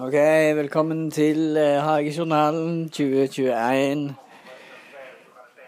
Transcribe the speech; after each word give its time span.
Ok, 0.00 0.14
velkommen 0.56 1.10
til 1.10 1.56
eh, 1.56 1.82
Hagejournalen 1.84 2.88
2021. 2.88 4.14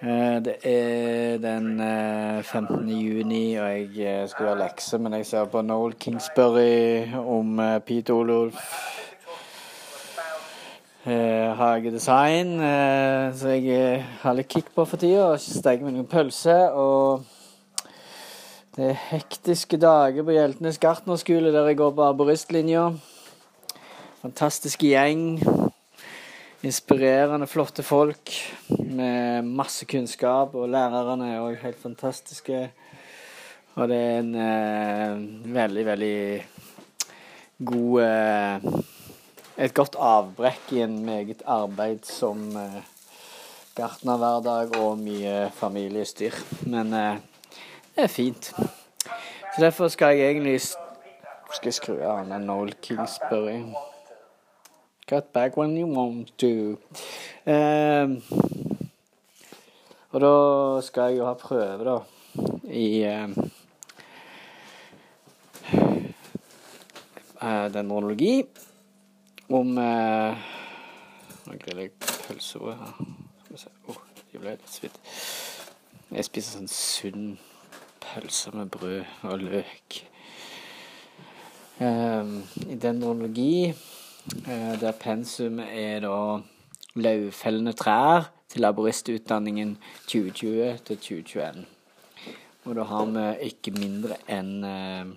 Eh, 0.00 0.45
Det 0.45 0.54
er 0.64 1.37
den 1.38 1.80
eh, 1.80 2.42
15. 2.42 2.88
juni, 2.88 3.56
og 3.56 3.68
jeg 3.68 4.22
eh, 4.22 4.29
skal 4.29 4.46
gjøre 4.46 4.58
lekser, 4.62 4.98
men 4.98 5.12
jeg 5.12 5.26
ser 5.26 5.45
på 5.45 5.60
Noel 5.60 5.92
Kingsbury 6.00 7.12
om 7.21 7.60
eh, 7.60 7.79
Pete 7.84 8.16
eh, 11.04 11.53
hagedesign, 11.61 12.61
eh, 12.61 13.29
så 13.37 13.49
jeg 13.49 13.69
eh, 13.77 14.03
har 14.22 14.33
litt 14.41 14.49
kick 14.49 14.72
på 14.75 14.87
for 14.88 14.97
tida. 14.97 15.35
og 15.35 15.41
Steker 15.41 15.85
meg 15.85 15.99
noen 15.99 16.09
pølse. 16.09 16.73
Og 16.73 17.20
det 18.77 18.88
er 18.88 19.02
hektiske 19.11 19.77
dager 19.77 20.25
på 20.25 20.33
Hjeltnes 20.33 20.80
gartnerskole, 20.80 21.52
der 21.52 21.69
jeg 21.69 21.77
går 21.77 21.93
på 21.93 22.09
arboristlinja. 22.09 22.95
Fantastisk 24.25 24.80
gjeng. 24.80 25.37
Inspirerende, 26.65 27.45
flotte 27.46 27.82
folk 27.84 28.30
med 28.88 29.45
masse 29.45 29.84
kunnskap. 29.84 30.55
Og 30.56 30.70
lærerne 30.73 31.27
er 31.28 31.42
òg 31.45 31.59
helt 31.60 31.82
fantastiske. 31.82 32.62
Og 33.74 33.92
det 33.92 33.98
er 34.01 34.16
en 34.23 34.32
eh, 34.46 35.20
veldig, 35.59 35.84
veldig 35.91 36.16
god 37.68 38.02
eh, 38.06 38.66
Et 39.68 39.77
godt 39.77 40.01
avbrekk 40.01 40.73
i 40.73 40.80
en 40.88 40.98
meget 41.04 41.45
arbeidsom 41.45 42.48
eh, 42.56 42.82
gartnerhverdag 43.77 44.73
og 44.80 44.98
mye 45.04 45.51
familiestyr. 45.54 46.32
Men 46.65 46.96
eh, 46.96 47.16
det 47.93 48.09
er 48.09 48.15
fint. 48.16 48.54
Så 49.04 49.59
derfor 49.60 49.88
skal 49.88 50.16
jeg 50.16 50.30
egentlig 50.30 50.60
Skal 50.65 51.66
jeg 51.68 51.74
skru 51.74 51.98
av 52.01 52.38
Noel 52.41 52.73
Kingsbury? 52.80 53.93
Cut 55.06 55.32
back 55.34 55.56
when 55.56 55.76
you 55.76 55.86
want 55.86 56.32
to. 56.38 56.79
Um, 57.46 58.23
og 60.10 60.20
da 60.20 60.80
skal 60.80 61.10
jeg 61.10 61.18
jo 61.18 61.26
ha 61.26 61.34
prøve, 61.34 61.84
da, 61.84 61.98
i 62.73 63.02
ehm, 63.04 63.34
eh, 67.42 67.67
dendrologi 67.75 68.47
om 69.53 69.77
uh, 69.77 70.33
Nå 71.45 71.59
griller 71.61 71.83
jeg 71.83 71.92
pølsebrød 72.01 72.73
her. 72.73 72.95
Skal 73.45 73.53
vi 73.53 73.61
se 73.61 73.73
oh, 73.89 74.03
det 74.33 74.41
ble 74.41 74.57
litt 74.57 74.73
svidd. 74.73 75.01
Jeg 76.14 76.31
spiser 76.31 76.62
sånn 76.62 76.73
sunn 76.73 77.27
pølse 78.01 78.57
med 78.57 78.73
brød 78.73 79.03
og 79.29 79.51
løk. 79.51 80.05
Um, 81.77 82.39
I 82.70 82.81
dendrologi 82.81 83.75
der 84.80 84.92
pensum 84.92 85.58
er 85.58 86.00
da 86.00 86.17
lauvfellende 86.94 87.72
trær 87.72 88.30
til 88.48 88.61
laboristutdanningen 88.61 89.78
2020 90.06 90.78
til 90.86 90.97
2021. 90.97 91.67
Og 92.64 92.75
da 92.75 92.83
har 92.83 93.05
vi 93.05 93.25
ikke 93.50 93.75
mindre 93.77 94.17
enn 94.33 94.64
eh, 94.64 95.11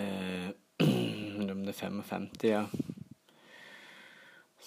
eh, 0.00 0.48
Om 1.52 1.66
det 1.66 1.74
er 1.74 1.78
55, 1.78 2.44
ja. 2.48 2.62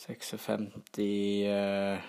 56 0.06 0.68
eh, 1.02 2.06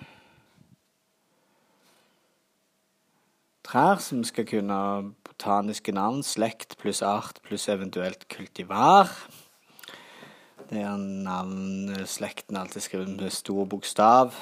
trær 3.65 4.03
som 4.05 4.21
skal 4.25 4.47
kunne 4.51 5.15
botaniske 5.25 5.95
navn, 5.97 6.21
slekt 6.23 6.77
pluss 6.83 7.01
art 7.03 7.41
pluss 7.47 7.69
eventuelt 7.73 8.29
kultivar. 8.29 9.09
Det 10.67 10.81
er 10.83 10.97
navn 10.99 11.93
slekten 12.11 12.57
alltid 12.59 12.83
skrevet 12.83 13.11
med 13.21 13.31
stor 13.31 13.69
bokstav. 13.71 14.33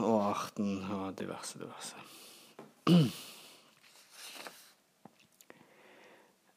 Og 0.00 0.14
arten 0.30 0.78
og 0.94 1.10
diverse, 1.18 1.58
diverse. 1.60 2.00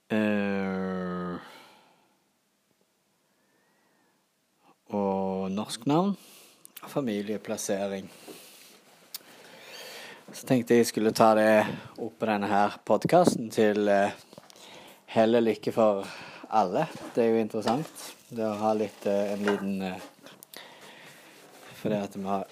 Uh, 0.08 1.36
og 4.96 5.52
norsk 5.52 5.84
navn 5.92 6.16
familieplassering. 6.88 8.08
Så 10.32 10.48
tenkte 10.48 10.80
jeg 10.80 10.88
skulle 10.88 11.12
ta 11.12 11.34
det 11.36 11.52
opp 11.98 12.16
på 12.16 12.32
denne 12.32 12.48
her 12.48 12.80
podkasten 12.88 13.52
til 13.52 13.92
uh, 13.92 14.16
hell 15.12 15.36
og 15.36 15.48
lykke 15.50 15.76
for 15.76 16.08
alle. 16.50 16.86
Det 17.16 17.24
er 17.24 17.34
jo 17.34 17.42
interessant. 17.42 18.04
Det 18.30 18.46
å 18.46 18.60
ha 18.62 18.74
litt 18.78 19.08
uh, 19.08 19.34
en 19.34 19.44
liten 19.48 19.82
uh, 19.82 20.06
Fordi 21.78 22.00
at 22.02 22.16
vi 22.18 22.24
har 22.28 22.46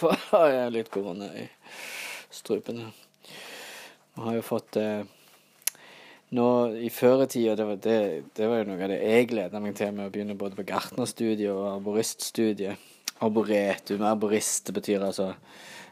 for, 0.00 0.16
har 0.32 0.50
jeg 0.54 0.74
litt 0.74 0.90
korona 0.92 1.30
i 1.36 1.46
strupen. 2.30 2.84
Vi 4.14 4.26
har 4.26 4.36
jo 4.38 4.44
fått 4.46 4.78
uh, 4.80 5.02
nå 6.36 6.46
i 6.78 6.90
føretida, 6.94 7.56
det, 7.58 7.76
det, 7.82 7.98
det 8.36 8.46
var 8.46 8.60
jo 8.60 8.68
noe 8.68 8.84
av 8.86 8.92
det 8.92 9.00
jeg 9.02 9.28
gleda 9.32 9.60
meg 9.62 9.74
til 9.78 9.90
med 9.96 10.06
å 10.06 10.14
begynne 10.14 10.38
både 10.38 10.58
på 10.58 10.66
gartnerstudiet 10.68 11.50
og 11.50 11.64
arboriststudiet. 11.72 12.88
Arboretum, 13.20 14.04
arborist, 14.06 14.68
det 14.68 14.76
betyr 14.78 15.02
altså 15.04 15.32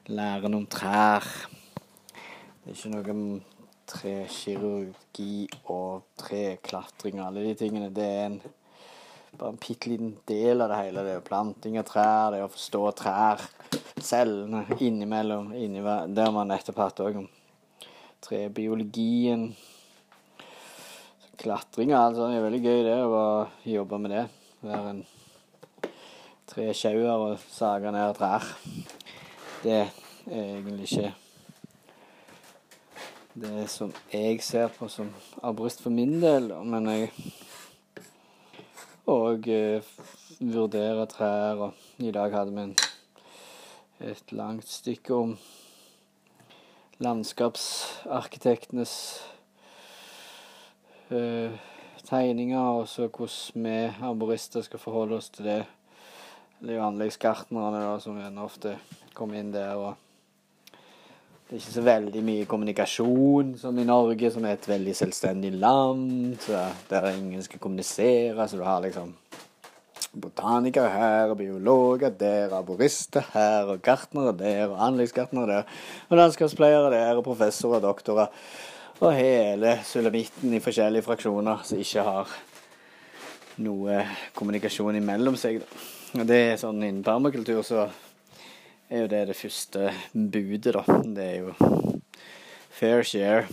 læren 0.09 0.55
om 0.57 0.65
trær. 0.71 1.27
Det 2.63 2.71
er 2.71 2.77
ikke 2.77 2.93
noe 2.95 3.17
om 3.17 3.25
trekirurgi 3.89 5.49
og 5.73 6.05
treklatring 6.21 7.19
og 7.21 7.29
alle 7.29 7.45
de 7.47 7.55
tingene. 7.59 7.91
Det 7.95 8.05
er 8.05 8.25
en, 8.27 8.39
bare 9.39 9.53
en 9.55 9.61
bitte 9.61 9.91
liten 9.91 10.15
del 10.29 10.65
av 10.65 10.73
det 10.73 10.81
hele. 10.83 11.05
Det 11.07 11.17
er 11.17 11.27
planting 11.27 11.79
av 11.81 11.87
trær, 11.89 12.33
det 12.33 12.41
er 12.41 12.47
å 12.47 12.53
forstå 12.53 12.83
trær, 13.01 13.45
cellene 14.05 14.65
innimellom. 14.79 15.53
Inni, 15.57 15.83
det 15.83 16.27
har 16.27 16.35
man 16.35 16.53
nettopp 16.53 16.83
hatt 16.85 17.05
òg 17.07 17.21
om 17.23 17.29
trebiologien. 18.25 19.49
Klatring 21.39 21.95
og 21.95 22.01
alt 22.01 22.19
sånt 22.19 22.35
er 22.35 22.43
veldig 22.43 22.65
gøy, 22.65 22.81
det. 22.89 22.99
Å 23.07 23.71
jobbe 23.77 24.03
med 24.03 24.17
det. 24.17 24.27
Være 24.67 24.97
en 24.97 25.05
tresjauer 26.51 27.15
og 27.15 27.47
sage 27.53 27.95
ned 27.95 28.19
trær. 28.19 28.53
Det 29.63 29.81
er 29.85 29.97
egentlig 30.29 30.91
ikke 30.91 31.15
det 33.41 33.69
som 33.71 33.93
jeg 34.13 34.43
ser 34.43 34.69
på 34.75 34.89
som 34.91 35.11
arborist 35.43 35.83
for 35.83 35.91
min 35.95 36.21
del, 36.23 36.53
men 36.67 36.87
jeg 36.91 37.11
og 39.09 39.49
eh, 39.49 39.83
vurderer 40.41 41.07
trær, 41.09 41.55
og 41.69 41.73
i 42.05 42.11
dag 42.13 42.33
hadde 42.35 42.53
vi 42.53 42.61
en, 42.67 42.77
et 44.05 44.33
langt 44.37 44.69
stykke 44.69 45.15
om 45.15 45.39
landskapsarkitektenes 46.99 49.23
eh, 51.11 51.51
tegninger, 52.05 52.61
og 52.61 52.89
så 52.89 53.09
hvordan 53.09 53.65
vi 53.65 53.93
arborister 54.11 54.63
skal 54.67 54.79
forholde 54.83 55.17
oss 55.17 55.31
til 55.31 55.45
det. 55.45 55.67
Det 56.59 56.71
er 56.75 56.79
jo 56.81 56.87
anleggsgartnerne 56.89 58.01
som 58.03 58.39
ofte 58.43 58.79
kommer 59.15 59.39
inn 59.39 59.53
der. 59.55 59.75
og 59.77 60.08
det 61.49 61.57
er 61.57 61.63
ikke 61.63 61.73
så 61.79 61.81
veldig 61.81 62.21
mye 62.27 62.45
kommunikasjon 62.45 63.55
som 63.57 63.79
i 63.81 63.85
Norge, 63.89 64.29
som 64.35 64.45
er 64.45 64.59
et 64.59 64.67
veldig 64.69 64.93
selvstendig 64.93 65.55
land, 65.57 66.43
der 66.91 67.07
ingen 67.15 67.41
skal 67.41 67.63
kommunisere. 67.63 68.45
Så 68.45 68.59
du 68.61 68.65
har 68.67 68.83
liksom 68.85 69.15
botanikere 70.13 70.91
her, 70.93 71.31
og 71.33 71.39
biologer 71.39 72.13
der, 72.13 72.53
arborister 72.53 73.25
her, 73.33 73.65
og 73.65 73.81
gartnere 73.81 74.35
der, 74.37 74.67
og 74.67 74.83
anleggsgartnere 74.91 75.47
der, 75.49 75.63
og 76.11 76.21
landskapspleiere 76.21 76.91
der, 76.93 77.17
og 77.17 77.25
professorer 77.25 77.81
og 77.81 77.87
doktorer. 77.87 78.27
Og 79.01 79.15
hele 79.17 79.79
sulamitten 79.89 80.53
i 80.53 80.61
forskjellige 80.61 81.07
fraksjoner 81.07 81.63
som 81.65 81.81
ikke 81.81 82.05
har 82.11 82.35
noe 83.65 84.03
kommunikasjon 84.37 85.01
imellom 85.01 85.41
seg. 85.41 85.63
Og 86.13 86.29
det 86.29 86.43
er 86.43 86.61
sånn 86.61 86.83
innen 86.83 87.01
permakultur 87.07 87.65
så 87.65 87.87
er 88.89 89.03
jo 89.03 89.09
det 89.13 89.27
det 89.29 89.37
første 89.37 89.91
budet, 90.13 90.73
da. 90.73 90.83
Det 91.05 91.25
er 91.25 91.37
jo 91.45 91.53
fair 92.73 93.03
share. 93.05 93.45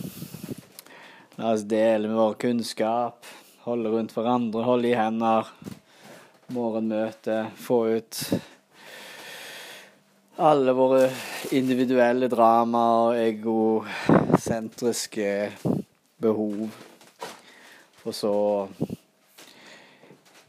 La 1.36 1.52
oss 1.52 1.66
dele 1.68 2.08
med 2.08 2.16
vår 2.16 2.34
kunnskap. 2.40 3.26
Holde 3.66 3.90
rundt 3.92 4.14
hverandre, 4.16 4.64
holde 4.64 4.88
i 4.88 4.96
hender. 4.96 5.44
Morgenmøte. 6.56 7.50
Få 7.60 7.86
ut 7.98 8.16
alle 10.36 10.72
våre 10.76 11.10
individuelle 11.56 12.28
drama 12.32 13.08
og 13.08 13.16
egosentriske 13.20 15.52
behov. 16.22 16.70
For 18.00 18.12
så 18.16 18.68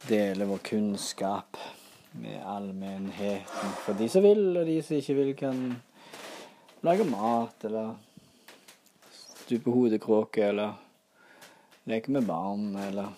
dele 0.08 0.46
vår 0.48 0.58
kunnskap 0.72 1.58
med 2.22 2.42
allmennheten. 2.46 3.78
For 3.86 3.98
de 3.98 4.10
som 4.10 4.26
vil, 4.26 4.50
og 4.58 4.66
de 4.68 4.82
som 4.84 4.98
ikke 4.98 5.16
vil, 5.18 5.32
kan 5.38 5.62
lage 6.86 7.08
mat 7.10 7.66
eller 7.68 7.96
stupe 9.12 9.72
hodekråke 9.72 10.44
eller 10.50 10.76
leke 11.88 12.12
med 12.12 12.28
barn 12.28 12.76
eller 12.88 13.14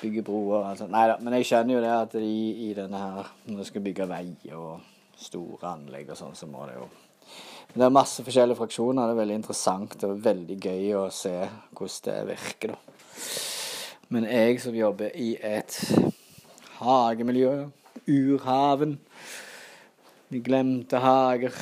bygge 0.00 0.22
broer. 0.22 0.66
Altså. 0.70 0.88
Nei 0.90 1.06
da, 1.08 1.16
men 1.20 1.38
jeg 1.38 1.48
skjønner 1.48 1.78
jo 1.78 1.84
det 1.84 1.94
at 1.94 2.16
i, 2.20 2.68
i 2.68 2.74
denne 2.76 3.00
her, 3.00 3.30
når 3.48 3.62
du 3.62 3.68
skal 3.70 3.84
bygge 3.86 4.08
vei 4.10 4.26
og 4.52 4.84
store 5.16 5.70
anlegg 5.76 6.10
og 6.12 6.18
sånn, 6.18 6.36
så 6.36 6.48
må 6.50 6.66
det 6.68 6.76
jo 6.76 6.90
Men 7.72 7.80
det 7.80 7.86
er 7.86 7.94
masse 7.96 8.22
forskjellige 8.22 8.58
fraksjoner. 8.58 9.08
Det 9.08 9.14
er 9.14 9.22
veldig 9.22 9.36
interessant 9.40 10.04
og 10.06 10.20
veldig 10.22 10.56
gøy 10.62 10.90
å 11.00 11.06
se 11.10 11.32
hvordan 11.72 12.04
det 12.06 12.18
virker, 12.28 12.74
da. 12.74 12.76
Men 14.14 14.28
jeg 14.28 14.60
som 14.62 14.76
jobber 14.76 15.16
i 15.16 15.32
et 15.40 15.78
hagemiljø, 16.78 17.54
urhaven, 18.08 18.98
de 20.30 20.40
glemte 20.44 20.98
hager, 20.98 21.54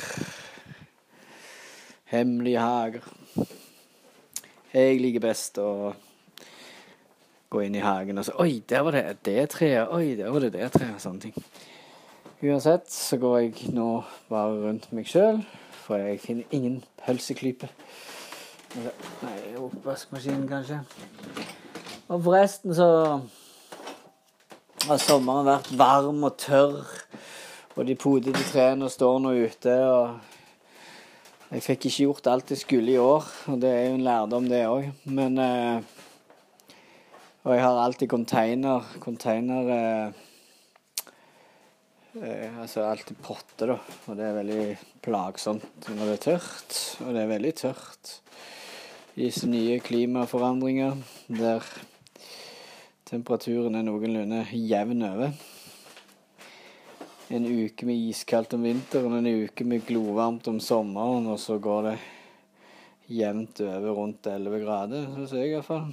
hemmelige 2.13 2.59
hager 2.59 3.05
Jeg 4.73 4.99
liker 5.01 5.21
best 5.23 5.57
å 5.61 5.93
gå 7.53 7.61
inn 7.65 7.77
i 7.77 7.83
hagen 7.83 8.17
og 8.17 8.25
så 8.25 8.33
Oi, 8.41 8.63
der 8.69 8.81
var 8.85 8.97
det 8.97 9.03
det 9.25 9.49
treet. 9.53 9.91
Oi, 9.93 10.15
der 10.17 10.31
var 10.33 10.41
det 10.41 10.53
det 10.55 10.71
treet. 10.73 11.01
Sånne 11.01 11.27
ting. 11.27 11.35
Uansett 12.43 12.89
så 12.91 13.19
går 13.21 13.37
jeg 13.39 13.69
nå 13.75 13.87
bare 14.29 14.57
rundt 14.65 14.89
meg 14.91 15.07
sjøl, 15.07 15.43
for 15.85 16.01
jeg 16.01 16.19
finner 16.23 16.55
ingen 16.55 16.81
pølseklype. 17.05 17.69
Nei, 18.73 19.37
oppvaskmaskinen, 19.61 20.47
kanskje. 20.49 20.81
Og 22.09 22.23
forresten 22.25 22.73
så 22.75 22.89
har 24.83 24.99
sommeren 24.99 25.47
vært 25.47 25.69
varm 25.79 26.25
og 26.27 26.37
tørr, 26.41 26.83
og 27.73 27.85
de 27.87 27.95
podete 27.95 28.43
trærne 28.51 28.89
står 28.91 29.19
nå 29.23 29.31
ute. 29.45 29.75
og 29.87 31.53
Jeg 31.53 31.63
fikk 31.63 31.87
ikke 31.87 32.07
gjort 32.07 32.29
alt 32.33 32.51
jeg 32.51 32.63
skulle 32.65 32.91
i 32.91 32.99
år, 32.99 33.27
og 33.53 33.61
det 33.61 33.71
er 33.71 33.85
jo 33.87 33.93
en 33.97 34.03
lærdom, 34.07 34.49
det 34.51 34.65
òg. 34.67 34.89
Men 35.05 35.39
eh, 35.39 35.93
og 37.43 37.51
jeg 37.51 37.63
har 37.63 37.79
alltid 37.83 38.07
container 38.07 38.85
Container 39.03 39.71
eh, 39.75 40.11
eh, 42.23 42.59
Altså 42.61 42.85
alltid 42.87 43.19
potter, 43.23 43.73
da. 43.73 43.79
Og 44.07 44.19
det 44.19 44.27
er 44.27 44.37
veldig 44.37 44.67
plagsomt 45.03 45.89
når 45.89 46.03
det 46.05 46.13
er 46.13 46.23
tørt. 46.27 46.77
Og 47.03 47.15
det 47.15 47.23
er 47.23 47.33
veldig 47.33 47.55
tørt 47.59 48.13
i 49.13 49.27
disse 49.27 49.45
nye 49.45 49.77
klimaforandringer 49.83 50.95
der 51.29 51.67
temperaturen 53.07 53.75
er 53.75 53.85
noenlunde 53.87 54.43
jevn 54.55 55.03
over. 55.07 55.33
En 57.33 57.45
uke 57.47 57.87
med 57.87 58.09
iskaldt 58.09 58.53
om 58.53 58.63
vinteren, 58.67 59.17
en 59.17 59.45
uke 59.45 59.65
med 59.65 59.85
glovarmt 59.87 60.47
om 60.51 60.59
sommeren, 60.59 61.27
og 61.27 61.39
så 61.39 61.57
går 61.57 61.87
det 61.87 61.97
jevnt 63.13 63.61
over 63.65 63.89
rundt 63.97 64.27
11 64.27 64.59
grader, 64.63 65.07
syns 65.15 65.33
jeg 65.35 65.53
iallfall. 65.53 65.89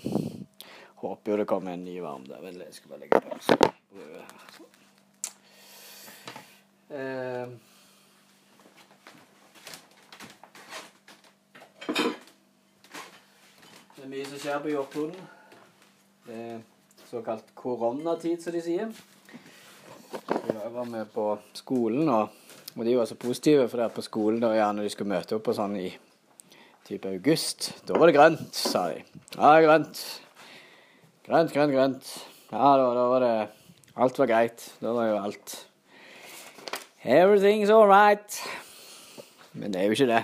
Håper 1.00 1.32
jo 1.32 1.40
det 1.40 1.48
kommer 1.48 1.74
en 1.74 1.84
ny 1.84 1.96
varm 2.04 2.26
der. 2.28 2.42
Vent 2.44 2.60
jeg 2.60 2.74
skal 2.76 2.92
bare 2.92 3.00
legge 3.00 3.20
på 3.20 3.30
brødet. 3.94 4.26
Eh. 6.90 7.46
Det 13.96 14.04
er 14.04 14.12
mye 14.12 14.28
som 14.28 14.42
skjer 14.42 14.60
på 14.60 14.74
jordkloden. 14.74 15.30
Det 16.26 16.42
såkalt 17.10 17.48
koronatid, 17.58 18.38
som 18.42 18.54
de 18.54 18.62
sier. 18.62 18.92
Jeg 20.10 20.70
var 20.74 20.86
med 20.86 21.10
på 21.10 21.24
skolen, 21.58 22.08
og, 22.08 22.30
og 22.76 22.86
de 22.86 22.96
var 22.98 23.08
så 23.10 23.16
positive, 23.18 23.66
for 23.68 23.80
det 23.80 23.88
er 23.88 23.96
på 23.96 24.04
skolen 24.06 24.42
da, 24.42 24.52
ja, 24.54 24.70
når 24.74 24.86
de 24.86 24.92
skulle 24.94 25.10
møte 25.10 25.36
opp 25.38 25.50
og 25.50 25.56
sånn 25.58 25.76
i 25.80 25.88
type 26.86 27.10
august. 27.10 27.72
Da 27.86 27.98
var 27.98 28.10
det 28.10 28.16
grønt, 28.18 28.50
sa 28.54 28.88
de. 28.92 29.02
Ja, 29.36 29.54
grønt. 29.62 30.02
Grønt, 31.26 31.54
grønt, 31.54 31.74
grønt. 31.74 32.12
Ja, 32.50 32.70
da, 32.78 32.86
da, 32.94 33.06
var 33.12 33.24
det 33.26 33.34
Alt 34.00 34.18
var 34.18 34.30
greit. 34.30 34.64
Da 34.80 34.94
var 34.94 35.08
jo 35.10 35.18
alt 35.18 35.56
Everything's 37.00 37.70
all 37.74 37.88
right. 37.90 38.38
Men 39.52 39.72
det 39.72 39.80
er 39.80 39.90
jo 39.90 39.96
ikke 39.96 40.08
det. 40.10 40.22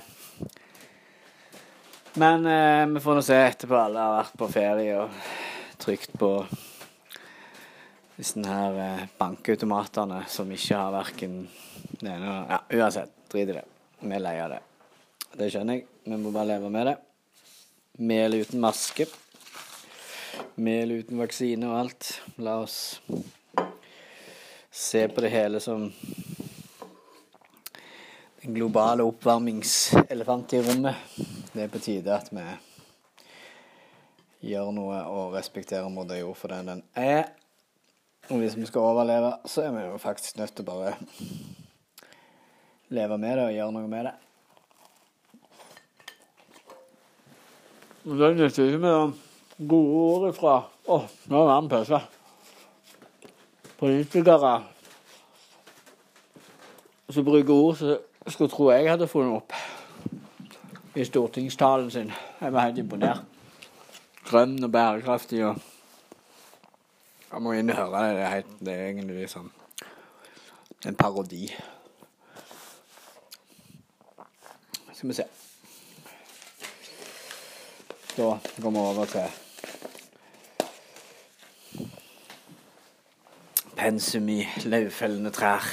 Men 2.17 2.47
eh, 2.47 2.85
vi 2.95 3.03
får 3.05 3.19
nå 3.19 3.25
se 3.27 3.39
etterpå. 3.47 3.79
Alle 3.79 4.03
har 4.03 4.17
vært 4.21 4.39
på 4.41 4.49
ferie 4.53 4.99
og 5.03 5.21
trygt 5.83 6.15
på 6.19 6.31
disse 8.17 8.41
her 8.49 8.81
eh, 8.81 9.05
bankautomatene 9.19 10.23
som 10.33 10.51
ikke 10.53 10.81
har 10.81 10.95
verken 10.95 11.43
det 12.01 12.11
ene 12.11 12.39
Ja, 12.49 12.63
uansett. 12.79 13.13
Drit 13.31 13.51
i 13.51 13.59
det. 13.59 13.67
Vi 14.01 14.15
er 14.15 14.23
lei 14.23 14.39
av 14.41 14.55
det. 14.55 14.63
Det 15.37 15.51
skjønner 15.53 15.81
jeg. 15.81 15.87
Vi 16.07 16.19
må 16.19 16.31
bare 16.31 16.55
leve 16.55 16.73
med 16.73 16.93
det. 16.93 16.99
Mel 18.07 18.39
uten 18.41 18.61
maske 18.63 19.09
mel 20.57 20.93
uten 20.93 21.19
vaksine 21.21 21.69
og 21.69 21.79
alt. 21.81 22.11
La 22.41 22.59
oss 22.63 23.01
se 24.71 25.07
på 25.09 25.25
det 25.25 25.33
hele 25.33 25.61
som 25.61 25.89
den 28.43 28.55
globale 28.55 29.05
oppvarmingselefant 29.07 30.55
i 30.57 30.63
rommet. 30.65 30.95
Det 31.53 31.67
er 31.67 31.73
på 31.73 31.83
tide 31.83 32.15
at 32.15 32.31
vi 32.33 32.47
gjør 34.53 34.73
noe 34.77 35.01
og 35.11 35.35
respekterer 35.37 35.89
moder 35.93 36.21
jord 36.23 36.39
for 36.39 36.53
den 36.55 36.73
den 36.73 36.85
er. 36.95 37.33
Og 38.29 38.39
hvis 38.39 38.57
vi 38.57 38.67
skal 38.67 38.81
overleve, 38.81 39.33
så 39.45 39.63
er 39.63 39.71
vi 39.71 39.83
jo 39.85 39.99
faktisk 40.03 40.39
nødt 40.39 40.55
til 40.57 40.67
å 40.67 40.71
bare 40.71 40.95
leve 42.89 43.19
med 43.19 43.37
det 43.39 43.45
og 43.45 43.53
gjøre 43.55 43.75
noe 43.77 43.91
med 43.91 44.09
det. 44.09 44.15
Det 48.07 48.33
nytter 48.39 48.69
ikke 48.71 48.83
med 48.83 49.69
gode 49.69 50.01
ordet 50.01 50.35
fra 50.37 50.57
Å, 50.87 51.01
nå 51.27 51.41
er 51.43 51.63
det 51.65 51.71
pause. 51.73 51.99
Politikere 53.79 54.53
som 57.11 57.27
bruker 57.27 57.55
ord 57.55 57.81
som 57.81 57.97
skulle 58.31 58.53
tro 58.53 58.69
jeg 58.71 58.87
hadde 58.91 59.09
funnet 59.11 59.41
opp 59.41 60.95
i 60.95 61.05
stortingstalen 61.07 61.91
sin. 61.91 62.13
Jeg 62.41 62.55
var 62.55 62.69
helt 62.69 62.79
imponert. 62.83 63.27
Grønn 64.27 64.57
og 64.63 64.71
bærekraftig 64.75 65.43
og 65.47 65.59
Jeg 67.37 67.45
må 67.45 67.51
inn 67.53 67.69
og 67.69 67.77
høre 67.77 67.99
det. 68.01 68.13
Det 68.17 68.23
er, 68.25 68.31
helt, 68.33 68.53
det 68.65 68.73
er 68.73 68.87
egentlig 68.89 69.25
sånn 69.29 69.51
en 70.89 70.95
parodi. 70.97 71.51
Skal 74.97 75.11
vi 75.11 75.17
se. 75.19 75.27
Da 78.17 78.29
går 78.41 78.73
vi 78.73 78.81
over 78.81 79.11
til 79.11 79.29
pensum 83.77 84.33
i 84.33 84.39
løvfellende 84.65 85.35
trær. 85.37 85.69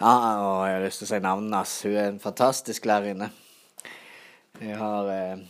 Ja, 0.00 0.14
og 0.40 0.64
jeg 0.70 0.78
har 0.78 0.86
lyst 0.86 1.04
til 1.04 1.10
å 1.10 1.10
si 1.12 1.20
navnet 1.26 1.58
hans. 1.58 1.76
Hun 1.84 1.98
er 1.98 2.08
en 2.14 2.22
fantastisk 2.24 2.88
lærerinne. 2.88 3.28
Jeg 4.64 4.80
har 4.80 5.12
eh, 5.12 5.44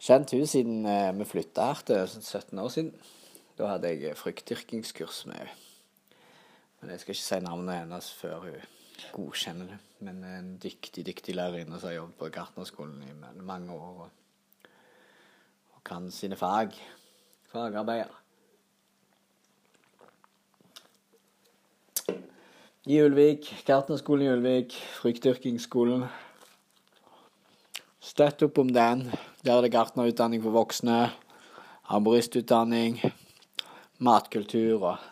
kjent 0.00 0.32
hun 0.32 0.48
siden 0.48 0.88
eh, 0.88 1.12
vi 1.20 1.28
flytta 1.28 1.70
her 1.74 1.86
til 1.92 2.08
17 2.08 2.64
år 2.64 2.72
siden. 2.78 2.92
Da 3.58 3.72
hadde 3.72 3.90
jeg 3.90 4.16
fruktdyrkingskurs 4.16 5.24
med 5.26 5.40
henne. 5.40 5.56
Men 6.80 6.92
jeg 6.94 7.00
skal 7.00 7.16
ikke 7.16 7.24
si 7.24 7.38
navnet 7.42 7.80
hennes 7.80 8.12
før 8.14 8.44
hun 8.44 8.60
godkjenner 9.16 9.72
det. 9.72 9.78
Men 10.06 10.22
en 10.24 10.52
dyktig, 10.62 11.02
dyktig 11.06 11.34
lærerinne 11.34 11.80
som 11.80 11.90
har 11.90 11.96
jobbet 11.96 12.20
på 12.20 12.30
gartnerskolen 12.38 13.02
i 13.02 13.42
mange 13.42 13.74
år. 13.74 14.06
Og, 14.06 14.70
og 15.74 15.84
kan 15.84 16.06
sine 16.14 16.38
fag. 16.38 16.78
Fagarbeider. 17.50 18.14
i 22.88 23.02
Ulvik. 23.04 23.50
Gartnerskolen 23.66 24.24
i 24.24 24.30
Ulvik. 24.32 24.72
Fruktdyrkingsskolen. 24.96 26.06
Støtt 28.00 28.46
opp 28.46 28.62
om 28.62 28.70
den. 28.72 29.02
Der 29.44 29.58
er 29.58 29.66
det 29.66 29.74
gartnerutdanning 29.74 30.40
for 30.42 30.56
voksne. 30.56 31.10
Arboristutdanning. 31.84 33.02
Matkultur 33.98 34.82
og 34.82 35.06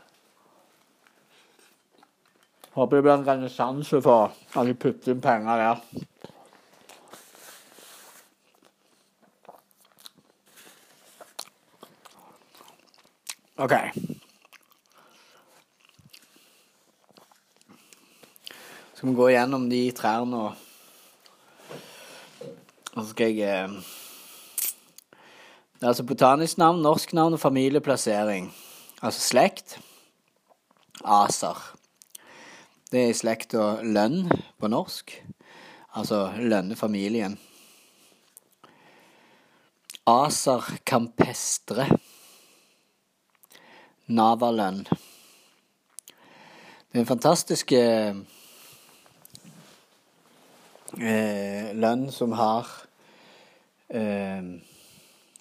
Håper 2.77 2.99
det 2.99 3.05
blir 3.07 3.15
en 3.15 3.25
renessanse 3.25 4.03
for 4.05 4.35
at 4.53 4.67
de 4.69 4.75
putter 4.77 5.15
inn 5.15 5.23
penger 5.25 5.63
der. 5.63 5.79
OK. 13.57 13.73
skal 19.07 19.09
vi 19.09 19.15
gå 19.17 19.27
gjennom 19.31 19.69
de 19.71 19.81
trærne 19.93 20.37
og 20.37 20.63
Og 22.97 23.03
så 23.05 23.11
skal 23.11 23.35
jeg 23.37 23.45
eh, 23.45 23.69
Det 25.77 25.83
er 25.83 25.89
altså 25.89 26.03
botanisk 26.03 26.59
navn, 26.59 26.81
norsk 26.83 27.13
navn 27.13 27.33
og 27.33 27.41
familieplassering. 27.41 28.53
Altså 29.03 29.21
slekt. 29.21 29.79
Aser. 31.05 31.59
Det 32.89 33.03
er 33.03 33.11
i 33.13 33.17
slekta 33.19 33.83
lønn 33.85 34.31
på 34.57 34.71
norsk. 34.73 35.13
Altså 36.01 36.31
lønnefamilien. 36.41 37.37
Aser 40.09 40.65
campestre. 40.89 41.91
Navalønn. 44.07 44.87
Det 46.89 46.97
er 46.97 47.05
en 47.05 47.13
fantastisk 47.13 47.77
eh, 47.77 48.17
eh, 50.97 51.73
lønn 51.77 52.09
som 52.15 52.33
har 52.39 52.71
eh, 53.93 54.53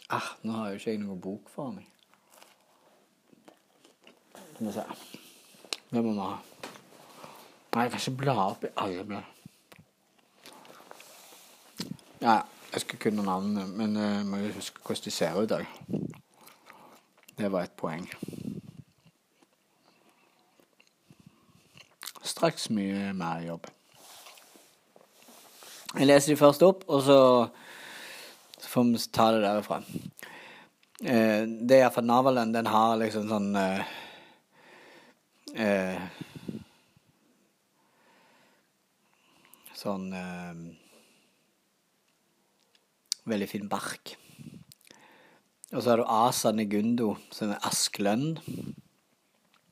ah, 0.09 0.31
Nå 0.43 0.57
har 0.57 0.74
jo 0.74 0.81
ikke 0.81 0.95
jeg 0.97 1.05
noen 1.05 1.21
bok 1.24 1.53
for 1.53 1.71
meg. 1.77 1.94
Skal 4.55 4.67
vi 4.67 4.71
se. 4.71 4.83
Det 5.91 6.03
må 6.03 6.13
vi 6.13 6.19
ha. 6.19 6.35
Nei, 7.75 7.81
jeg 7.83 7.91
kan 7.91 8.00
ikke 8.00 8.17
bla 8.21 8.35
opp 8.45 8.63
i 8.63 8.71
alle 8.79 9.03
blad. 9.03 9.31
Ja, 12.21 12.38
jeg 12.71 12.81
skal 12.85 13.00
kunne 13.03 13.25
navnene, 13.27 13.65
men 13.67 13.97
jeg 14.00 14.21
uh, 14.21 14.27
må 14.29 14.39
jo 14.39 14.53
huske 14.55 14.79
hvordan 14.79 15.03
de 15.03 15.12
ser 15.12 15.35
ut. 15.35 15.51
Det 17.35 17.51
var 17.51 17.67
et 17.67 17.75
poeng. 17.75 18.07
straks 22.25 22.69
mye 22.69 23.12
mer 23.13 23.43
jobb. 23.45 23.67
Jeg 25.95 26.07
leser 26.07 26.33
de 26.33 26.39
først 26.39 26.63
opp, 26.63 26.88
og 26.88 27.03
så, 27.03 27.19
så 28.59 28.71
får 28.71 28.88
vi 28.89 29.03
ta 29.12 29.27
det 29.35 29.43
derifra. 29.43 29.81
Uh, 31.03 31.43
det 31.43 31.75
er 31.75 31.83
iallfall 31.83 32.07
Navalen. 32.07 32.55
Den 32.55 32.71
har 32.71 32.95
liksom 33.03 33.27
sånn 33.29 33.51
eh, 33.59 33.95
eh, 35.55 36.00
Sånn 39.75 40.12
eh, 40.15 40.59
Veldig 43.25 43.47
fin 43.50 43.65
bark. 43.69 44.15
Og 45.74 45.81
så 45.81 45.89
har 45.89 45.97
du 45.97 46.05
Asa 46.05 46.51
negundo, 46.53 47.15
som 47.33 47.50
er 47.55 47.63
asklønn. 47.65 48.35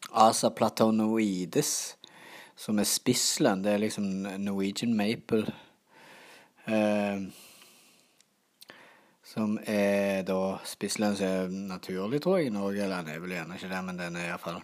Asa 0.09 0.49
platonoides 0.49 1.73
som 2.57 2.81
er 2.81 2.89
spisslønn. 2.89 3.61
Det 3.61 3.75
er 3.75 3.83
liksom 3.83 4.07
Norwegian 4.41 4.95
Maple. 4.97 5.53
Eh, 6.65 7.29
som 9.33 9.55
er 9.69 10.25
da 10.25 10.39
spisslønn 10.67 11.17
som 11.19 11.29
er 11.29 11.53
naturlig, 11.69 12.23
tror 12.25 12.41
jeg, 12.41 12.49
i 12.49 12.57
Norge. 12.57 12.83
Eller 12.83 13.05
den 13.05 13.13
er 13.13 13.23
vel 13.23 13.37
gjerne 13.37 13.61
ikke 13.61 13.71
det, 13.71 13.85
men 13.85 14.01
den 14.01 14.17
er 14.17 14.31
iallfall 14.31 14.63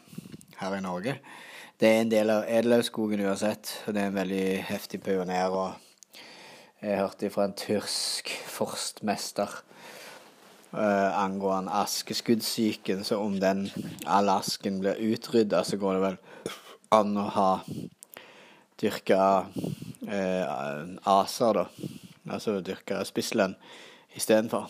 her 0.59 0.75
i 0.77 0.81
Norge. 0.83 1.15
Det 1.79 1.87
er 1.87 2.01
en 2.01 2.11
del 2.11 2.29
av 2.33 2.43
Edelhavsskogen 2.47 3.23
uansett, 3.23 3.71
og 3.87 3.95
det 3.95 4.03
er 4.03 4.11
en 4.11 4.19
veldig 4.19 4.45
heftig 4.67 5.01
pioner. 5.03 5.49
og 5.49 5.73
Jeg 6.81 6.99
hørte 6.99 7.29
fra 7.29 7.47
en 7.47 7.57
tyrsk 7.57 8.29
forstmester 8.47 9.63
Uh, 10.73 11.23
angående 11.23 11.71
askeskuddsyken. 11.71 13.03
Så 13.03 13.17
om 13.17 13.39
den 13.39 13.71
all 14.05 14.29
asken 14.29 14.77
blir 14.79 14.99
utrydda, 15.01 15.63
så 15.63 15.77
går 15.81 15.95
det 15.95 16.03
vel 16.03 16.17
an 16.93 17.17
å 17.17 17.23
ha 17.33 17.47
dyrka 18.77 19.23
uh, 19.49 20.83
aser, 21.09 21.57
da. 21.57 21.65
Altså 22.29 22.59
dyrka 22.61 23.01
spisslønn 23.01 23.57
istedenfor. 24.13 24.69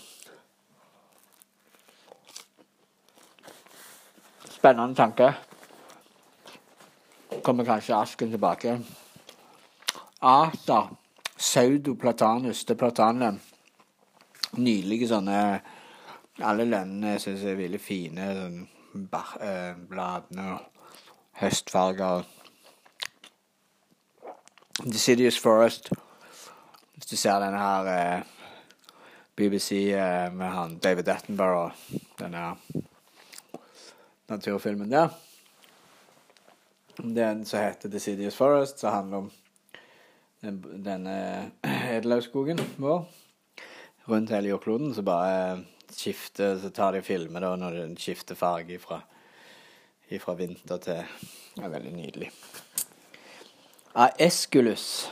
Spennende 4.56 4.96
tanke. 4.96 5.34
Kommer 7.30 7.66
kanskje 7.66 7.96
asken 7.96 8.32
tilbake. 8.32 8.80
Ata 10.20 10.88
pseudoplatanus, 11.38 12.66
det 12.66 12.78
platanlønn. 12.78 13.38
Nydelige 14.58 15.12
sånne 15.12 15.38
Alle 16.40 16.64
lønnene 16.66 17.18
syns 17.20 17.44
jeg 17.44 17.52
er 17.52 17.60
veldig 17.60 17.80
fine. 17.84 18.26
Sånn, 18.38 18.60
eh, 19.44 19.74
bladene 19.92 20.46
og 20.54 20.90
høstfarger. 21.42 22.24
Decidious 24.86 25.40
Forest. 25.40 25.92
Hvis 26.96 27.12
du 27.12 27.16
ser 27.16 27.44
denne 27.44 27.60
her 27.60 27.92
eh, 27.94 28.24
BBC 29.36 29.92
eh, 29.92 30.32
med 30.32 30.52
han 30.56 30.78
David 30.80 31.12
Attenborough, 31.12 31.76
denne 32.20 32.56
naturfilmen 34.30 34.92
der. 34.92 35.29
Den 37.04 37.46
som 37.46 37.60
heter 37.60 37.90
Decidious 37.90 38.36
Forest, 38.36 38.80
som 38.80 38.94
handler 38.94 39.18
om 39.18 39.32
den, 40.42 40.84
denne 40.84 41.16
edelhaugskogen 41.96 42.60
vår 42.78 43.06
rundt 44.10 44.34
hele 44.34 44.52
jordkloden. 44.52 44.94
Så 44.96 45.02
bare 45.02 45.62
skifter, 45.92 46.58
så 46.60 46.70
tar 46.70 46.98
de 46.98 47.02
filmer 47.06 47.44
da 47.44 47.54
når 47.60 47.80
den 47.84 47.96
skifter 47.98 48.36
farge 48.40 48.80
fra 48.82 49.02
fra 50.18 50.34
vinter 50.34 50.80
til 50.82 51.04
Det 51.54 51.62
er 51.62 51.70
veldig 51.70 51.92
nydelig. 51.94 52.30
Aesculus. 53.94 55.12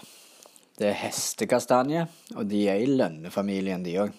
Det 0.77 0.87
er 0.89 0.97
hestekastanje, 0.97 2.07
og 2.35 2.47
de 2.49 2.63
er 2.69 2.81
i 2.81 2.89
lønnefamilien, 2.89 3.83
de 3.85 3.97
òg. 4.01 4.15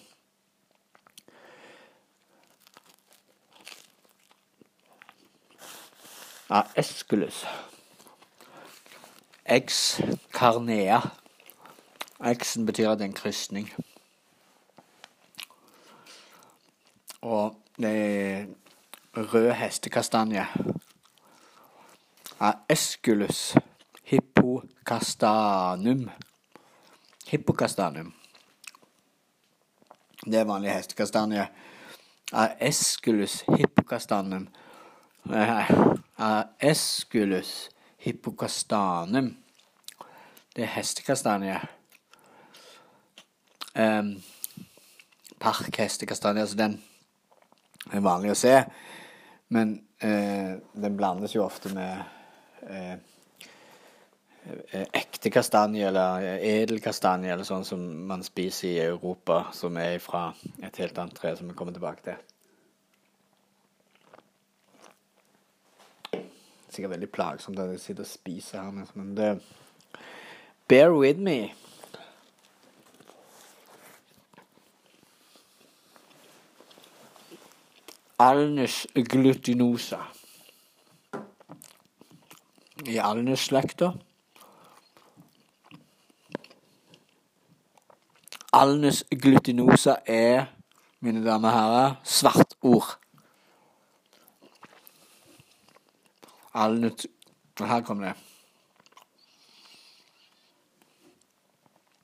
Aesculus. 6.49 7.45
Ex 9.45 10.01
carnea. 10.33 10.99
X-en 12.19 12.65
betyr 12.65 12.89
at 12.89 12.99
det 12.99 13.05
er 13.05 13.09
en 13.09 13.13
krysning. 13.13 13.73
Og 17.21 17.55
det 17.77 17.91
er 17.91 18.45
rød 19.13 19.51
hestekastanje. 19.51 20.45
Aesculus 22.39 23.55
hippocastanum. 24.03 26.09
Hippocastanum. 27.27 28.13
Det 30.25 30.35
er 30.35 30.43
vanlig 30.43 30.73
hestekastanje. 30.73 31.47
Aesculus 32.33 33.43
hippocastanum. 33.57 34.47
Aesculus 36.19 37.69
hippocastanum. 38.03 39.33
Det 40.55 40.65
er 40.65 40.73
hestekastanje. 40.73 41.59
Um, 43.79 44.15
parkhestekastanje, 45.39 46.41
altså 46.41 46.57
den 46.59 46.79
er 47.93 48.03
vanlig 48.03 48.33
å 48.33 48.39
se. 48.39 48.55
Men 49.55 49.77
uh, 50.03 50.57
den 50.59 50.97
blandes 50.99 51.35
jo 51.37 51.45
ofte 51.45 51.71
med 51.75 52.03
eh 52.67 52.97
ekte 54.91 55.29
kastanje 55.29 55.87
eller 55.87 56.23
edelkastanje 56.45 57.31
eller 57.33 57.47
sånn 57.47 57.65
som 57.67 57.81
man 58.07 58.23
spiser 58.25 58.69
i 58.69 58.81
Europa, 58.85 59.43
som 59.53 59.77
er 59.77 59.99
fra 60.03 60.29
et 60.63 60.79
helt 60.81 60.97
annet 60.97 61.17
tre, 61.17 61.35
som 61.37 61.49
vi 61.49 61.57
kommer 61.57 61.75
tilbake 61.75 62.05
til. 62.05 62.38
Sikkert 66.69 66.91
veldig 66.91 67.09
plagsomt 67.09 67.59
at 67.59 67.71
jeg 67.71 67.79
sitter 67.79 68.03
og 68.03 68.07
spiser 68.07 68.61
her, 68.61 68.91
men 68.93 69.17
det 69.17 69.41
Bear 70.69 70.91
with 70.93 71.19
me. 71.19 71.53
Alnes 78.19 78.87
glutinosa. 78.93 79.97
I 82.85 82.99
Alnes-slekta. 83.01 83.89
Alnes 88.53 89.03
glutinosa 89.09 89.95
er, 90.05 90.45
mine 90.99 91.25
damer 91.25 91.49
og 91.49 91.55
herrer, 91.55 91.99
svartord. 92.03 92.98
Alnes 96.53 97.07
Her 97.59 97.81
kom 97.83 97.99
det. 98.01 98.13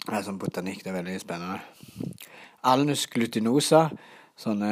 Det 0.05 0.13
er 0.13 0.25
sånn 0.25 0.37
botanikk. 0.37 0.83
Det 0.83 0.91
er 0.91 0.97
veldig 0.99 1.15
spennende. 1.21 1.61
Alnus 2.67 3.05
glutinosa 3.07 3.87
sånne 4.35 4.69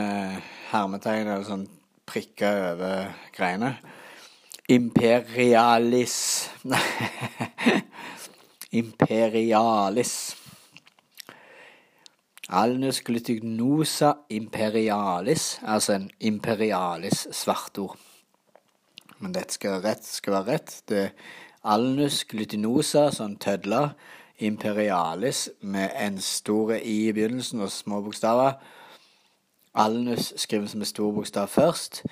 hermetegn 0.72 1.30
eller 1.30 1.48
sånn 1.48 1.65
prikker 2.10 2.74
over 2.74 3.13
greiene. 3.36 3.77
Imperialis 4.74 6.18
Imperialis. 8.84 10.13
Alnus 12.53 13.00
glutinosa 13.06 14.13
imperialis, 14.36 15.60
altså 15.63 15.96
en 15.96 16.10
imperialis 16.20 17.27
svartord. 17.32 17.96
Men 19.24 19.34
dette 19.36 19.56
skal 19.56 19.77
være 19.77 19.94
rett. 19.94 20.06
skal 20.06 20.38
være 20.38 20.58
rett. 20.58 20.75
Det 20.92 21.01
er 21.08 21.12
alnus 21.63 22.24
glutinosa, 22.27 23.08
sånn 23.15 23.39
tødler. 23.39 23.94
Imperialis 24.44 25.46
med 25.62 25.94
en 25.96 26.18
stor 26.20 26.74
i 26.75 27.08
i 27.08 27.12
begynnelsen 27.15 27.62
og 27.63 27.72
små 27.72 28.01
bokstaver 28.03 28.58
Alnus 29.74 30.34
skrives 30.38 30.75
med 30.75 30.86
stor 30.86 31.12
bokstav 31.12 31.48
først, 31.48 32.03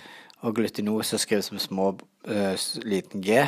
og 0.41 0.55
glutinosa 0.55 1.17
skrives 1.17 1.51
med 1.51 1.59
små, 1.61 1.91
uh, 2.27 2.57
liten 2.81 3.21
g. 3.21 3.43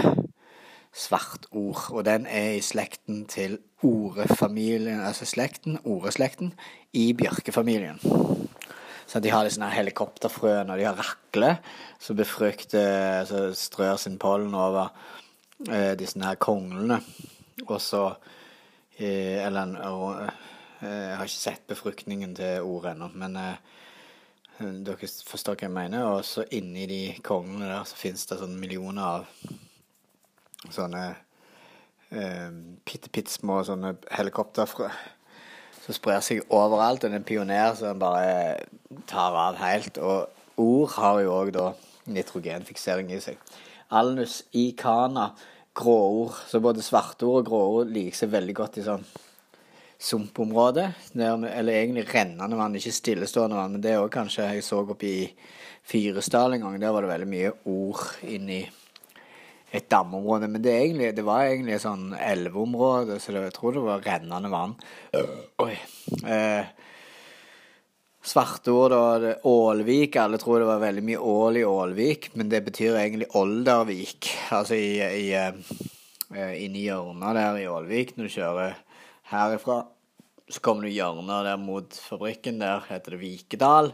Svart 0.94 1.48
ord, 1.52 1.90
Og 1.90 2.06
den 2.06 2.26
er 2.26 2.52
i 2.52 2.62
slekten 2.62 3.26
til 3.26 3.58
orefamilien, 3.84 5.00
altså 5.00 5.26
slekten, 5.26 5.80
oreslekten, 5.84 6.54
i 6.94 7.14
bjørkefamilien. 7.14 8.00
Så 9.08 9.20
de 9.20 9.32
har 9.34 9.50
sånne 9.52 9.72
helikopterfrø 9.74 10.56
når 10.68 10.80
de 10.80 10.88
har 10.88 11.00
rakle, 11.00 11.52
så 12.00 12.16
befrukter 12.18 13.26
Så 13.30 13.46
strør 13.58 13.98
sin 14.02 14.18
pollen 14.20 14.56
over 14.56 14.94
eh, 15.70 15.94
disse 16.00 16.20
her 16.24 16.40
konglene. 16.42 17.00
Og 17.68 17.80
så 17.82 18.06
eh, 18.98 19.44
Eller 19.46 19.76
eh, 19.78 20.32
Jeg 20.82 21.18
har 21.18 21.26
ikke 21.26 21.40
sett 21.40 21.68
befruktningen 21.68 22.36
til 22.36 22.62
ordet 22.62 22.96
ennå, 22.96 23.10
men 23.16 23.38
eh, 23.40 23.58
dere 24.60 25.10
forstår 25.28 25.56
hva 25.58 25.68
jeg 25.68 25.76
mener. 25.76 26.08
Og 26.12 26.26
så 26.28 26.46
inni 26.52 26.88
de 26.90 27.04
konglene 27.24 27.72
der 27.72 27.86
så 27.88 28.00
finnes 28.00 28.26
det 28.30 28.40
sånn 28.42 28.58
millioner 28.60 29.04
av 29.04 29.28
sånne 30.72 31.04
eh, 32.12 32.50
bitte, 32.86 33.12
bitte 33.12 33.32
små 33.32 33.62
sånne 33.68 33.96
helikopterfrø 34.12 34.90
som 35.84 35.96
sprer 35.96 36.24
seg 36.24 36.44
overalt. 36.54 37.04
Og 37.04 37.12
er 37.12 37.20
en 37.20 37.28
pioner 37.28 37.76
som 37.80 38.00
bare 38.02 38.64
tar 39.10 39.36
av 39.36 39.60
helt. 39.62 40.00
Og 40.00 40.62
ord 40.64 40.96
har 40.98 41.22
jo 41.24 41.36
òg 41.36 41.54
da 41.56 41.72
nitrogenfiksering 42.14 43.12
i 43.14 43.22
seg. 43.24 43.40
Alnus 43.94 44.42
icana, 44.58 45.32
gråord. 45.76 46.38
Så 46.50 46.62
både 46.64 46.86
svartord 46.86 47.44
og 47.44 47.50
gråord 47.50 47.94
liker 47.94 48.24
seg 48.24 48.34
veldig 48.34 48.58
godt 48.58 48.80
i 48.80 48.86
sånn 48.88 49.06
sumpområde. 50.04 50.90
Eller 51.16 51.74
egentlig 51.78 52.08
rennende 52.12 52.60
vann, 52.60 52.76
ikke 52.80 52.96
stillestående 52.96 53.60
vann. 53.60 53.76
Men 53.78 53.84
det 53.84 53.96
er 53.96 54.04
òg 54.04 54.12
kanskje 54.14 54.50
jeg 54.50 54.66
så 54.66 54.84
oppe 54.84 55.10
i 55.10 55.20
Fyresdal 55.84 56.56
en 56.56 56.64
gang. 56.64 56.80
Der 56.80 56.94
var 56.96 57.04
det 57.04 57.12
veldig 57.12 57.28
mye 57.28 57.50
ord 57.68 58.24
inni 58.24 58.62
et 59.74 59.90
dammeområde. 59.90 60.48
Men 60.48 60.62
det, 60.62 60.74
egentlig, 60.78 61.12
det 61.18 61.26
var 61.26 61.48
egentlig 61.48 61.78
et 61.78 61.84
sånn 61.84 62.12
elveområde, 62.14 63.18
så 63.20 63.34
det, 63.34 63.48
jeg 63.48 63.56
tror 63.58 63.78
det 63.78 63.86
var 63.88 64.06
rennende 64.06 64.52
vann. 64.54 64.76
Oi. 65.64 65.74
Eh, 66.30 66.74
Svartord 68.24 68.94
og 68.96 69.48
Ålvik. 69.50 70.16
Alle 70.22 70.40
tror 70.40 70.62
det 70.62 70.70
var 70.70 70.84
veldig 70.84 71.04
mye 71.10 71.24
ål 71.34 71.60
i 71.60 71.66
Ålvik, 71.68 72.30
men 72.40 72.52
det 72.52 72.62
betyr 72.70 73.00
egentlig 73.02 73.28
Oldervik. 73.36 74.30
Altså 74.56 74.78
i, 74.80 75.02
i, 75.02 75.34
uh, 75.36 76.54
inni 76.56 76.86
hjørnet 76.86 77.36
der 77.36 77.60
i 77.60 77.68
Ålvik, 77.68 78.16
når 78.16 78.30
du 78.30 78.36
kjører 78.38 78.78
herifra, 79.34 79.82
så 80.48 80.64
kommer 80.64 80.88
du 80.88 80.94
hjørnet 80.94 81.50
der 81.50 81.60
mot 81.60 82.00
fabrikken. 82.00 82.62
Der 82.64 82.86
heter 82.88 83.18
det 83.18 83.24
Vikedal, 83.26 83.92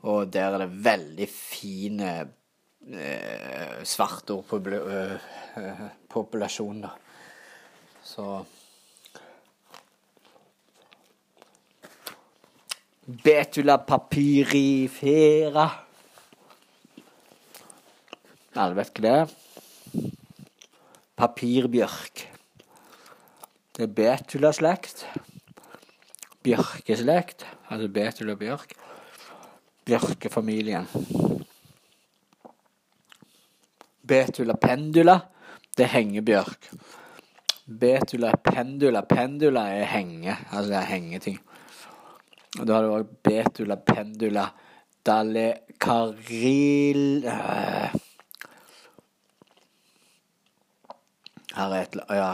og 0.00 0.32
der 0.32 0.54
er 0.54 0.64
det 0.64 0.82
veldig 0.88 1.28
fine 1.28 2.14
uh, 2.92 3.84
svartordpopulasjon, 3.84 6.80
da. 6.86 6.90
Så 8.04 8.44
Betula 13.08 13.78
papyrifera. 13.80 15.62
Alle 18.60 18.76
vet 18.76 18.90
hva 18.92 19.00
det 19.06 19.12
er. 19.22 19.30
Papirbjørk. 21.16 22.26
Det 23.78 23.86
er 23.86 23.94
betula-slekt. 23.96 25.06
Bjørkeslekt, 26.44 27.46
altså 27.70 27.88
betula 27.96 28.36
bjørk. 28.36 28.76
Bjørkefamilien. 29.88 30.84
Betula 34.08 34.54
pendula, 34.56 35.18
det 35.76 35.84
er 35.84 35.92
hengebjørk. 35.92 36.70
Betula 37.80 38.32
pendula, 38.44 39.02
pendula 39.04 39.66
er 39.76 39.84
henge, 39.92 40.36
altså 40.50 40.70
det 40.70 40.78
er 40.80 40.90
hengeting. 40.94 41.38
Og 42.58 42.66
da 42.66 42.78
har 42.78 42.86
du 42.86 42.94
òg 42.96 43.10
betula, 43.28 43.76
pendula, 43.76 44.46
dalekaril 45.06 45.68
karil. 45.78 47.28
Her 51.54 51.74
er 51.74 51.82
et 51.82 51.96
ja. 52.14 52.32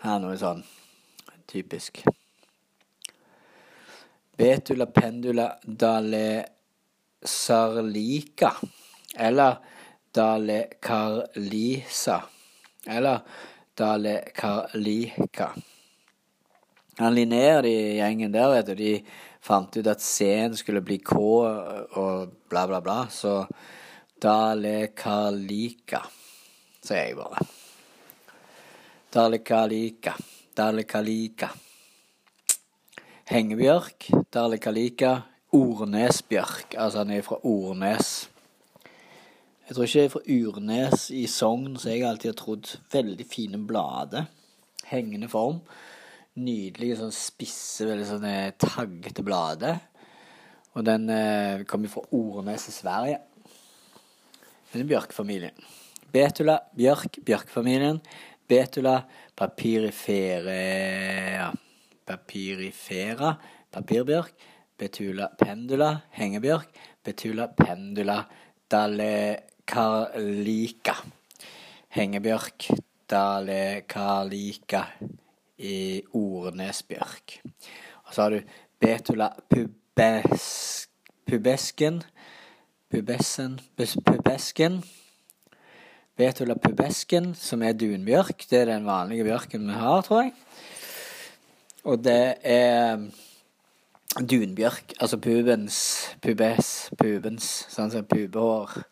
Her 0.00 0.14
er 0.14 0.20
noe 0.22 0.36
sånn 0.40 0.64
typisk. 1.50 2.02
Betula, 4.40 4.86
pendula, 4.86 5.48
dale 5.64 6.26
sarlika. 7.20 8.54
Eller 9.16 9.58
dale 10.14 10.66
carlisa. 10.80 12.22
Eller 12.86 13.20
dale 13.74 14.20
carlika. 14.34 15.50
Han 16.98 17.14
Linnea 17.14 17.62
de 17.62 17.72
gjengen 17.96 18.32
der, 18.32 18.50
vet 18.52 18.66
du, 18.66 18.74
de 18.76 18.94
fant 19.40 19.76
ut 19.76 19.86
at 19.88 20.02
C-en 20.04 20.56
skulle 20.58 20.82
bli 20.84 20.98
K 21.00 21.16
og 21.16 22.34
bla, 22.50 22.66
bla, 22.68 22.80
bla. 22.84 22.98
Så 23.08 23.46
Dalekalika, 24.20 26.02
sier 26.84 27.06
jeg 27.06 27.16
bare. 27.16 27.46
Dalekalika, 29.10 30.12
Dalekalika. 30.56 31.48
Hengebjørk, 33.30 34.10
Dalekalika. 34.34 35.16
Ornesbjørk, 35.50 36.76
altså 36.78 37.00
han 37.00 37.10
er 37.10 37.24
fra 37.26 37.40
Ornes. 37.42 38.28
Jeg 39.70 39.76
tror 39.76 39.86
ikke 39.86 39.98
jeg 40.00 40.08
er 40.08 40.10
fra 40.10 40.20
Urnes 40.34 41.02
i 41.14 41.20
Sogn, 41.30 41.76
så 41.78 41.92
jeg 41.92 42.02
alltid 42.02 42.32
har 42.32 42.38
trodd 42.40 42.72
veldig 42.90 43.26
fine 43.30 43.58
blader. 43.62 44.24
Hengende 44.90 45.28
form 45.30 45.60
nydelige, 46.42 46.96
sånn 46.98 47.12
spisse, 47.14 47.86
veldig 47.86 48.06
sånne 48.08 48.32
taggete 48.58 49.22
blader. 49.22 49.78
Og 50.74 50.82
den 50.88 51.04
eh, 51.14 51.62
kommer 51.70 51.92
fra 51.92 52.02
Ornes 52.18 52.64
i 52.66 52.74
Sverige. 52.74 53.20
Den 54.72 54.82
er 54.82 54.88
bjørkfamilien. 54.90 55.68
Betula, 56.10 56.56
bjørk, 56.74 57.20
bjørkfamilien. 57.30 58.00
Betula, 58.50 58.96
papirifera 59.38 60.56
Papirifera, 62.10 63.36
papirbjørk. 63.70 64.34
Betula 64.82 65.30
pendula, 65.38 65.92
hengebjørk. 66.18 66.74
Betula 67.06 67.46
pendula, 67.54 68.24
dalekarlika. 69.70 70.94
Hengebjørk, 71.94 72.70
dalekarlika 73.10 74.82
i 75.58 76.02
Ornesbjørk. 76.12 77.40
Og 78.06 78.14
så 78.14 78.22
har 78.22 78.30
du 78.30 78.40
Betula 78.80 79.28
pubes, 79.50 80.88
pubesken 81.26 82.02
Pubesen 82.90 83.60
Pubesken. 83.76 84.82
Betula 86.16 86.54
pubesken, 86.54 87.34
som 87.34 87.62
er 87.62 87.72
dunbjørk. 87.72 88.46
Det 88.50 88.60
er 88.60 88.64
den 88.64 88.86
vanlige 88.86 89.24
bjørken 89.24 89.68
vi 89.68 89.72
har, 89.72 90.02
tror 90.02 90.22
jeg. 90.22 90.32
Og 91.84 92.04
det 92.04 92.34
er 92.42 93.06
dunbjørk, 94.18 94.92
altså 95.00 95.16
pubens, 95.16 95.76
pubes, 96.22 96.90
pubens, 96.98 97.66
sånn 97.70 97.94
som 97.94 98.04
pubehår. 98.04 98.89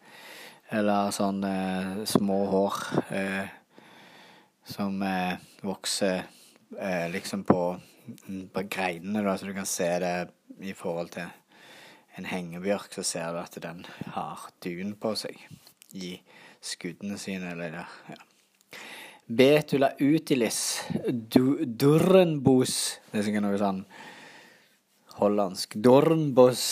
Eller 0.68 1.12
sånn 1.16 1.40
eh, 1.48 1.92
små 2.08 2.38
hår 2.52 2.80
eh, 3.16 3.52
som 4.68 5.00
eh, 5.02 5.38
vokser 5.64 6.26
eh, 6.76 7.06
liksom 7.12 7.44
på, 7.48 7.62
på 8.52 8.64
greinene, 8.68 9.22
da, 9.24 9.36
så 9.38 9.48
du 9.48 9.54
kan 9.56 9.68
se 9.68 9.88
det 10.02 10.14
i 10.60 10.74
forhold 10.76 11.14
til 11.14 11.30
en 12.18 12.28
hengebjørk, 12.28 12.92
så 12.98 13.06
ser 13.06 13.32
du 13.32 13.40
at 13.40 13.56
den 13.62 13.84
har 14.12 14.48
dun 14.64 14.92
på 15.00 15.14
seg 15.16 15.38
i 15.96 16.16
skuddene 16.60 17.16
sine, 17.20 17.54
eller 17.54 17.78
der. 17.78 17.98
Ja. 18.10 18.20
Betula 19.28 19.90
utilis 20.00 20.80
du, 21.04 21.60
durrenbos 21.60 22.72
Det 23.10 23.18
er 23.20 23.26
sikkert 23.26 23.44
noe 23.44 23.58
sånn 23.60 23.82
hollandsk. 25.18 25.76
Dornbos. 25.84 26.62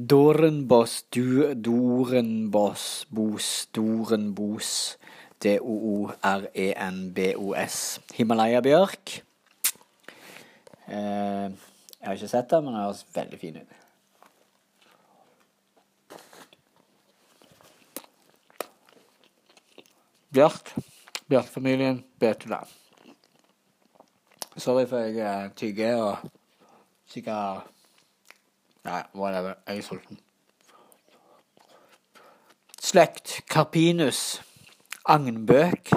Dorenbos, 0.00 1.04
du, 1.10 1.54
dorenbos, 1.54 3.06
bos, 3.10 3.68
dorenbos. 3.74 4.96
D-o-o-r-e-n-b-o-s. 5.42 6.16
Himalaya-bjørk. 8.16 9.24
Eh, 10.88 11.48
jeg 11.50 12.06
har 12.06 12.12
ikke 12.16 12.28
sett 12.32 12.50
det, 12.50 12.64
men 12.64 12.72
den 12.72 12.82
høres 12.82 13.06
veldig 13.14 13.38
fin 13.40 13.56
ut. 13.60 13.72
Bjørk. 20.32 20.66
Bjørkfamilien 21.28 22.04
Betula. 22.20 22.60
Sorry 24.56 24.86
for 24.88 24.98
jeg 25.04 25.20
eh, 25.20 25.50
tygger 25.56 25.96
og 26.00 26.16
Sikkert 27.10 27.79
Nei, 28.84 29.02
whatever. 29.14 29.54
Jeg 29.68 29.78
er 29.78 29.82
sulten. 29.82 30.18
Slekt 32.80 33.40
Carpinus. 33.50 34.40
Agnbøk. 35.04 35.92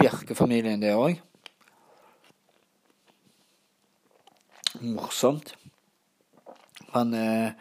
Bjerkefamilien, 0.00 0.80
det 0.80 0.94
òg. 0.96 1.20
Morsomt. 4.80 5.54
Han 6.92 7.12
eh, 7.16 7.52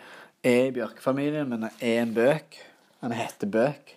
er 0.44 0.70
i 0.70 0.74
bjørkefamilien, 0.76 1.48
men 1.50 1.68
han 1.68 1.84
er 1.84 2.02
en 2.02 2.16
bøk. 2.16 2.58
Han 3.04 3.16
heter 3.16 3.52
Bøk. 3.52 3.96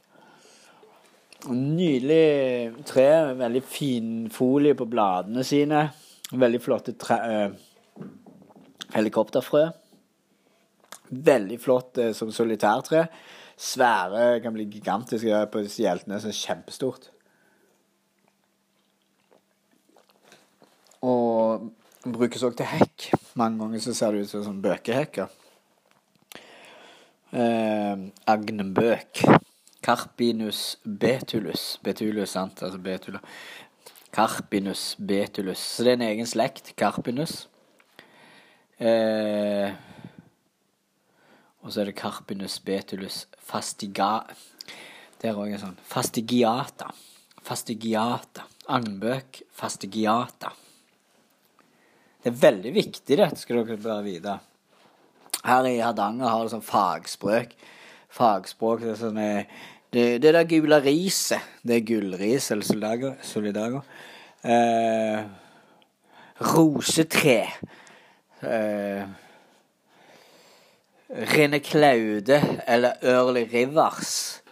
Nydelig 1.48 2.84
tre. 2.86 3.08
Veldig 3.38 3.62
fin 3.62 4.14
folie 4.34 4.74
på 4.74 4.86
bladene 4.90 5.46
sine. 5.46 5.88
Veldig 6.34 6.60
flotte 6.62 6.98
tre, 6.98 7.18
eh, 7.30 8.04
helikopterfrø. 8.94 9.68
Veldig 11.10 11.58
flott 11.60 11.98
eh, 11.98 12.12
som 12.16 12.32
solitærtre. 12.34 13.06
Svære, 13.58 14.40
kan 14.44 14.54
bli 14.54 14.68
gigantiske 14.70 15.40
på 15.52 15.64
disse 15.64 15.82
hjeltene. 15.82 16.20
Så 16.22 16.34
kjempestort. 16.34 17.10
Og 21.02 21.68
brukes 22.06 22.44
òg 22.46 22.56
til 22.58 22.70
hekk. 22.70 23.10
Mange 23.38 23.62
ganger 23.62 23.82
så 23.82 23.94
ser 23.94 24.14
det 24.14 24.26
ut 24.26 24.32
som 24.32 24.46
sånn 24.46 24.62
bøkehekker. 24.64 25.30
Eh, 27.32 28.08
agnebøk. 28.26 29.22
Carpinus 29.84 30.78
betulus. 30.82 31.78
Betulus, 31.84 32.32
sant? 32.34 32.62
Altså 32.62 32.80
betula. 32.82 33.20
Carpinus 34.12 34.96
betulus. 34.98 35.58
Så 35.58 35.84
det 35.84 35.94
er 35.94 36.00
en 36.00 36.08
egen 36.08 36.28
slekt. 36.28 36.74
Carpinus. 36.76 37.46
Eh, 38.78 39.70
og 41.62 41.72
så 41.72 41.82
er 41.82 41.90
det 41.90 41.98
Carpinus 41.98 42.58
betulus 42.64 43.26
fastiga... 43.44 44.22
Det 45.18 45.32
er 45.32 45.38
òg 45.38 45.50
en 45.50 45.62
sånn 45.64 45.78
Fastigiata. 45.82 46.92
Fastigiata. 47.42 48.44
Agnbøk 48.70 49.40
fastigiata. 49.58 50.52
Det 52.22 52.30
er 52.30 52.38
veldig 52.38 52.72
viktig, 52.76 53.16
dette 53.18 53.40
skal 53.40 53.64
dere 53.64 53.80
bare 53.82 54.04
vite. 54.04 54.36
Her 55.46 55.66
i 55.66 55.78
Hardanger 55.80 56.30
har 56.30 56.44
du 56.44 56.52
sånn 56.52 56.64
fagspråk. 56.66 57.56
Fagspråk 58.14 58.84
det 58.84 58.94
er 58.94 59.02
sånn 59.02 59.18
Det 59.18 59.32
Det, 59.90 60.18
det 60.20 60.34
der 60.36 60.44
gule 60.44 60.82
riset, 60.84 61.40
det 61.64 61.78
er 61.78 61.86
gullris 61.88 62.50
eller 62.52 62.66
solidago. 62.68 63.14
solidago. 63.24 63.80
Eh, 64.44 65.22
rosetre. 66.44 67.38
Eh, 68.42 69.06
Rene 71.08 71.60
Klaude 71.60 72.42
eller 72.66 72.96
Early 73.02 73.44
Rivers. 73.44 74.42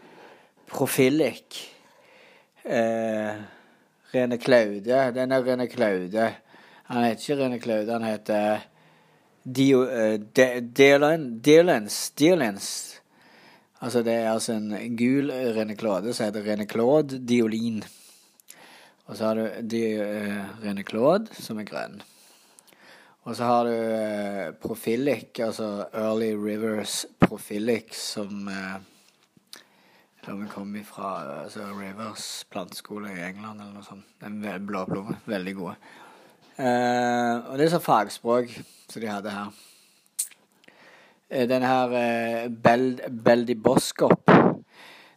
Profilic. 0.67 1.69
Eh, 2.63 3.35
Rene 4.11 4.39
Klaude. 4.39 4.93
Er 4.93 5.13
Rene 5.45 5.67
Klaude. 5.67 6.33
Han 6.89 7.05
heter 7.05 7.23
ikke 7.23 7.43
Rene 7.43 7.59
Klaude, 7.59 7.93
han 7.93 8.07
heter 8.07 8.65
Dio, 9.43 9.83
uh, 9.83 10.17
Diolens. 10.73 12.11
Diolens. 12.11 12.69
Altså 13.81 14.03
det 14.03 14.15
er 14.15 14.33
altså 14.33 14.57
en 14.57 14.97
gul 14.97 15.31
Rene 15.31 15.77
Claude 15.77 16.15
som 16.15 16.27
heter 16.27 16.47
Rene 16.47 16.67
Claude 16.67 17.19
Diolin. 17.19 17.85
Og 19.07 19.17
så 19.17 19.25
har 19.25 19.35
du 19.35 19.49
Di, 19.63 19.83
uh, 19.99 20.63
Rene 20.65 20.83
Claude, 20.83 21.35
som 21.35 21.59
er 21.59 21.69
grønn. 21.69 22.01
Og 23.27 23.35
så 23.35 23.51
har 23.51 23.67
du 23.67 23.75
uh, 23.75 24.55
Profilic, 24.63 25.35
altså 25.43 25.89
Early 25.91 26.33
Rivers 26.39 27.05
Profilic, 27.21 27.95
som 27.99 28.47
Plommen 30.23 30.49
kommer 30.51 30.83
fra 30.83 31.11
altså 31.45 31.69
Rivers 31.75 32.47
planteskole 32.51 33.13
i 33.15 33.23
England 33.29 33.61
eller 33.61 33.77
noe 33.77 33.87
sånt. 33.87 34.07
Den 34.19 34.41
blå 34.67 34.81
plomme. 34.89 35.21
Veldig 35.27 35.55
gode. 35.55 35.77
Eh, 36.57 37.35
og 37.47 37.59
det 37.59 37.67
er 37.67 37.73
så 37.75 37.83
fagspråk 37.85 38.49
som 38.89 39.03
de 39.03 39.11
hadde 39.11 39.35
her. 39.35 39.51
Eh, 41.29 41.45
den 41.49 41.63
her 41.63 41.93
uh, 41.93 42.47
Bel 42.65 42.89
Beldiboskop, 43.11 44.31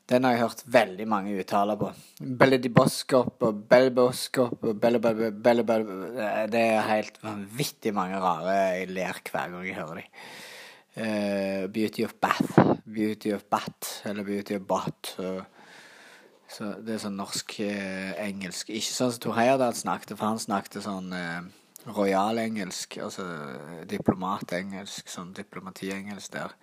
den 0.09 0.25
har 0.25 0.33
jeg 0.33 0.41
hørt 0.41 0.63
veldig 0.73 1.05
mange 1.09 1.33
uttaler 1.37 1.77
på. 1.77 1.91
Beldiboskop 2.19 3.43
og 3.45 3.63
Belboskop 3.69 4.63
og 4.65 4.79
Belle 4.81 5.01
Det 6.49 6.63
er 6.63 6.87
helt 6.89 7.19
vanvittig 7.23 7.93
mange 7.93 8.17
rare 8.21 8.55
jeg 8.55 8.89
ler 8.89 9.21
hver 9.29 9.53
gang 9.53 9.67
jeg 9.67 9.77
hører 9.77 10.01
dem. 10.01 10.09
Uh, 10.99 11.69
Beauty 11.71 12.03
of 12.03 12.15
Bath. 12.21 12.57
Beauty 12.89 13.31
of 13.35 13.45
Bat, 13.51 14.01
eller 14.05 14.23
Beauty 14.23 14.57
of 14.57 14.65
Bat. 14.67 15.13
Så 16.49 16.71
det 16.81 16.95
er 16.95 17.03
sånn 17.03 17.19
norsk-engelsk. 17.19 18.71
Uh, 18.71 18.79
Ikke 18.79 18.95
sånn 18.95 19.13
som 19.13 19.21
Tor 19.23 19.37
Heyerdahl 19.37 19.77
snakket, 19.77 20.15
for 20.17 20.31
han 20.31 20.41
snakket 20.41 20.81
sånn 20.83 21.13
uh, 21.13 21.45
royal-engelsk, 21.93 22.97
altså 23.05 23.27
diplomat-engelsk, 23.89 25.13
sånn 25.13 25.35
diplomati-engelsk 25.37 26.33
der. 26.33 26.57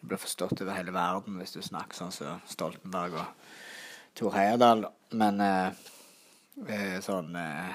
Du 0.00 0.08
blir 0.08 0.20
forstått 0.20 0.62
over 0.62 0.76
hele 0.76 0.94
verden 0.96 1.36
hvis 1.40 1.52
du 1.56 1.60
snakker 1.62 1.96
sånn 1.96 2.14
som 2.14 2.40
Stoltenberg 2.48 3.18
og 3.20 4.16
Tor 4.16 4.34
Heyerdahl. 4.34 4.86
Men 5.12 5.40
eh, 5.44 5.84
eh, 6.68 6.96
sånn 7.04 7.36
eh, 7.36 7.70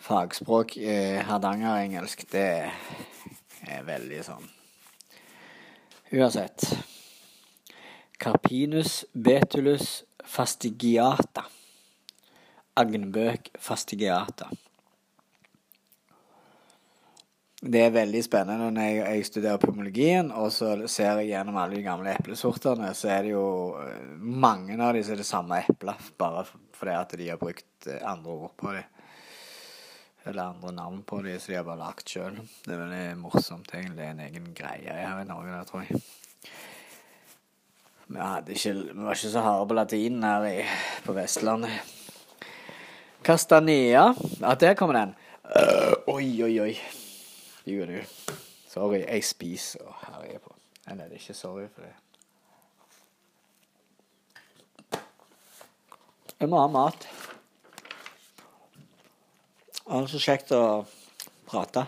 fagspråk, 0.00 0.78
eh, 0.78 1.18
hardangerengelsk, 1.26 2.24
det 2.32 2.70
er 3.68 3.84
veldig 3.84 4.24
sånn 4.24 4.48
Uansett. 6.10 6.64
Carpinus 8.18 9.04
betulus 9.14 10.02
fastigiata. 10.26 11.44
Agnbøk 12.74 13.52
fastigiata. 13.62 14.48
Det 17.60 17.80
er 17.84 17.90
veldig 17.92 18.20
spennende 18.24 18.70
når 18.72 18.86
jeg, 18.86 19.00
jeg 19.04 19.24
studerer 19.28 19.60
pomologien, 19.60 20.30
og 20.32 20.48
så 20.54 20.70
ser 20.88 21.18
jeg 21.20 21.34
gjennom 21.34 21.58
alle 21.60 21.76
de 21.76 21.84
gamle 21.84 22.14
eplesortene, 22.16 22.94
så 22.96 23.10
er 23.12 23.26
det 23.26 23.34
jo 23.34 23.48
eh, 23.82 24.14
mange 24.16 24.78
av 24.80 24.94
de 24.96 25.02
som 25.04 25.12
er 25.12 25.20
det 25.20 25.26
samme 25.28 25.58
eplet, 25.68 26.06
bare 26.16 26.46
fordi 26.78 26.94
at 26.96 27.12
de 27.20 27.26
har 27.28 27.40
brukt 27.40 27.88
eh, 27.90 28.00
andre 28.08 28.32
ord 28.32 28.54
på 28.56 28.72
dem. 28.72 28.86
Eller 30.24 30.42
andre 30.46 30.72
navn 30.72 31.02
på 31.04 31.18
dem, 31.20 31.36
så 31.36 31.52
de 31.52 31.58
har 31.58 31.66
bare 31.68 31.82
lagt 31.82 32.08
sjøl. 32.08 32.38
Det 32.64 32.72
er 32.72 32.80
veldig 32.80 33.02
morsomt, 33.20 33.68
egentlig. 33.74 33.98
Det 33.98 34.06
er 34.06 34.14
en 34.14 34.22
egen 34.24 34.48
greie 34.56 34.96
her 34.96 35.20
i 35.20 35.28
Norge, 35.28 35.52
der, 35.52 35.68
tror 35.68 35.84
jeg. 35.84 36.00
Vi, 38.10 38.20
ikke, 38.56 38.72
vi 38.88 39.04
var 39.04 39.20
ikke 39.20 39.34
så 39.34 39.44
harde 39.44 39.68
på 39.68 39.76
latinen 39.76 40.24
her 40.24 40.48
i, 40.48 40.64
på 41.04 41.16
Vestlandet. 41.16 41.92
Castanea. 43.24 44.08
Ja, 44.40 44.56
der 44.56 44.74
kommer 44.80 44.96
den. 45.02 45.14
Uh, 45.44 46.16
oi, 46.16 46.24
oi, 46.48 46.54
oi. 46.64 46.74
Jo, 47.66 47.84
du. 47.86 47.98
Sorry, 48.68 49.02
jeg 49.02 49.24
spiser 49.24 49.82
og 49.84 49.94
herjer 50.06 50.38
på. 50.38 50.54
Nei, 50.86 50.96
det 50.96 51.06
er 51.10 51.18
ikke 51.18 51.34
sorry 51.34 51.66
for 51.74 51.84
det. 51.84 51.94
Jeg 56.40 56.48
må 56.48 56.60
ha 56.62 56.68
mat. 56.72 57.08
Det 59.84 59.98
er 59.98 60.06
så 60.08 60.20
kjekt 60.22 60.52
å 60.56 60.62
prate. 61.50 61.84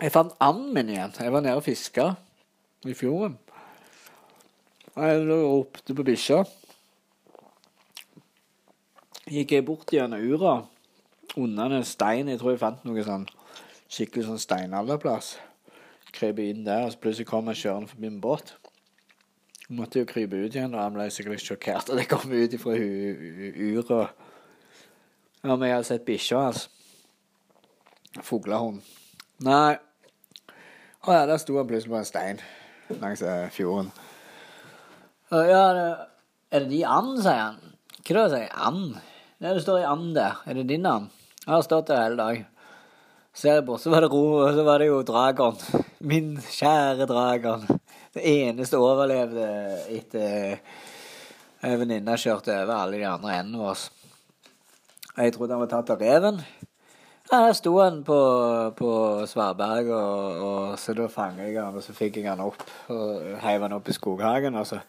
Jeg 0.00 0.12
fant 0.14 0.32
anden 0.42 0.72
min 0.74 0.92
igjen. 0.94 1.12
Jeg 1.20 1.32
var 1.34 1.44
nede 1.44 1.58
og 1.60 1.66
fiska 1.66 2.14
i 2.88 2.94
fjorden. 2.96 3.36
Og 4.94 5.02
Jeg 5.04 5.26
ropte 5.28 5.94
på 5.98 6.06
bikkja. 6.06 6.44
Gikk 9.24 9.52
jeg 9.56 9.64
bort 9.66 9.92
gjennom 9.92 10.20
ura, 10.20 10.54
under 11.40 11.72
en 11.76 11.86
stein. 11.86 12.28
Jeg 12.30 12.40
tror 12.40 12.54
jeg 12.54 12.62
fant 12.62 12.84
noe 12.86 13.04
sånn 13.06 13.26
skikkelig 13.90 14.28
sånn 14.28 14.42
steinalderplass. 14.42 15.34
Krøp 16.14 16.40
inn 16.42 16.66
der, 16.66 16.86
og 16.86 16.94
så 16.94 17.00
plutselig 17.02 17.28
kom 17.30 17.50
jeg 17.50 17.62
kjørende 17.64 17.90
forbi 17.90 18.10
en 18.10 18.20
båt. 18.22 18.54
Jeg 19.64 19.78
måtte 19.78 20.02
jo 20.02 20.08
krype 20.08 20.38
ut 20.38 20.54
igjen, 20.54 20.74
og 20.74 20.82
han 20.82 20.94
ble 20.94 21.08
sikkert 21.10 21.42
sjokkert 21.42 21.90
at 21.90 22.02
jeg 22.02 22.10
kom 22.10 22.30
ut 22.30 22.54
ifra 22.54 22.76
uret. 22.76 24.20
Men 25.44 25.66
jeg 25.66 25.74
hadde 25.74 25.88
sett 25.88 26.06
bikkja 26.06 26.44
hans. 26.46 26.68
Fuglehund. 28.22 28.84
Nei. 29.44 29.74
Å 31.04 31.16
ja, 31.16 31.24
der 31.28 31.40
sto 31.42 31.58
han 31.58 31.68
plutselig 31.68 31.92
på 31.92 31.98
en 32.00 32.08
stein 32.08 32.44
langs 33.00 33.22
eh, 33.24 33.48
fjorden. 33.52 33.90
Ja, 35.32 35.64
det, 35.74 35.88
er 36.52 36.64
det 36.64 36.70
de 36.70 36.80
and, 36.86 37.18
sier 37.24 37.40
han. 37.40 37.60
Hva 38.04 38.14
da, 38.14 38.24
sier 38.30 38.44
jeg? 38.44 38.52
And? 38.68 38.96
Nei, 39.40 39.52
det 39.56 39.64
står 39.64 39.80
i 39.82 39.86
and 39.88 40.14
der. 40.16 40.40
Er 40.46 40.58
det 40.60 40.68
din 40.70 40.86
and? 40.88 41.23
Jeg 41.44 41.52
har 41.52 41.64
stått 41.66 41.90
der 41.90 41.98
hele 42.00 42.16
dag. 42.16 42.38
Ser 43.36 43.58
bort, 43.66 43.82
så 43.82 43.90
var 43.92 44.00
det 44.00 44.08
ro, 44.14 44.22
og 44.46 44.54
så 44.56 44.62
var 44.64 44.80
det 44.80 44.86
jo 44.88 45.02
Dragon. 45.04 45.58
Min 46.00 46.38
kjære 46.40 47.04
Dragon. 47.10 47.66
Det 48.14 48.22
eneste 48.24 48.78
overlevde 48.80 49.48
etter 49.92 50.54
ei 51.64 51.76
venninne 51.80 52.16
kjørte 52.16 52.54
over 52.62 52.72
alle 52.78 53.02
de 53.02 53.04
andre 53.10 53.34
endene 53.42 53.60
våre. 53.60 53.90
Jeg 55.18 55.34
trodde 55.34 55.52
han 55.58 55.64
var 55.66 55.72
tatt 55.74 55.92
av 55.92 56.00
reven. 56.00 56.40
Ja, 57.28 57.42
Der 57.42 57.52
sto 57.58 57.74
han 57.82 58.00
på, 58.08 58.18
på 58.80 58.90
Svarberg, 59.28 59.92
og, 59.92 60.44
og 60.48 60.78
så 60.80 60.96
da 60.96 61.10
fanget 61.12 61.50
jeg 61.50 61.60
han, 61.60 61.76
og 61.76 61.84
så 61.84 61.92
fikk 61.96 62.22
jeg 62.22 62.30
han 62.30 62.40
opp. 62.40 62.64
Og 62.88 63.34
heiv 63.44 63.66
han 63.66 63.76
opp 63.76 63.92
i 63.92 63.98
skoghagen, 63.98 64.56
og 64.56 64.70
så 64.72 64.80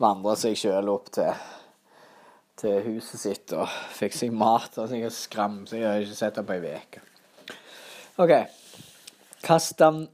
vandra 0.00 0.38
seg 0.40 0.56
sjøl 0.56 0.88
opp 0.94 1.12
til, 1.12 1.36
til 2.62 2.80
huset 2.86 3.20
sitt 3.20 3.54
og 3.56 3.68
fikk 4.00 4.16
seg 4.16 4.32
mat. 4.34 4.78
Og 4.78 4.88
så 4.88 4.98
jeg 5.00 5.14
skram, 5.16 5.62
så 5.68 5.78
jeg 5.80 5.88
har 5.90 6.02
ikke 6.02 6.18
sett 6.18 6.40
ham 6.40 6.48
på 6.48 6.56
ei 6.58 6.74
uke. 6.78 7.04
OK. 8.22 8.34
Kastan, 9.42 10.04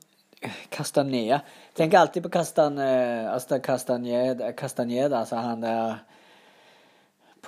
Kastanea. 0.73 1.43
Tenker 1.77 2.01
alltid 2.01 2.25
på 2.25 2.33
Castan, 2.35 2.79
altså 2.81 3.61
Castaneda, 3.63 4.53
Castaneda, 4.57 5.21
altså 5.21 5.43
han 5.45 5.63
der 5.63 5.99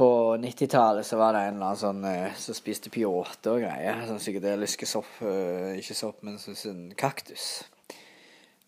på 0.00 0.36
90-tallet 0.36 1.06
så 1.06 1.16
var 1.16 1.34
det 1.34 1.40
en 1.40 1.58
eller 1.58 1.66
annen 1.66 1.80
sånn 1.80 2.04
eh, 2.08 2.36
som 2.40 2.56
spiste 2.56 2.88
peyote 2.92 3.52
og 3.52 3.64
greier. 3.64 3.98
Sånn 4.08 4.20
psykedeliske 4.22 4.86
sopp 4.88 5.18
eh, 5.26 5.76
Ikke 5.80 5.96
sopp, 5.98 6.22
men 6.24 6.38
sånn, 6.40 6.56
sånn 6.56 6.84
kaktus. 6.96 7.64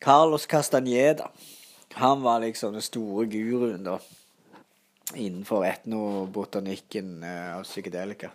Carlos 0.02 0.44
Castaneda. 0.50 1.30
Han 1.96 2.20
var 2.24 2.42
liksom 2.42 2.74
den 2.76 2.84
store 2.84 3.24
guruen, 3.32 3.84
da. 3.86 3.96
Innenfor 5.14 5.66
etnobotanikken 5.66 7.22
eh, 7.26 7.56
av 7.56 7.66
psykedelika. 7.66 8.32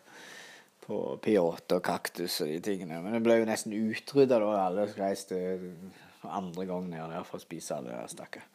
På 0.87 1.17
peyote 1.23 1.79
og 1.79 1.83
kaktus 1.83 2.39
og 2.43 2.51
de 2.51 2.59
tingene. 2.63 3.01
Men 3.03 3.17
det 3.17 3.23
ble 3.25 3.41
jo 3.41 3.47
nesten 3.49 3.75
utrydda 3.75 4.39
da 4.39 4.51
alle 4.65 4.87
reiste 4.95 5.39
andre 6.27 6.67
gang 6.67 6.89
ned 6.91 7.11
der 7.11 7.25
for 7.27 7.39
å 7.39 7.43
spise 7.43 7.75
alle 7.75 7.95
der, 7.95 8.11
stakkar 8.11 8.45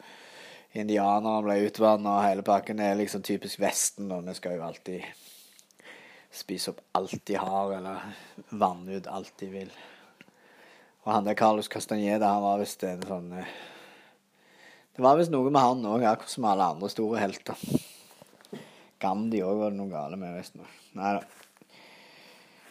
indianerne 0.72 1.42
ble 1.44 1.58
utvanna 1.66 2.16
og 2.16 2.26
hele 2.26 2.44
pakken. 2.46 2.80
Er 2.80 2.98
liksom 2.98 3.24
typisk 3.26 3.60
Vesten, 3.62 4.10
og 4.12 4.24
vi 4.26 4.36
skal 4.36 4.56
jo 4.56 4.66
alltid 4.66 5.04
spise 6.32 6.72
opp 6.72 6.80
alt 6.96 7.18
de 7.28 7.36
har, 7.36 7.74
eller 7.76 8.06
vanne 8.56 8.98
ut 8.98 9.10
alt 9.10 9.34
de 9.40 9.50
vil. 9.52 9.72
Og 11.02 11.12
han 11.12 11.26
der 11.26 11.36
Carlos 11.36 11.68
Castaneda, 11.68 12.30
han 12.30 12.44
var 12.44 12.60
visst 12.62 12.84
en 12.86 13.02
sånn 13.04 13.32
eh, 13.34 13.54
Det 14.92 15.02
var 15.02 15.16
visst 15.18 15.32
noe 15.32 15.50
med 15.50 15.64
han 15.64 15.86
òg, 15.88 16.04
akkurat 16.04 16.30
som 16.30 16.46
alle 16.46 16.68
andre 16.74 16.90
store 16.92 17.20
helter. 17.20 17.58
Gandhi 19.02 19.42
òg 19.44 19.60
var 19.60 19.72
det 19.72 19.80
noe 19.80 19.92
gale 19.92 20.18
med, 20.20 20.36
visstnok. 20.38 20.76
Nei 20.98 21.14
da. 21.18 21.22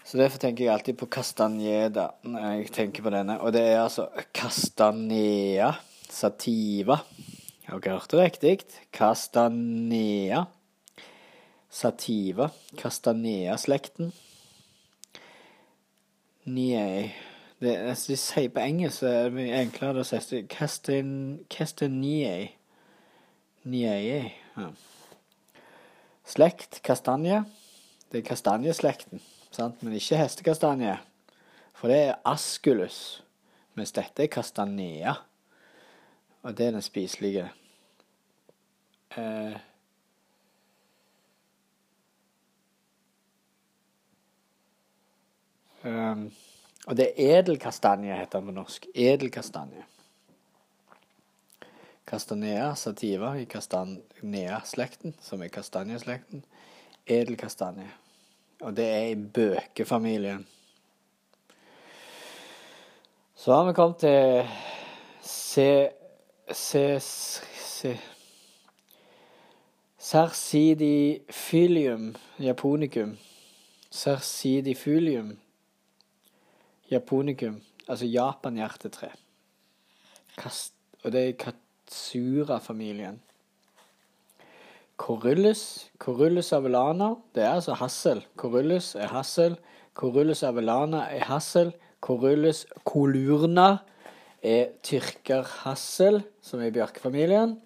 Så 0.07 0.19
derfor 0.19 0.41
tenker 0.43 0.65
jeg 0.65 0.73
alltid 0.73 0.97
på 0.99 1.07
Castaneda 1.13 2.09
når 2.27 2.47
jeg 2.47 2.71
tenker 2.75 3.05
på 3.05 3.13
denne. 3.13 3.37
Og 3.39 3.53
det 3.55 3.61
er 3.69 3.83
altså 3.83 4.09
Castanea 4.35 5.73
sativa. 6.11 6.97
Har 7.67 7.79
Dere 7.79 8.01
det 8.11 8.19
riktig. 8.19 8.57
Castanea. 8.91 10.45
Sativa. 11.69 12.49
Castanea-slekten. 12.75 14.11
Niei 16.43 17.13
det, 17.61 17.77
Hvis 17.85 18.05
de 18.05 18.17
sier 18.17 18.49
på 18.49 18.59
engelsk, 18.59 18.99
så 18.99 19.07
er 19.07 19.23
det 19.29 19.35
mye 19.37 19.59
enklere 19.61 20.01
å 20.01 20.07
si 20.07 20.41
Castan, 20.49 21.11
Castaniei. 21.53 22.55
Niei. 23.69 24.31
Ja. 24.57 24.71
Slekt 26.31 26.79
kastanje. 26.81 27.43
Det 28.11 28.21
er 28.21 28.23
kastanjeslekten, 28.23 29.19
sant? 29.51 29.81
men 29.83 29.97
ikke 29.97 30.19
hestekastanje. 30.19 30.93
For 31.75 31.91
det 31.91 31.97
er 32.05 32.21
asculus, 32.27 32.99
mens 33.75 33.91
dette 33.91 34.23
er 34.23 34.31
kastanea. 34.31 35.17
Og 36.47 36.55
det 36.55 36.69
er 36.69 36.77
den 36.77 36.85
spiselige. 36.85 37.49
Eh, 39.19 39.59
um, 45.83 46.29
og 46.87 46.97
det 46.97 47.09
er 47.09 47.41
edelkastanje, 47.41 48.15
heter 48.15 48.39
den 48.39 48.53
på 48.53 48.55
norsk. 48.61 48.87
Edelkastanje. 48.95 49.83
Castanea 52.12 52.76
sativa 52.76 53.39
i 53.39 53.45
castanea-slekten, 53.45 55.13
som 55.24 55.41
er 55.41 55.47
kastanjeslekten. 55.47 56.43
Edelkastanje. 57.08 57.88
Og 58.62 58.76
det 58.76 58.86
er 58.86 59.06
i 59.13 59.15
bøkefamilien. 59.15 60.43
Så 63.36 63.56
har 63.56 63.69
vi 63.69 63.74
kommet 63.74 63.97
til 64.04 64.50
C... 65.24 65.88
C... 66.54 67.00
C 67.00 67.97
Cercidifilium 70.02 72.15
japonicum. 72.39 73.17
Cercidifilium 73.91 75.38
japonicum. 76.91 77.62
Altså 77.88 78.06
japanhjertetre. 78.06 79.10
Og 81.04 81.12
det 81.12 81.30
er 81.30 81.34
Katsura-familien. 81.91 83.19
Korullus, 84.95 85.91
korullus 85.99 86.54
avellana. 86.54 87.17
Det 87.36 87.43
er 87.43 87.58
altså 87.58 87.73
hassel. 87.75 88.21
Korullus 88.38 88.95
er 88.95 89.08
hassel. 89.12 89.58
korullus 89.93 90.43
avellana 90.43 91.10
er 91.12 91.25
hassel. 91.27 91.73
korullus 91.99 92.65
colurna 92.86 93.82
er 94.41 94.69
tyrkerhassel, 94.84 96.23
som 96.41 96.62
er 96.62 96.71
i 96.71 96.71
bjørkefamilien. 96.71 97.58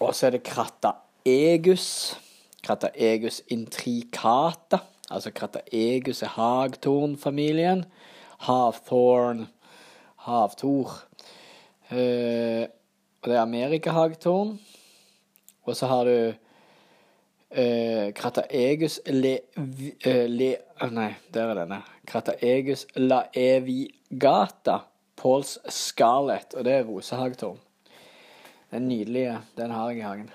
Og 0.00 0.14
så 0.14 0.26
er 0.26 0.30
det 0.30 0.44
Krataegus. 0.44 2.14
Krataegus 2.62 3.42
intricata. 3.48 4.78
Altså 5.10 5.34
Krataegus 5.34 6.22
er 6.22 6.36
hagtornfamilien. 6.38 7.84
Havthorn 8.38 9.48
Havtor. 10.24 10.92
Eh, 11.90 12.64
og 13.22 13.28
det 13.28 13.36
er 13.36 13.42
amerikahagtorn. 13.42 14.58
Og 15.64 15.76
så 15.76 15.88
har 15.88 16.04
du 16.04 16.16
eh, 17.50 18.12
Krataegus 18.16 19.00
le, 19.06 19.38
eh, 20.04 20.24
le, 20.28 20.50
Nei, 20.92 21.10
der 21.32 21.52
er 21.52 21.60
denne. 21.62 21.82
Krataegus 22.06 22.86
laevigata. 22.96 24.78
Pauls 25.16 25.58
scarlet. 25.70 26.54
Og 26.56 26.64
det 26.64 26.72
er 26.72 26.88
rosehagtorn. 26.88 27.60
Den 28.72 28.88
nydelige, 28.88 29.38
den 29.56 29.70
har 29.70 29.90
jeg 29.90 29.98
i 29.98 30.02
hagen. 30.02 30.30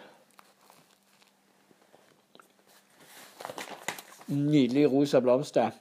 Nydelig 4.28 4.92
rosa 4.92 5.20
blomster. 5.20 5.72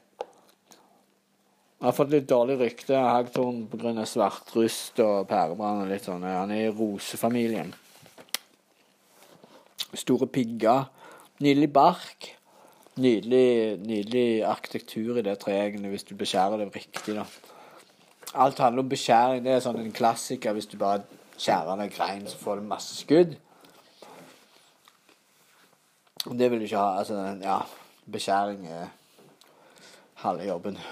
Jeg 1.79 1.87
har 1.87 1.95
fått 1.95 2.11
litt 2.11 2.27
dårlig 2.27 2.57
rykte 2.59 2.99
hagtorn 2.99 3.61
pga. 3.71 4.03
svartrust 4.03 4.99
og 5.05 5.29
pærebrann 5.31 5.85
og 5.85 5.93
litt 5.93 6.09
sånn. 6.09 6.25
Han 6.27 6.51
er 6.51 6.65
i 6.65 6.73
rosefamilien. 6.75 7.71
Store 9.95 10.27
pigger. 10.27 10.89
Nydelig 11.39 11.71
bark. 11.73 12.33
Nydelig, 12.99 13.79
nydelig 13.79 14.43
arkitektur 14.43 15.21
i 15.21 15.23
det 15.23 15.37
treet, 15.39 15.79
hvis 15.79 16.03
du 16.09 16.17
beskjærer 16.19 16.65
det 16.65 16.75
riktig, 16.75 17.15
da. 17.15 17.29
Alt 18.35 18.59
handler 18.59 18.83
om 18.83 18.91
beskjæring. 18.91 19.45
Det 19.45 19.55
er 19.55 19.63
sånn 19.63 19.79
en 19.79 19.95
klassiker 19.95 20.59
hvis 20.59 20.67
du 20.67 20.75
bare 20.81 21.05
skjærer 21.39 21.79
ned 21.79 21.95
grein, 21.95 22.27
så 22.27 22.43
får 22.43 22.59
du 22.59 22.73
masse 22.75 22.99
skudd. 22.99 23.39
Det 26.27 26.51
vil 26.51 26.59
du 26.59 26.67
ikke 26.67 26.83
ha. 26.83 26.99
Altså, 27.05 27.23
ja, 27.39 27.61
beskjæring 28.11 28.67
er 28.67 28.91
halve 30.27 30.51
jobben. 30.51 30.83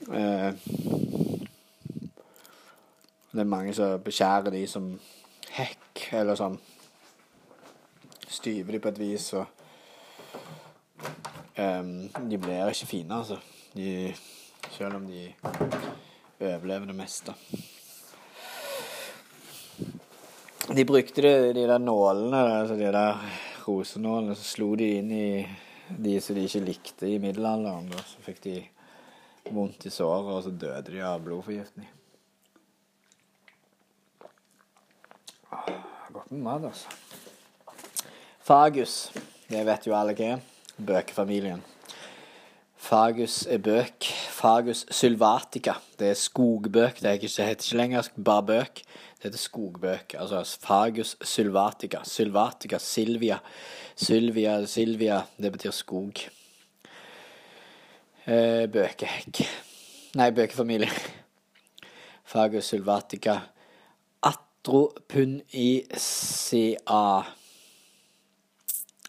Eh, 0.00 0.52
det 3.32 3.40
er 3.40 3.48
mange 3.48 3.74
som 3.74 4.00
beskjærer 4.04 4.52
de 4.52 4.66
som 4.68 4.90
hekk, 5.56 6.08
eller 6.20 6.36
sånn. 6.38 6.58
Styver 8.28 8.76
de 8.76 8.80
på 8.82 8.92
et 8.92 9.00
vis, 9.00 9.30
og 9.36 9.46
um, 11.56 11.90
De 12.28 12.38
blir 12.40 12.72
ikke 12.72 12.90
fine, 12.90 13.22
altså. 13.22 13.38
De, 13.76 14.12
selv 14.76 14.98
om 14.98 15.08
de 15.08 15.30
overlever 16.40 16.86
det 16.92 16.96
meste. 16.96 17.34
De 20.66 20.84
brukte 20.84 21.22
de, 21.22 21.34
de 21.56 21.66
der 21.68 21.78
nålene, 21.78 22.40
altså 22.60 22.76
de 22.76 22.92
der 22.92 23.20
rosenålene, 23.66 24.36
så 24.36 24.44
slo 24.44 24.74
de 24.76 24.90
inn 24.98 25.12
i 25.12 25.28
de 25.88 26.16
som 26.20 26.36
de 26.36 26.44
ikke 26.44 26.64
likte 26.66 27.08
i 27.08 27.20
middelalderen. 27.22 27.88
Da. 27.92 28.02
Så 28.04 28.24
fikk 28.24 28.42
de 28.44 28.56
vondt 29.52 29.86
i 29.86 29.92
såret, 29.92 30.32
og 30.32 30.42
så 30.44 30.50
døde 30.50 30.90
de 30.90 31.02
av 31.04 31.22
blodforgiftning. 31.24 31.88
Ah, 35.52 35.70
godt 36.12 36.32
med 36.32 36.42
mat, 36.46 36.68
altså. 36.70 36.88
Fagus, 38.46 39.12
det 39.50 39.64
vet 39.66 39.86
jo 39.88 39.96
alle 39.98 40.14
hva 40.14 40.36
er. 40.36 40.44
Bøkefamilien. 40.76 41.62
Fagus 42.86 43.40
er 43.50 43.58
bøk. 43.58 44.06
Fagus 44.30 44.84
sylvatica. 44.94 45.72
Det 45.98 46.12
er 46.12 46.18
skogbøk. 46.20 47.00
Det 47.02 47.16
heter 47.16 47.50
ikke 47.50 47.78
lenger 47.80 48.10
bare 48.14 48.44
bøk. 48.46 48.82
Det 49.16 49.26
heter 49.26 49.42
skogbøk. 49.42 50.14
Altså 50.18 50.44
fagus 50.62 51.16
sylvatica. 51.20 52.04
Sylvatica, 52.04 52.78
Silvia. 52.78 53.38
Sylvia, 53.96 54.66
Silvia. 54.66 55.22
Det 55.36 55.52
betyr 55.52 55.74
skog. 55.74 56.28
Eh, 58.26 58.66
bøkehekk. 58.66 59.38
Nei, 60.18 60.32
bøkefamilie. 60.34 60.90
Fagus 62.26 62.66
sylvatica. 62.72 63.36
Atropunicia. 64.26 65.94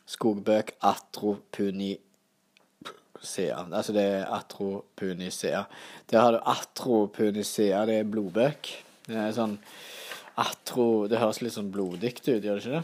Skogbøk 0.06 0.72
atropunicea. 0.86 1.98
Altså 3.66 3.92
det 3.98 4.06
er 4.06 4.30
atropunicea. 4.38 5.64
Der 6.12 6.20
har 6.22 6.32
du 6.32 6.40
atropunicea, 6.46 7.86
det 7.90 7.96
er 7.98 8.04
blodbøk. 8.14 8.70
Det 9.08 9.18
er 9.18 9.34
sånn 9.34 9.58
atro 10.38 11.08
Det 11.10 11.18
høres 11.18 11.42
litt 11.42 11.58
sånn 11.58 11.74
blodig 11.74 12.14
ut, 12.20 12.28
gjør 12.28 12.40
det 12.44 12.58
ikke 12.62 12.78
det? 12.78 12.84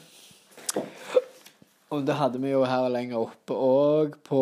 Og 1.94 2.02
det 2.10 2.18
hadde 2.18 2.42
vi 2.42 2.50
jo 2.56 2.66
her 2.66 2.90
lenger 2.90 3.22
oppe 3.22 3.54
òg, 3.54 4.18
på 4.26 4.42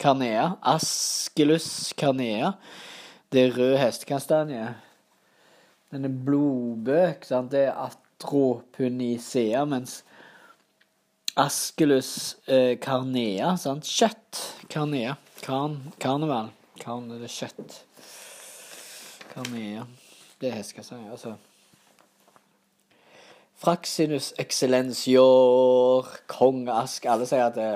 Carnea. 0.00 0.56
Askelus 0.62 1.92
carnea. 1.96 2.54
Det 3.32 3.42
er 3.44 3.58
rød 3.58 3.76
hestekastanje. 3.78 4.74
Den 5.92 6.06
er 6.06 6.14
blodbøk, 6.24 7.26
sant. 7.28 7.52
Det 7.52 7.66
er 7.68 7.76
atropunicea, 7.84 9.64
mens 9.68 10.00
Askelus 11.38 12.38
eh, 12.48 12.78
carnea, 12.80 13.52
sant. 13.60 13.84
Kjøtt. 13.86 14.40
Carnea. 14.72 15.18
Karn, 15.44 15.78
karneval. 16.00 16.50
Karn 16.80 17.12
er 17.12 17.20
det 17.22 17.30
kjøtt. 17.34 17.78
Carnea. 19.34 19.84
Det 20.40 20.48
er 20.50 20.58
hestekastanje, 20.58 21.12
altså. 21.12 21.36
Fraxinus 23.60 24.32
excellensior, 24.40 26.06
kong 26.32 26.64
Ask 26.72 27.04
Alle 27.04 27.26
sier 27.28 27.50
at 27.50 27.58
det 27.58 27.72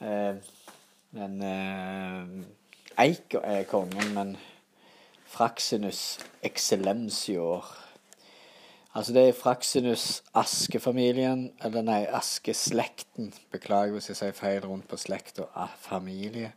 eh, 0.00 0.38
Men 1.14 1.42
eh, 1.42 3.04
Eiker 3.06 3.44
er 3.44 3.66
kongen, 3.70 4.14
men 4.14 4.36
Fraxinus 5.26 6.18
excellensior 6.42 7.66
Altså 8.96 9.12
det 9.12 9.22
er 9.28 9.34
Fraxinus 9.36 10.22
askefamilien, 10.32 11.50
eller 11.60 11.82
nei, 11.84 12.06
askeslekten. 12.08 13.26
Beklager 13.52 13.92
hvis 13.92 14.08
jeg 14.08 14.16
sier 14.16 14.36
feil 14.38 14.62
rundt 14.64 14.86
på 14.88 14.96
slekt 14.96 15.42
og 15.44 15.50
familie. 15.76 16.54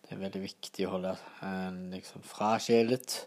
Det 0.00 0.16
er 0.16 0.22
veldig 0.22 0.40
viktig 0.40 0.86
å 0.88 0.94
holde 0.94 1.12
eh, 1.44 1.76
liksom 1.92 2.24
fraskilt. 2.24 3.18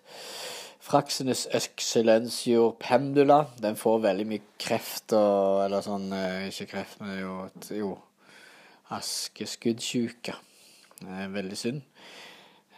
Fraxinus 0.81 1.45
excellensior 1.53 2.73
pendula. 2.81 3.43
Den 3.61 3.77
får 3.77 4.01
veldig 4.07 4.25
mye 4.33 4.57
kreft 4.57 5.13
og 5.13 5.61
Eller 5.67 5.85
sånn 5.85 6.09
eh, 6.17 6.49
Ikke 6.49 6.71
kreft, 6.73 6.97
men 7.05 7.21
jo, 7.21 7.37
jo 7.69 7.93
askeskuddsjuke. 8.97 10.39
Veldig 11.03 11.57
synd. 11.57 11.81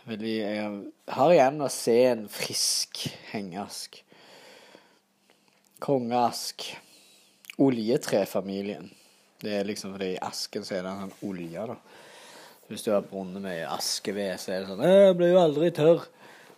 Veldig, 0.07 0.33
jeg 0.39 0.67
har 1.13 1.31
igjen 1.33 1.61
å 1.61 1.69
se 1.69 1.95
en 2.07 2.25
frisk 2.31 3.03
hengeask. 3.33 3.99
Kongeask. 5.83 6.65
Oljetrefamilien. 7.61 8.89
Det 9.41 9.53
er 9.53 9.67
liksom 9.67 9.93
fordi 9.93 10.13
i 10.15 10.21
asken 10.23 10.65
så 10.65 10.77
er 10.77 10.85
det 10.85 10.93
en 10.93 11.03
sånn 11.05 11.29
olje, 11.29 11.65
da. 11.69 11.77
Hvis 12.67 12.83
du 12.83 12.91
har 12.91 13.05
brunnet 13.05 13.43
med 13.43 13.61
askeved, 13.69 14.39
så 14.41 14.51
er 14.51 14.59
det 14.59 14.69
sånn 14.71 14.83
'Jeg 14.83 15.17
blir 15.17 15.31
jo 15.31 15.43
aldri 15.43 15.71
tørr'. 15.71 16.07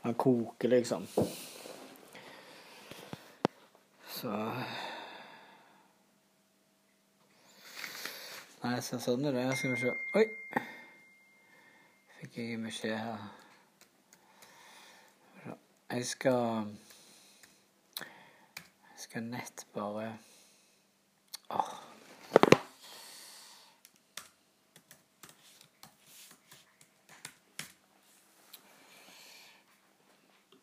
Han 0.03 0.13
koker, 0.13 0.69
liksom. 0.69 1.07
Så 4.09 4.31
Nei, 8.63 8.81
så 8.81 8.99
sånn 8.99 9.25
er 9.25 9.31
det. 9.31 9.57
Skal 9.57 9.71
vi 9.71 9.77
se 9.79 9.93
Oi! 10.19 10.25
Jeg 15.89 16.05
skal 16.05 16.65
Jeg 18.89 18.97
skal 18.97 19.23
nett 19.23 19.67
bare 19.73 20.17
Åh. 21.49 21.73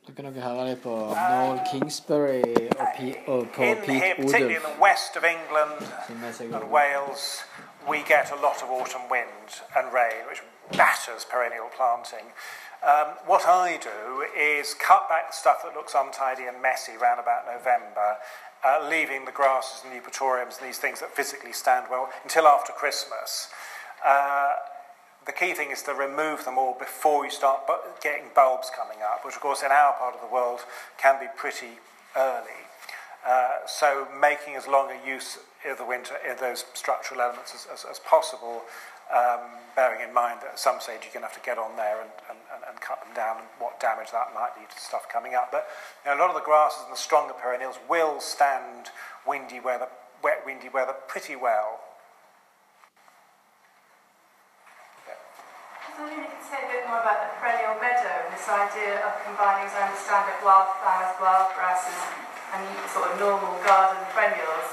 Da 0.06 0.12
kan 0.12 0.24
dere 0.24 0.40
høre 0.40 0.64
litt 0.68 0.82
på 0.82 0.94
Noel 0.94 1.60
Kingsbury 1.70 2.42
og, 2.78 2.86
P 2.96 3.16
og 3.26 3.48
på 3.50 3.62
In 3.62 3.76
Pete 3.76 3.92
here, 3.92 4.14
particularly 4.14 4.54
in 4.54 4.62
the 4.62 4.78
west 4.80 5.16
of 5.16 5.24
England 5.24 5.82
and 6.54 6.70
Wales, 6.70 7.42
we 7.88 7.98
get 8.06 8.30
a 8.30 8.36
lot 8.36 8.62
of 8.62 8.70
autumn 8.70 9.10
wind 9.10 9.62
and 9.74 9.92
rain, 9.92 10.22
which 10.30 10.40
batters 10.72 11.24
perennial 11.24 11.68
planting. 11.76 12.32
Um, 12.86 13.18
what 13.26 13.46
I 13.46 13.78
do 13.78 14.24
is 14.36 14.74
cut 14.74 15.08
back 15.08 15.30
the 15.30 15.36
stuff 15.36 15.62
that 15.64 15.74
looks 15.74 15.94
untidy 15.96 16.44
and 16.44 16.60
messy 16.60 16.92
round 17.00 17.20
about 17.20 17.46
November, 17.46 18.16
uh, 18.64 18.86
leaving 18.88 19.24
the 19.24 19.32
grasses 19.32 19.82
and 19.84 19.92
the 19.92 20.00
eupatoriums 20.00 20.58
and 20.60 20.68
these 20.68 20.78
things 20.78 21.00
that 21.00 21.14
physically 21.14 21.52
stand 21.52 21.86
well 21.90 22.10
until 22.22 22.46
after 22.46 22.72
Christmas. 22.72 23.48
Uh, 24.04 24.54
the 25.26 25.32
key 25.32 25.54
thing 25.54 25.70
is 25.70 25.82
to 25.82 25.94
remove 25.94 26.44
them 26.44 26.56
all 26.58 26.76
before 26.78 27.24
you 27.24 27.30
start 27.30 27.66
bu- 27.66 27.90
getting 28.00 28.26
bulbs 28.34 28.70
coming 28.74 28.98
up, 29.02 29.24
which, 29.24 29.34
of 29.34 29.40
course, 29.40 29.62
in 29.62 29.72
our 29.72 29.92
part 29.94 30.14
of 30.14 30.20
the 30.20 30.32
world 30.32 30.60
can 30.98 31.18
be 31.18 31.26
pretty 31.36 31.80
early. 32.16 32.62
Uh, 33.26 33.66
so, 33.66 34.06
making 34.20 34.54
as 34.54 34.68
long 34.68 34.88
a 34.92 35.06
use 35.06 35.38
of 35.68 35.78
the 35.78 35.84
winter 35.84 36.14
in 36.28 36.36
those 36.36 36.64
structural 36.74 37.20
elements 37.20 37.52
as, 37.54 37.66
as, 37.72 37.84
as 37.90 37.98
possible, 37.98 38.62
um, 39.12 39.62
bearing 39.76 40.02
in 40.02 40.12
mind 40.12 40.40
that 40.42 40.56
at 40.56 40.58
some 40.58 40.80
stage 40.80 41.04
you're 41.04 41.14
going 41.14 41.22
to 41.22 41.30
have 41.30 41.38
to 41.38 41.44
get 41.44 41.58
on 41.58 41.76
there 41.76 42.00
and, 42.02 42.10
and, 42.26 42.38
and, 42.66 42.80
cut 42.80 42.98
them 43.04 43.14
down 43.14 43.38
and 43.38 43.46
what 43.62 43.78
damage 43.78 44.10
that 44.10 44.34
might 44.34 44.50
do 44.58 44.64
to 44.66 44.78
stuff 44.80 45.06
coming 45.06 45.34
up. 45.34 45.52
But 45.52 45.68
you 46.02 46.10
know, 46.10 46.18
a 46.18 46.20
lot 46.20 46.30
of 46.30 46.34
the 46.34 46.42
grasses 46.42 46.82
and 46.82 46.92
the 46.92 46.98
stronger 46.98 47.34
perennials 47.34 47.78
will 47.86 48.18
stand 48.18 48.90
windy 49.22 49.60
weather, 49.60 49.86
wet, 50.24 50.42
windy 50.42 50.68
weather 50.68 50.94
pretty 51.06 51.36
well. 51.36 51.86
I 55.06 55.94
was 55.94 55.98
wondering 56.02 56.26
if 56.26 56.34
you 56.34 56.36
could 56.36 56.46
say 56.50 56.60
a 56.66 56.68
bit 56.68 56.82
more 56.90 56.98
about 57.00 57.22
the 57.22 57.30
perennial 57.38 57.78
meadow 57.78 58.26
and 58.26 58.34
this 58.34 58.44
idea 58.50 59.06
of 59.06 59.16
combining, 59.22 59.70
as 59.70 59.74
I 59.78 59.86
understand 59.86 60.34
it, 60.34 60.38
wildflowers, 60.42 61.14
wild 61.22 61.54
grasses, 61.54 61.96
and 62.52 62.62
sort 62.90 63.12
of 63.12 63.22
normal 63.22 63.54
garden 63.62 64.02
perennials. 64.10 64.66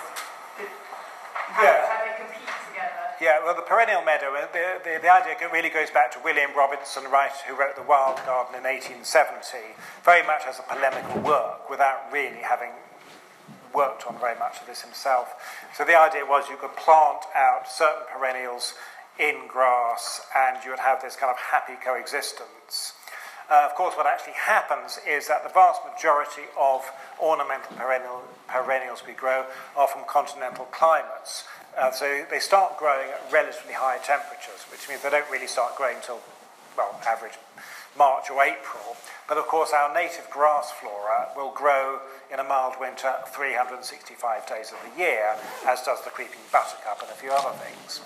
How, 1.54 1.64
Yeah. 1.64 1.86
how 1.86 2.02
they 2.02 2.18
compete 2.18 2.50
together. 2.66 3.13
Yeah, 3.24 3.40
well, 3.42 3.56
the 3.56 3.62
perennial 3.62 4.04
meadow, 4.04 4.36
uh, 4.36 4.52
the, 4.52 4.84
the, 4.84 5.00
the 5.00 5.08
idea 5.08 5.38
really 5.48 5.70
goes 5.70 5.90
back 5.90 6.12
to 6.12 6.20
William 6.26 6.52
Robinson 6.58 7.06
Wright, 7.10 7.32
who 7.48 7.56
wrote 7.56 7.78
The 7.78 7.88
Wild 7.88 8.18
Garden 8.26 8.52
in 8.52 8.68
1870, 8.68 9.80
very 10.04 10.28
much 10.28 10.42
as 10.46 10.60
a 10.60 10.64
polemical 10.64 11.22
work 11.22 11.70
without 11.70 12.12
really 12.12 12.44
having 12.44 12.72
worked 13.74 14.06
on 14.08 14.20
very 14.20 14.38
much 14.38 14.60
of 14.60 14.68
this 14.68 14.82
himself. 14.82 15.40
So 15.74 15.86
the 15.86 15.98
idea 15.98 16.26
was 16.26 16.50
you 16.50 16.58
could 16.58 16.76
plant 16.76 17.24
out 17.34 17.64
certain 17.72 18.04
perennials 18.12 18.74
in 19.18 19.48
grass 19.48 20.20
and 20.36 20.62
you 20.66 20.72
would 20.72 20.84
have 20.84 21.02
this 21.02 21.16
kind 21.16 21.32
of 21.32 21.40
happy 21.40 21.80
coexistence. 21.80 22.92
Uh, 23.50 23.68
of 23.70 23.76
course, 23.76 23.96
what 23.96 24.06
actually 24.06 24.34
happens 24.34 25.00
is 25.08 25.28
that 25.28 25.44
the 25.44 25.54
vast 25.54 25.82
majority 25.86 26.44
of 26.58 26.82
ornamental 27.22 27.76
perennial, 27.76 28.24
perennials 28.48 29.04
we 29.06 29.14
grow 29.14 29.46
are 29.76 29.88
from 29.88 30.04
continental 30.08 30.66
climates. 30.66 31.46
Uh, 31.78 31.92
so 31.92 32.26
they 32.30 32.40
start 32.40 32.78
growing 32.78 33.10
at 33.10 33.32
relatively 33.32 33.74
high 33.74 33.98
temperatures, 33.98 34.66
which 34.72 34.88
means 34.88 35.02
they 35.02 35.10
don't 35.10 35.30
really 35.30 35.48
start 35.48 35.76
growing 35.76 35.98
until, 35.98 36.22
well, 36.78 37.00
average 37.08 37.34
March 37.98 38.30
or 38.30 38.42
April. 38.44 38.96
But 39.28 39.38
of 39.38 39.48
course, 39.48 39.72
our 39.74 39.94
native 39.94 40.30
grass 40.30 40.72
flora 40.72 41.30
will 41.36 41.52
grow 41.52 42.00
in 42.32 42.40
a 42.40 42.44
mild 42.44 42.76
winter 42.80 43.14
365 43.28 44.48
days 44.48 44.72
of 44.72 44.78
the 44.84 45.00
year, 45.00 45.36
as 45.66 45.82
does 45.84 46.04
the 46.04 46.10
creeping 46.10 46.42
buttercup 46.52 47.02
and 47.02 47.10
a 47.10 47.14
few 47.14 47.32
other 47.32 47.56
things. 47.58 48.02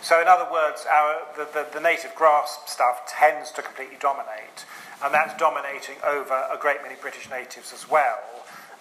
So, 0.00 0.20
in 0.20 0.28
other 0.28 0.46
words, 0.50 0.86
our, 0.90 1.22
the, 1.36 1.48
the, 1.52 1.66
the 1.74 1.80
native 1.80 2.14
grass 2.14 2.58
stuff 2.66 3.06
tends 3.08 3.50
to 3.52 3.62
completely 3.62 3.96
dominate, 3.98 4.66
and 5.02 5.14
that's 5.14 5.34
dominating 5.38 5.96
over 6.04 6.34
a 6.52 6.58
great 6.58 6.82
many 6.82 6.96
British 7.00 7.30
natives 7.30 7.72
as 7.72 7.88
well. 7.90 8.18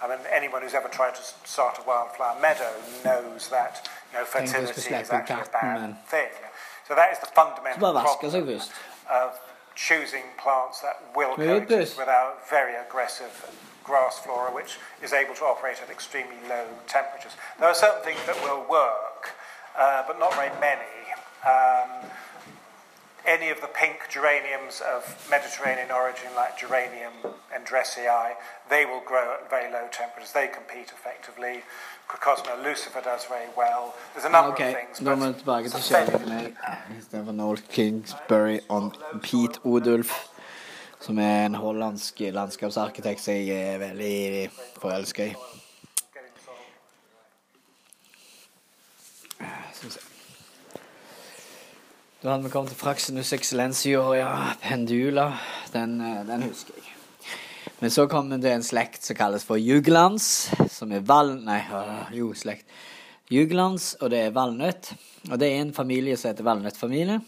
I 0.02 0.08
mean, 0.08 0.20
anyone 0.32 0.62
who's 0.62 0.76
ever 0.76 0.90
tried 0.90 1.16
to 1.16 1.22
start 1.44 1.80
a 1.80 1.84
wildflower 1.88 2.40
meadow 2.40 2.74
knows 3.04 3.50
that 3.50 3.90
you 4.12 4.20
know, 4.20 4.26
fertility 4.26 4.94
is 4.94 5.10
actually 5.10 5.42
a 5.42 5.50
bad 5.52 6.08
thing. 6.08 6.30
So 6.88 6.96
that 6.96 7.12
is 7.12 7.20
the 7.20 7.30
fundamental 7.36 7.80
Så 7.80 7.94
bare 7.94 8.04
vaske 8.04 8.32
seg 8.32 8.44
problem 8.46 8.62
of 9.10 9.32
choosing 9.76 10.26
plants 10.44 10.78
that 10.86 10.98
will 11.16 11.34
Skal 11.34 11.46
vi 11.48 11.56
ut 11.56 11.68
coexist 11.68 11.98
with 11.98 12.10
our 12.10 12.30
very 12.50 12.76
aggressive 12.86 13.34
grass 13.84 14.16
flora, 14.24 14.50
which 14.60 14.72
is 15.06 15.12
able 15.14 15.36
to 15.42 15.46
operate 15.46 15.80
at 15.84 15.90
extremely 15.90 16.40
low 16.54 16.68
temperatures. 16.98 17.34
There 17.60 17.70
are 17.74 17.80
certain 17.86 18.04
things 18.08 18.22
that 18.30 18.38
will 18.48 18.64
work, 18.80 19.22
uh, 19.84 20.02
but 20.08 20.16
not 20.20 20.32
very 20.42 20.54
many. 20.70 20.94
Um, 21.54 21.90
any 23.36 23.50
of 23.56 23.60
the 23.66 23.72
pink 23.82 23.98
geraniums 24.16 24.76
of 24.96 25.02
Mediterranean 25.36 25.92
origin, 26.02 26.30
like 26.42 26.54
Geranium 26.64 27.14
andressii, 27.58 28.08
they 28.74 28.84
will 28.90 29.04
grow 29.12 29.26
at 29.38 29.42
very 29.56 29.70
low 29.78 29.86
temperatures. 30.02 30.32
They 30.40 30.48
compete 30.60 30.90
effectively. 30.98 31.56
Crocosma 32.12 32.54
lucifer 32.70 33.02
does 33.12 33.24
very 33.36 33.50
well. 33.62 33.84
There's 34.14 34.26
a 34.32 34.34
number 34.38 34.52
Ok, 34.52 34.62
of 34.70 34.76
things. 34.80 35.00
da 35.00 35.16
må 35.16 35.26
vi 35.28 35.34
tilbake 35.34 35.70
til 35.70 35.84
kjæringen 35.84 36.58
istedenfor 37.00 37.32
Noel 37.32 37.62
Kingsbury 37.72 38.60
og 38.70 38.94
Pete 39.24 39.60
Odulf, 39.64 40.12
som 41.00 41.20
er 41.20 41.46
en 41.46 41.56
hollandsk 41.56 42.14
landskapsarkitekt 42.20 43.22
som 43.22 43.34
jeg 43.34 43.74
er 43.74 43.78
veldig 43.78 44.50
forelska 44.82 45.26
i. 45.26 45.36
Da 52.18 52.32
hadde 52.32 52.48
vi 52.48 52.50
kommet 52.50 52.72
til 52.74 52.80
Fraxinus 52.80 53.30
Excellensior, 53.36 54.16
ja, 54.18 54.30
Pendula. 54.58 55.28
Den, 55.70 56.00
eh, 56.02 56.24
den 56.26 56.48
husker 56.48 56.74
jeg. 56.74 56.96
Men 57.78 57.92
så 57.94 58.08
kom 58.10 58.32
til 58.32 58.48
en 58.50 58.64
slekt 58.66 59.04
som 59.06 59.16
kalles 59.16 59.44
for 59.46 59.62
Juglands, 59.62 60.50
som 60.74 60.92
er 60.98 61.04
val... 61.06 61.36
Nei, 61.46 61.60
jo, 62.18 62.32
slekt. 62.34 62.66
Juglands, 63.30 63.92
og 64.02 64.10
det 64.10 64.22
er 64.26 64.34
valnøtt. 64.34 64.90
Og 65.30 65.38
det 65.38 65.46
er 65.52 65.62
en 65.62 65.74
familie 65.78 66.18
som 66.18 66.32
heter 66.32 66.48
valnøttfamilie. 66.48 67.20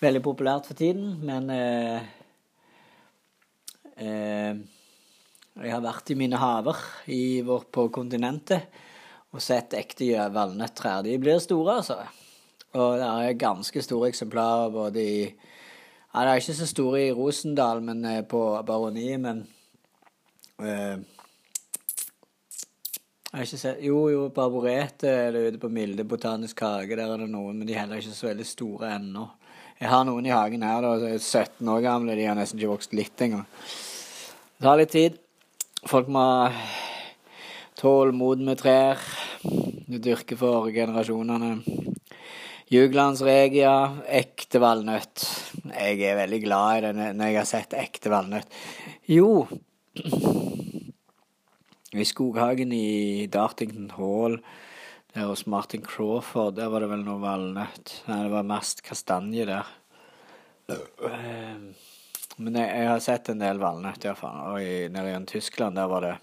Veldig 0.00 0.22
populært 0.24 0.70
for 0.70 0.78
tiden, 0.78 1.18
men 1.28 1.50
eh, 1.52 2.06
eh, 4.00 4.54
Jeg 5.58 5.74
har 5.74 5.84
vært 5.84 6.14
i 6.14 6.16
mine 6.16 6.40
haver 6.40 6.80
i 7.12 7.42
vår, 7.44 7.68
på 7.68 7.90
kontinentet 7.92 8.64
og 9.28 9.44
sett 9.44 9.76
ekte 9.76 10.30
valnøttrær. 10.32 11.04
De 11.04 11.18
blir 11.20 11.36
store, 11.44 11.82
altså. 11.82 11.98
Og 12.76 12.98
det 13.00 13.06
er 13.08 13.38
ganske 13.40 13.82
store 13.82 14.10
eksemplarer 14.12 14.72
både 14.72 15.00
i 15.02 15.20
ja, 15.28 16.24
Det 16.24 16.28
er 16.28 16.40
ikke 16.40 16.56
så 16.58 16.66
store 16.68 17.06
i 17.06 17.12
Rosendal, 17.12 17.80
men 17.84 18.04
eh, 18.04 18.24
på 18.24 18.40
Baroniet, 18.66 19.20
men 19.20 19.42
uh, 20.60 20.98
jeg 23.28 23.36
har 23.36 23.44
ikke 23.44 23.60
sett 23.60 23.82
Jo, 23.84 23.98
jo, 24.08 24.22
på 24.32 24.44
Arboretet 24.46 25.08
er 25.08 25.34
det 25.34 25.42
ute 25.46 25.60
på 25.60 25.68
Milde 25.68 26.04
botanisk 26.08 26.60
hage. 26.64 26.96
Der 26.96 27.12
er 27.12 27.20
det 27.20 27.28
noen, 27.28 27.58
men 27.58 27.68
de 27.68 27.74
er 27.74 27.82
heller 27.84 28.00
ikke 28.00 28.16
så 28.16 28.30
veldig 28.30 28.46
store 28.48 28.94
ennå. 28.96 29.26
Jeg 29.78 29.92
har 29.92 30.06
noen 30.08 30.26
i 30.26 30.32
hagen 30.32 30.64
her, 30.64 30.80
da, 30.82 30.94
som 30.98 31.12
er 31.12 31.20
17 31.20 31.68
år 31.74 31.82
gamle. 31.84 32.16
De 32.16 32.24
har 32.26 32.38
nesten 32.38 32.58
ikke 32.58 32.72
vokst 32.72 32.96
litt 32.96 33.20
engang. 33.22 33.44
Det 34.56 34.64
tar 34.64 34.80
litt 34.80 34.94
tid. 34.96 35.20
Folk 35.86 36.08
må 36.10 36.24
tålmod 37.78 38.42
med 38.48 38.58
trær. 38.58 39.04
Du 39.44 40.00
dyrker 40.02 40.40
for 40.40 40.72
generasjonene. 40.74 41.52
Juglands 42.68 43.22
regia, 43.24 43.72
ekte 44.12 44.60
valnøtt. 44.60 45.22
Jeg 45.72 46.02
er 46.04 46.18
veldig 46.18 46.40
glad 46.42 46.76
i 46.76 46.82
det 46.84 46.90
når 47.16 47.30
jeg 47.30 47.38
har 47.38 47.48
sett 47.48 47.76
ekte 47.80 48.12
valnøtt. 48.12 48.58
Jo, 49.08 49.46
i 51.96 52.04
skoghagen 52.04 52.74
i 52.76 53.24
Dartington 53.32 53.88
Hall 53.96 54.36
der 55.14 55.30
hos 55.30 55.46
Martin 55.48 55.80
Crawford, 55.80 56.58
der 56.60 56.68
var 56.68 56.84
det 56.84 56.90
vel 56.92 57.08
noe 57.08 57.22
valnøtt. 57.22 58.02
Nei, 58.04 58.20
det 58.26 58.34
var 58.36 58.50
mest 58.52 58.84
kastanje 58.84 59.48
der. 59.48 59.74
Ehm, 60.68 61.70
Men 62.36 62.54
jeg, 62.60 62.68
jeg 62.68 62.88
har 62.92 63.00
sett 63.02 63.32
en 63.32 63.40
del 63.40 63.58
valnøtt, 63.58 64.04
iallfall. 64.04 64.42
Og 64.52 64.60
i, 64.62 64.88
nede 64.92 65.16
i 65.16 65.24
Tyskland, 65.26 65.80
der 65.80 65.88
var 65.88 66.04
det 66.04 66.16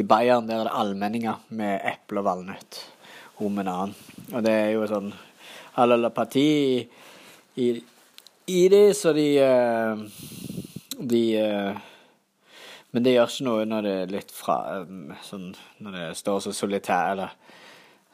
I 0.00 0.02
Bayern 0.08 0.48
der 0.48 0.64
er 0.64 0.70
det 0.70 0.78
allmenninger 0.80 1.44
med 1.52 1.84
eple 1.84 2.24
og 2.24 2.32
valnøtt 2.32 2.86
om 3.44 3.60
en 3.60 3.68
annen. 3.68 3.98
Og 4.32 4.42
det 4.42 4.56
er 4.56 4.72
jo 4.72 4.88
sånn 4.88 5.12
allelapati 5.74 6.84
parti 6.86 7.00
i, 7.54 7.84
i 8.46 8.68
det, 8.68 8.94
så 8.94 9.12
de 9.12 9.38
eh, 9.38 9.98
De 10.98 11.36
eh, 11.38 11.76
Men 12.90 13.04
det 13.04 13.14
gjør 13.14 13.30
ikke 13.30 13.46
noe 13.46 13.66
når 13.68 13.86
det 13.86 13.92
er 13.98 14.14
litt 14.14 14.32
fra 14.34 14.56
um, 14.82 15.12
sånn 15.22 15.52
Når 15.78 15.98
det 15.98 16.06
står 16.18 16.40
så 16.46 16.52
solitær, 16.52 17.12
eller 17.12 17.36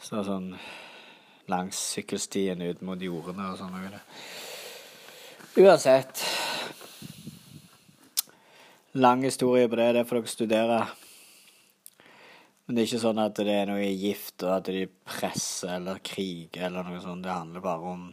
står 0.03 0.27
sånn 0.27 0.51
langs 1.47 1.79
sykkelstien 1.95 2.61
ut 2.63 2.83
mot 2.83 3.01
jordene 3.01 3.53
og 3.53 3.61
sånn. 3.61 3.73
noe. 3.73 4.01
Uansett 5.63 6.25
Lang 8.97 9.23
historie 9.25 9.69
på 9.69 9.77
det, 9.77 9.93
det 9.93 10.07
får 10.09 10.23
dere 10.23 10.33
studere. 10.33 10.81
Men 12.67 12.75
det 12.75 12.83
er 12.83 12.89
ikke 12.89 12.99
sånn 12.99 13.21
at 13.23 13.39
det 13.47 13.53
er 13.55 13.69
noe 13.71 13.91
gift, 13.95 14.43
og 14.43 14.57
at 14.57 14.71
de 14.75 14.89
presser 15.07 15.77
eller 15.77 16.01
kriger 16.03 16.67
eller 16.67 16.89
noe 16.89 16.99
sånt. 16.99 17.23
Det 17.23 17.31
handler 17.31 17.63
bare 17.63 17.93
om 17.93 18.09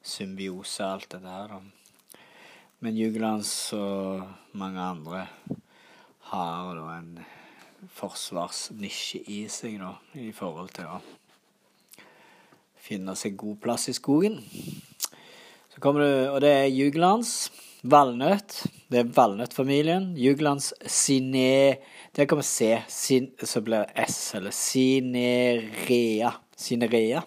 symbiose, 0.00 0.86
alt 0.86 1.10
dette 1.12 1.34
her. 1.34 1.52
Men 2.80 2.96
Jugelands 2.96 3.52
og 3.76 4.24
mange 4.56 4.80
andre 4.80 5.26
har 6.30 6.72
da 6.78 6.86
en 6.96 7.12
forsvarsnisje 7.92 9.20
i 9.36 9.42
seg, 9.52 9.76
da, 9.82 9.92
i 10.16 10.32
forhold 10.32 10.72
til 10.78 10.88
å 10.88 11.02
finne 12.80 13.12
seg 13.20 13.36
god 13.36 13.60
plass 13.60 13.90
i 13.92 13.96
skogen. 14.00 14.40
Så 15.74 15.84
kommer 15.84 16.06
du, 16.06 16.12
og 16.32 16.40
det 16.40 16.56
er 16.56 16.72
Jugelands 16.72 17.50
Valnøtt. 17.84 18.62
Det 18.92 19.04
er 19.04 19.12
valnøttfamilien. 19.16 20.14
Jugelands 20.16 20.72
sine... 20.88 21.76
Der 22.20 22.36
vi 22.36 22.42
se. 22.42 22.82
sin, 22.88 23.30
så 23.42 23.60
blir 23.64 23.86
det 23.86 24.04
S, 24.10 24.34
eller 24.34 24.50
sinerea. 24.50 26.32
Sinerea. 26.56 27.22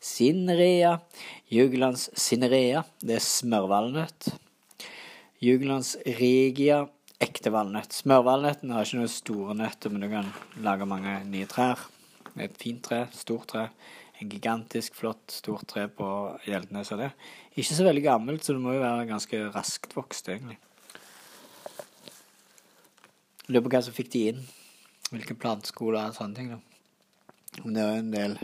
Sinrea. 0.00 0.98
Jugelands 1.46 2.10
sinerea. 2.18 2.82
Det 2.98 3.20
er 3.20 3.22
smørvalnøtt. 3.22 4.32
Jugelands 5.38 5.92
regia. 6.18 6.80
Ekte 7.22 7.52
valnøtt. 7.54 7.94
Smørvalnøtten 7.94 8.74
har 8.74 8.82
ikke 8.82 8.98
noen 9.04 9.14
store 9.14 9.54
nøtter, 9.60 9.94
men 9.94 10.02
du 10.02 10.08
kan 10.10 10.34
lage 10.66 10.90
mange 10.90 11.14
nye 11.30 11.46
trær. 11.46 11.86
Det 12.32 12.40
er 12.40 12.50
et 12.50 12.60
fint 12.64 12.82
tre. 12.82 13.04
Stort 13.14 13.46
tre. 13.54 13.68
En 14.18 14.34
gigantisk, 14.34 14.98
flott, 14.98 15.22
stort 15.30 15.68
tre 15.70 15.86
på 15.86 16.10
Gjeldnes 16.48 16.90
det. 16.98 17.12
Ikke 17.54 17.78
så 17.78 17.86
veldig 17.86 18.08
gammelt, 18.10 18.42
så 18.42 18.58
det 18.58 18.66
må 18.66 18.74
jo 18.74 18.82
være 18.82 19.06
ganske 19.14 19.44
raskt 19.54 19.94
vokst, 19.94 20.34
egentlig. 20.34 20.58
Lurer 23.48 23.64
på 23.64 23.72
hva 23.74 23.80
som 23.82 23.94
fikk 23.96 24.12
de 24.12 24.24
inn. 24.30 24.42
Hvilke 25.10 25.34
planteskoler 25.34 26.10
og 26.10 26.16
sånne 26.16 26.38
ting. 26.38 26.52
da. 26.52 26.60
Men 27.64 27.74
det 27.74 27.82
er 27.82 27.88
jo 27.90 28.02
en 28.02 28.12
del 28.12 28.36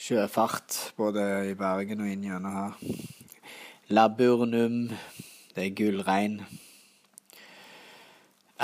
sjøfart 0.00 0.78
både 0.96 1.24
i 1.50 1.54
Bergen 1.58 2.02
og 2.02 2.10
inn 2.10 2.24
gjennom 2.26 2.56
her. 2.58 2.78
Laburnum, 3.92 4.88
det 5.54 5.66
er 5.66 5.76
gullrein. 5.76 6.40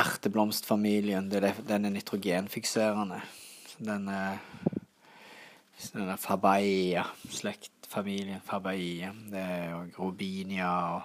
Erteblomstfamilien, 0.00 1.28
det 1.30 1.44
er, 1.44 1.62
den 1.68 1.84
er 1.84 1.94
nitrogenfikserende. 1.94 3.20
Den 3.78 4.08
er 4.08 4.40
den 5.92 6.10
er 6.12 6.16
Fabaia, 6.20 7.06
slektfamilien 7.32 8.42
Fabaia. 8.44 9.12
Det 9.32 9.40
er 9.40 9.70
jo 9.70 9.78
Robinia 9.98 10.72
og 10.96 11.02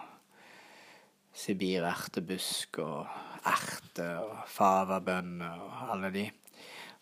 sibirertebusk 1.36 2.80
og 2.84 3.07
erte 3.46 4.08
og 4.22 4.46
favabønner 4.52 5.62
og 5.66 5.91
alle 5.96 6.12
de. 6.14 6.26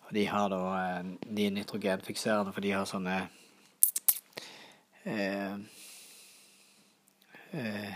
Og 0.08 0.16
de 0.16 0.26
har 0.28 0.50
da 0.52 0.62
eh, 0.78 1.12
De 1.24 1.46
er 1.48 1.56
nitrogenfikserende, 1.56 2.54
for 2.54 2.62
de 2.62 2.74
har 2.76 2.88
sånne 2.90 3.16
eh, 5.06 5.56
eh, 7.52 7.94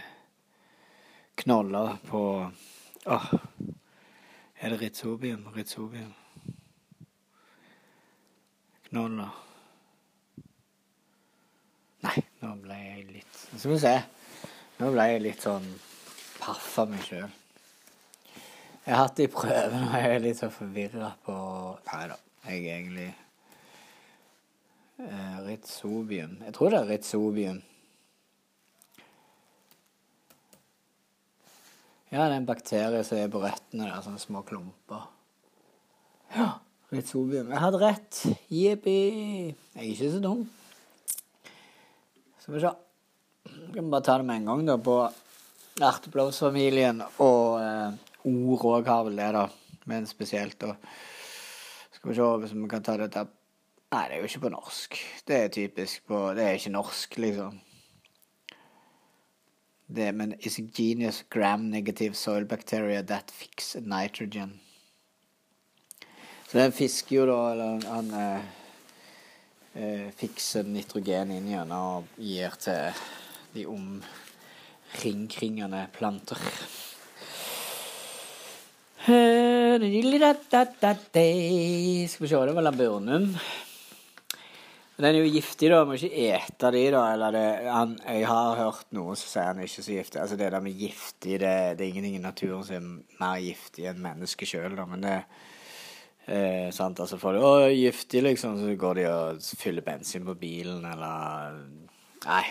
knoller 1.43 1.97
på 2.07 2.21
Åh, 3.07 3.27
er 4.59 4.73
det 4.73 4.79
ritsobium? 4.81 5.45
Ritsobium. 5.55 6.13
Knoller. 8.89 9.35
Nei, 12.03 12.15
nå 12.41 12.51
ble 12.61 12.77
jeg 12.81 13.05
litt 13.13 13.39
Skal 13.53 13.71
vi 13.71 13.79
se. 13.81 13.93
Nå 14.77 14.91
ble 14.93 15.07
jeg 15.11 15.23
litt 15.23 15.45
sånn 15.45 15.67
paff 16.41 16.73
av 16.83 16.91
meg 16.91 17.05
sjøl. 17.07 17.31
Jeg 18.87 18.95
har 18.95 19.01
hatt 19.03 19.17
det 19.19 19.25
i 19.27 19.31
prøven, 19.31 19.81
og 19.83 19.95
jeg 19.99 20.11
er 20.15 20.21
litt 20.23 20.37
så 20.39 20.47
forvirra 20.47 21.09
på 21.25 21.33
Nei 21.89 22.03
da, 22.07 22.15
jeg 22.47 22.61
er 22.61 22.75
egentlig 22.77 23.07
eh, 25.03 25.33
Ritzobium. 25.43 26.37
Jeg 26.45 26.55
tror 26.55 26.71
det 26.71 26.79
er 26.79 26.87
ritzobium. 26.93 27.59
Ja, 32.13 32.21
det 32.21 32.29
er 32.29 32.37
en 32.37 32.47
bakterie 32.47 33.03
som 33.03 33.19
er 33.19 33.27
på 33.35 33.43
røttene 33.43 33.89
der, 33.89 33.99
sånne 34.07 34.23
små 34.23 34.45
klumper. 34.47 35.03
Ja, 36.31 36.47
ritzobium. 36.95 37.51
Jeg 37.51 37.63
hadde 37.65 37.83
rett. 37.83 38.23
Jippi. 38.47 38.97
Jeg 39.51 39.83
er 39.83 39.91
ikke 39.91 40.15
så 40.15 40.23
dum. 40.23 40.47
Skal 42.39 42.55
vi 42.55 42.63
se. 42.63 42.75
Vi 43.51 43.69
kan 43.75 43.91
bare 43.91 44.07
ta 44.07 44.15
det 44.21 44.31
med 44.31 44.45
en 44.45 44.51
gang, 44.53 44.67
da, 44.71 44.79
på 44.79 45.01
erteblomstfamilien. 45.83 47.03
Og 47.19 47.59
eh, 47.59 48.06
ord 48.27 48.67
òg 48.71 48.91
har 48.91 49.05
vel 49.07 49.19
det, 49.19 49.31
da. 49.35 49.47
Men 49.87 50.07
spesielt, 50.09 50.59
da. 50.61 50.75
Skal 51.95 52.11
vi 52.11 52.17
se 52.17 52.31
hvis 52.43 52.55
vi 52.55 52.71
kan 52.71 52.85
ta 52.85 52.97
dette 52.99 53.27
Nei, 53.87 54.01
det 54.09 54.17
er 54.17 54.19
jo 54.19 54.27
ikke 54.27 54.41
på 54.43 54.49
norsk. 54.51 54.97
Det 55.23 55.35
er 55.37 55.51
typisk 55.55 56.09
på 56.09 56.17
Det 56.35 56.43
er 56.43 56.57
ikke 56.57 56.73
norsk, 56.75 57.13
liksom. 57.23 57.61
det, 59.87 60.11
men 60.11 60.33
is 60.39 60.59
a 60.59 60.61
genius 60.61 61.23
gram-negative 61.29 62.15
soil 62.15 62.45
bacteria 62.45 63.01
that 63.01 63.31
fix 63.31 63.75
nitrogen. 63.79 64.59
Så 66.47 66.57
den 66.57 66.71
fisker 66.71 67.15
jo 67.15 67.25
da, 67.27 67.51
eller 67.51 67.87
han 67.87 68.13
eh, 68.15 68.41
eh, 69.73 70.11
fikser 70.15 70.63
nitrogen 70.67 71.31
inn 71.35 71.47
gjennom 71.51 71.97
og 71.99 72.05
gir 72.23 72.51
til 72.63 72.93
de 73.55 73.65
omringkringende 73.71 75.87
planter. 75.95 76.37
Skal 82.11 82.23
vi 82.25 82.27
se, 82.27 82.39
det 82.43 82.55
var 82.57 82.65
laburnum. 82.65 83.29
Den 84.97 85.05
er 85.07 85.15
jo 85.15 85.29
giftig, 85.29 85.69
da. 85.71 85.83
Må 85.87 85.95
ikke 85.95 86.25
ete 86.33 86.71
de, 86.75 86.81
da. 86.91 87.03
Eller 87.13 87.31
det, 87.31 87.43
han, 87.71 87.93
jeg 88.03 88.25
har 88.27 88.57
hørt 88.59 88.89
noen 88.97 89.15
som 89.15 89.29
sier 89.29 89.47
han 89.47 89.61
er 89.61 89.69
ikke 89.69 89.85
så 89.85 89.93
giftig. 89.95 90.19
Altså 90.19 90.35
Det 90.39 90.49
der 90.51 90.65
med 90.65 90.81
giftig, 90.81 91.37
det, 91.39 91.53
det 91.79 91.85
er 91.85 91.91
ingenting 91.91 92.17
i 92.17 92.23
naturen 92.25 92.65
som 92.67 92.75
er 92.75 93.21
mer 93.21 93.37
giftig 93.45 93.87
enn 93.87 94.03
mennesket 94.03 94.51
sjøl, 94.51 94.75
da. 94.75 94.87
Men 94.91 95.05
det 95.05 95.15
eh, 96.27 96.67
sant, 96.75 96.99
altså 96.99 97.21
Får 97.21 97.37
de 97.37 97.45
'Å, 97.45 97.53
giftig', 97.77 98.25
liksom, 98.27 98.59
så 98.59 98.75
går 98.75 98.99
de 98.99 99.07
og 99.13 99.39
fyller 99.61 99.87
bensin 99.87 100.27
på 100.27 100.35
bilen, 100.35 100.83
eller 100.83 101.63
Nei. 102.27 102.43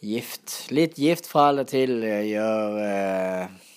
Gift. 0.00 0.70
Litt 0.72 0.96
gift 0.96 1.28
fra 1.28 1.50
eller 1.52 1.68
til 1.68 2.00
gjør 2.00 2.80
eh, 2.88 3.73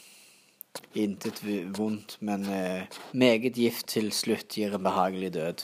intet 0.96 1.42
vondt, 1.78 2.18
men 2.20 2.46
eh, 2.52 2.88
meget 3.12 3.58
gift 3.58 3.88
til 3.96 4.12
slutt 4.16 4.56
gir 4.56 4.76
en 4.76 4.84
behagelig 4.84 5.34
død. 5.34 5.64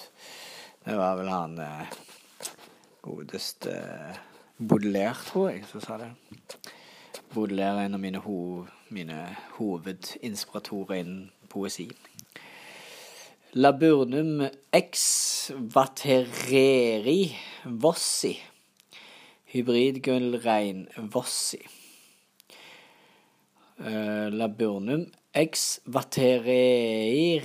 Det 0.86 0.97
var 0.99 1.15
vel 1.19 1.32
han 1.32 1.57
eh, 1.59 1.93
godeste 3.01 3.71
eh, 3.71 4.21
Baudelaire, 4.57 5.15
tror 5.26 5.49
jeg, 5.49 5.65
som 5.71 5.82
sa 5.82 5.97
det. 5.97 6.11
Baudelaire 7.34 7.82
er 7.82 7.88
en 7.88 7.97
av 7.97 8.01
mine, 8.03 8.21
ho 8.24 8.65
mine 8.93 9.19
hovedinspiratorer 9.57 11.01
innen 11.01 11.32
poesi. 11.49 11.88
Laburnum 13.53 14.45
ex 14.74 15.51
vatereri 15.74 17.36
vossi. 17.65 18.36
Hybridgullrein 19.53 20.88
vossi. 21.13 21.61
Uh, 23.84 24.30
laburnum 24.32 25.12
ex 25.36 25.82
vatereri 25.86 27.42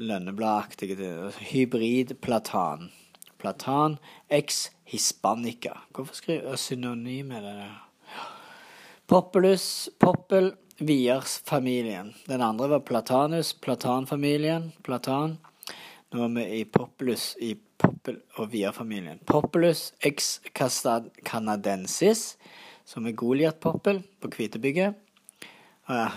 lønnebladaktige 0.00 1.32
Hybridplatan. 1.50 2.90
Platan 3.38 3.98
ex 4.28 4.70
hispanica. 4.84 5.76
Hvorfor 5.94 6.14
skriver 6.14 6.50
jeg 6.50 6.58
synonym 6.58 7.32
med 7.32 7.42
det 7.44 7.56
der? 7.58 7.74
Populus, 9.06 9.88
poppel, 9.98 10.52
Viers-familien. 10.78 12.14
Den 12.26 12.42
andre 12.42 12.68
var 12.68 12.80
Platanus, 12.80 13.52
platanfamilien. 13.52 14.72
Platan. 14.82 15.38
Nå 16.12 16.24
er 16.24 16.34
vi 16.34 16.44
i 16.58 16.64
Populus 16.64 17.36
i 17.40 17.54
Poppel 17.78 18.18
og 18.36 18.50
Vier-familien. 18.52 19.18
Populus 19.26 19.92
ex 20.04 20.40
canadensis, 21.24 22.36
som 22.84 23.06
er 23.06 23.16
Goliat-poppel 23.16 24.02
på 24.20 24.30
Kvitebygget. 24.34 24.98
Uh, 25.88 26.12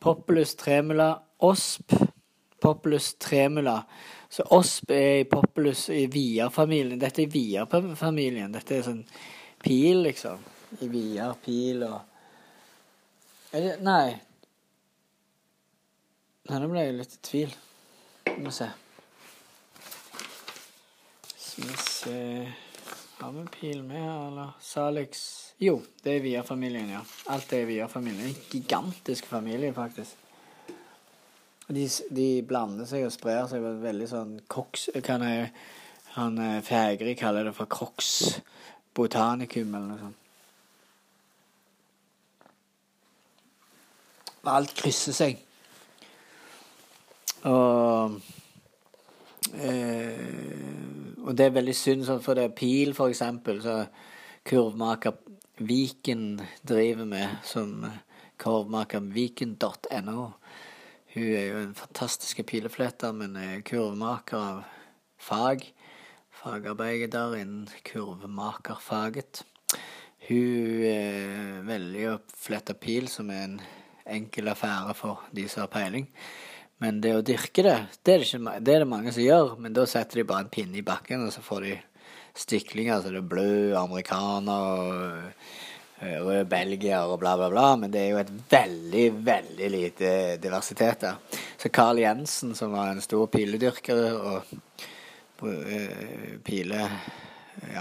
Populus 0.00 0.54
tremula 0.56 1.12
osp. 1.38 1.92
Populus 2.60 3.14
tremula 3.18 3.82
så 4.30 4.44
Osp 4.54 4.92
er 4.94 5.20
i 5.20 5.24
Populus 5.26 5.88
i 5.90 6.04
VIA-familien, 6.06 6.98
Dette 7.02 7.24
er 7.24 7.32
Via-familien. 7.32 8.52
Dette 8.54 8.76
er 8.76 8.84
sånn 8.86 9.02
pil, 9.58 10.04
liksom. 10.06 10.44
I 10.78 10.86
VIA-pil 10.92 11.82
og 11.88 11.98
det. 13.50 13.80
Nei, 13.82 14.14
nå 16.46 16.70
ble 16.70 16.86
jeg 16.86 16.94
litt 17.00 17.18
i 17.18 17.20
tvil. 17.26 17.58
Vi 18.28 18.38
må 18.44 18.54
se. 18.54 18.70
Skal 21.34 21.66
vi 21.66 21.78
se 21.82 22.18
Har 23.20 23.32
vi 23.34 23.44
pil 23.52 23.82
med 23.82 23.98
her, 23.98 24.28
eller? 24.30 24.54
Salix 24.62 25.24
Jo, 25.60 25.80
det 26.04 26.14
er 26.14 26.22
Via-familien, 26.24 26.94
ja. 26.94 27.02
Alt 27.34 27.52
er 27.58 27.66
Via-familien. 27.68 28.30
En 28.30 28.42
gigantisk 28.54 29.26
familie, 29.28 29.74
faktisk. 29.74 30.29
De, 31.70 31.84
de, 32.10 32.28
blander 32.46 32.88
seg 32.88 33.04
og 33.06 33.12
sprer 33.14 33.44
seg 33.50 33.62
på 33.62 33.76
veldig 33.84 34.08
sånn 34.10 34.32
koks... 34.50 34.88
Kan 35.06 35.22
jeg, 35.22 35.52
han 36.16 36.38
eh, 36.42 36.58
Fægri 36.66 37.14
kaller 37.18 37.46
det 37.46 37.54
for 37.54 37.70
crocs 37.70 38.40
botanicum 38.96 39.70
eller 39.74 39.86
noe 39.86 40.00
sånt. 40.00 40.16
Alt 44.50 44.74
krysser 44.74 45.14
seg. 45.14 45.38
Og 47.48 48.18
eh, 49.54 50.26
Og 51.20 51.36
det 51.36 51.46
er 51.46 51.54
veldig 51.54 51.74
synd, 51.76 52.06
sånn, 52.08 52.22
for 52.24 52.34
det 52.34 52.48
er 52.48 52.56
Pil, 52.56 52.94
for 52.96 53.12
eksempel, 53.12 53.60
så 53.62 53.84
kurvmaker 54.48 55.20
Viken 55.60 56.40
driver 56.64 57.04
med, 57.04 57.36
som 57.44 57.84
kurvmaker 58.40 59.04
viken.no. 59.12 60.30
Hun 61.10 61.26
er 61.34 61.46
jo 61.48 61.60
en 61.64 61.72
fantastisk 61.74 62.38
pilefletter, 62.46 63.10
men 63.16 63.32
er 63.34 63.64
kurvemaker 63.66 64.38
av 64.38 64.60
fag. 65.18 65.64
Fagarbeider 66.38 67.34
innen 67.34 67.64
kurvemakerfaget. 67.82 69.42
Hun 70.28 70.84
eh, 70.86 71.56
velger 71.66 72.12
å 72.12 72.20
flette 72.38 72.76
pil, 72.78 73.10
som 73.10 73.32
er 73.34 73.42
en 73.48 73.58
enkel 74.20 74.52
affære 74.52 74.94
for 74.94 75.24
de 75.34 75.48
som 75.50 75.64
har 75.64 75.72
peiling. 75.74 76.06
Men 76.80 77.02
det 77.02 77.16
å 77.18 77.24
dyrke 77.26 77.66
det, 77.66 77.74
det 78.06 78.14
er 78.14 78.22
det, 78.22 78.28
ikke, 78.30 78.54
det 78.62 78.76
er 78.76 78.84
det 78.84 78.92
mange 78.92 79.10
som 79.16 79.26
gjør. 79.26 79.56
Men 79.58 79.74
da 79.74 79.88
setter 79.90 80.22
de 80.22 80.28
bare 80.30 80.46
en 80.46 80.54
pinne 80.54 80.78
i 80.78 80.86
bakken, 80.86 81.26
og 81.26 81.34
så 81.34 81.42
får 81.42 81.66
de 81.66 81.74
stiklinger. 82.38 83.02
Så 83.02 83.10
det 83.10 83.18
er 83.24 83.28
blø, 83.34 83.50
amerikaner, 83.82 84.94
eh, 85.26 85.58
rød 86.00 86.44
belgier 86.48 87.04
og 87.04 87.20
bla, 87.20 87.36
bla, 87.36 87.48
bla. 87.52 87.76
Men 87.76 87.92
det 87.92 88.00
er 88.00 88.08
jo 88.14 88.18
et 88.22 88.32
veldig, 88.50 89.24
veldig 89.26 89.68
lite 89.72 90.36
diversitet 90.42 91.00
der. 91.04 91.14
Så 91.60 91.68
Carl 91.68 91.98
Jensen, 92.00 92.54
som 92.56 92.72
var 92.72 92.86
en 92.90 93.00
stor 93.04 93.26
piledyrker 93.32 94.16
og 94.16 94.42
eh, 95.44 96.40
pileforsker 96.46 97.74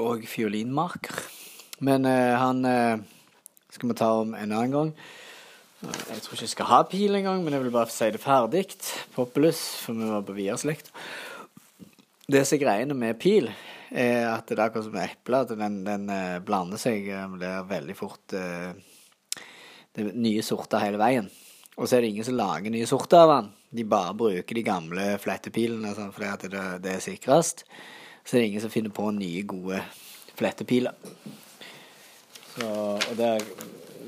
og 0.00 0.24
fiolinmaker. 0.28 1.16
Men 1.80 2.04
eh, 2.08 2.36
han 2.36 2.64
eh, 2.68 2.98
skal 3.72 3.88
vi 3.88 3.94
ta 3.96 4.12
om 4.20 4.34
en 4.34 4.52
annen 4.52 4.72
gang. 4.76 4.92
Jeg 5.80 6.20
tror 6.20 6.34
ikke 6.36 6.44
jeg 6.44 6.52
skal 6.52 6.68
ha 6.68 6.82
pil 6.84 7.16
engang, 7.16 7.40
men 7.40 7.54
jeg 7.56 7.62
vil 7.64 7.72
bare 7.72 7.88
si 7.88 8.10
det 8.12 8.20
ferdig. 8.20 8.66
Populus, 9.14 9.60
for 9.80 9.96
vi 9.96 10.10
var 10.10 10.26
på 10.28 10.36
Vierslekt. 10.36 10.92
Det 12.30 12.44
som 12.44 12.58
er 12.58 12.64
greiene 12.64 12.94
med 12.94 13.16
pil, 13.18 13.48
er 13.90 14.28
at 14.30 14.46
det 14.48 14.56
er 14.56 14.64
akkurat 14.66 14.86
som 14.86 14.98
eple, 15.02 15.42
at 15.44 15.54
den, 15.58 15.80
den 15.86 16.08
uh, 16.10 16.40
blander 16.46 16.80
seg 16.80 17.06
blir 17.06 17.40
Det 17.42 17.52
er 17.52 17.70
veldig 17.70 17.96
fort 17.98 18.24
Det 18.30 20.04
er 20.04 20.12
nye 20.14 20.42
sorter 20.46 20.84
hele 20.84 21.00
veien. 21.00 21.30
Og 21.76 21.88
så 21.88 21.96
er 21.96 22.04
det 22.04 22.12
ingen 22.12 22.26
som 22.26 22.36
lager 22.38 22.70
nye 22.70 22.86
sorter 22.86 23.24
av 23.24 23.32
den. 23.32 23.50
De 23.80 23.86
bare 23.88 24.14
bruker 24.18 24.58
de 24.58 24.66
gamle 24.66 25.06
flettepilene 25.22 25.94
sånn, 25.96 26.12
fordi 26.14 26.50
det, 26.52 26.64
det 26.84 26.96
er 26.96 27.04
sikrest. 27.04 27.64
Så 28.24 28.36
er 28.36 28.42
det 28.42 28.48
ingen 28.50 28.64
som 28.64 28.72
finner 28.72 28.92
på 28.94 29.08
nye, 29.16 29.42
gode 29.48 29.80
flettepiler. 30.38 30.96
Så, 32.50 32.66
og 32.66 33.12
det 33.16 33.28
er 33.28 33.46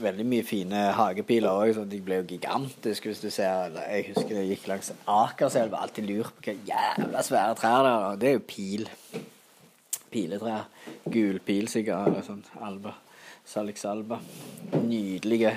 veldig 0.03 0.27
mye 0.27 0.45
fine 0.47 0.83
hagepiler 0.97 1.63
òg. 1.63 1.81
De 1.89 2.01
ble 2.05 2.21
jo 2.21 2.29
gigantiske 2.35 3.11
hvis 3.11 3.23
du 3.23 3.31
ser 3.33 3.77
Jeg 3.79 4.09
husker 4.11 4.41
jeg 4.41 4.51
gikk 4.53 4.69
langs 4.71 4.93
Akerselva 5.07 5.79
og 5.79 5.87
alltid 5.87 6.09
lurt 6.11 6.35
på 6.39 6.51
hva 6.51 6.57
jævla 6.73 7.23
svære 7.25 7.59
trær 7.61 7.87
det 7.87 7.93
er. 7.95 8.19
Det 8.21 8.31
er 8.31 8.37
jo 8.37 8.45
pil. 8.53 8.89
Piletrær. 10.13 10.69
Gul 11.05 11.41
sikkert. 11.43 12.09
Eller 12.09 12.27
sånn 12.27 12.45
alba. 12.61 12.95
Salix 13.45 13.85
alba. 13.89 14.21
Nydelige 14.85 15.57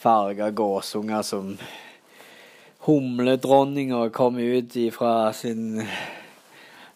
farger 0.00 0.50
gåsunger 0.50 1.22
som 1.22 1.56
humledronninga 2.84 4.10
kom 4.10 4.38
ut 4.38 4.76
ifra 4.76 5.32
sin 5.32 5.82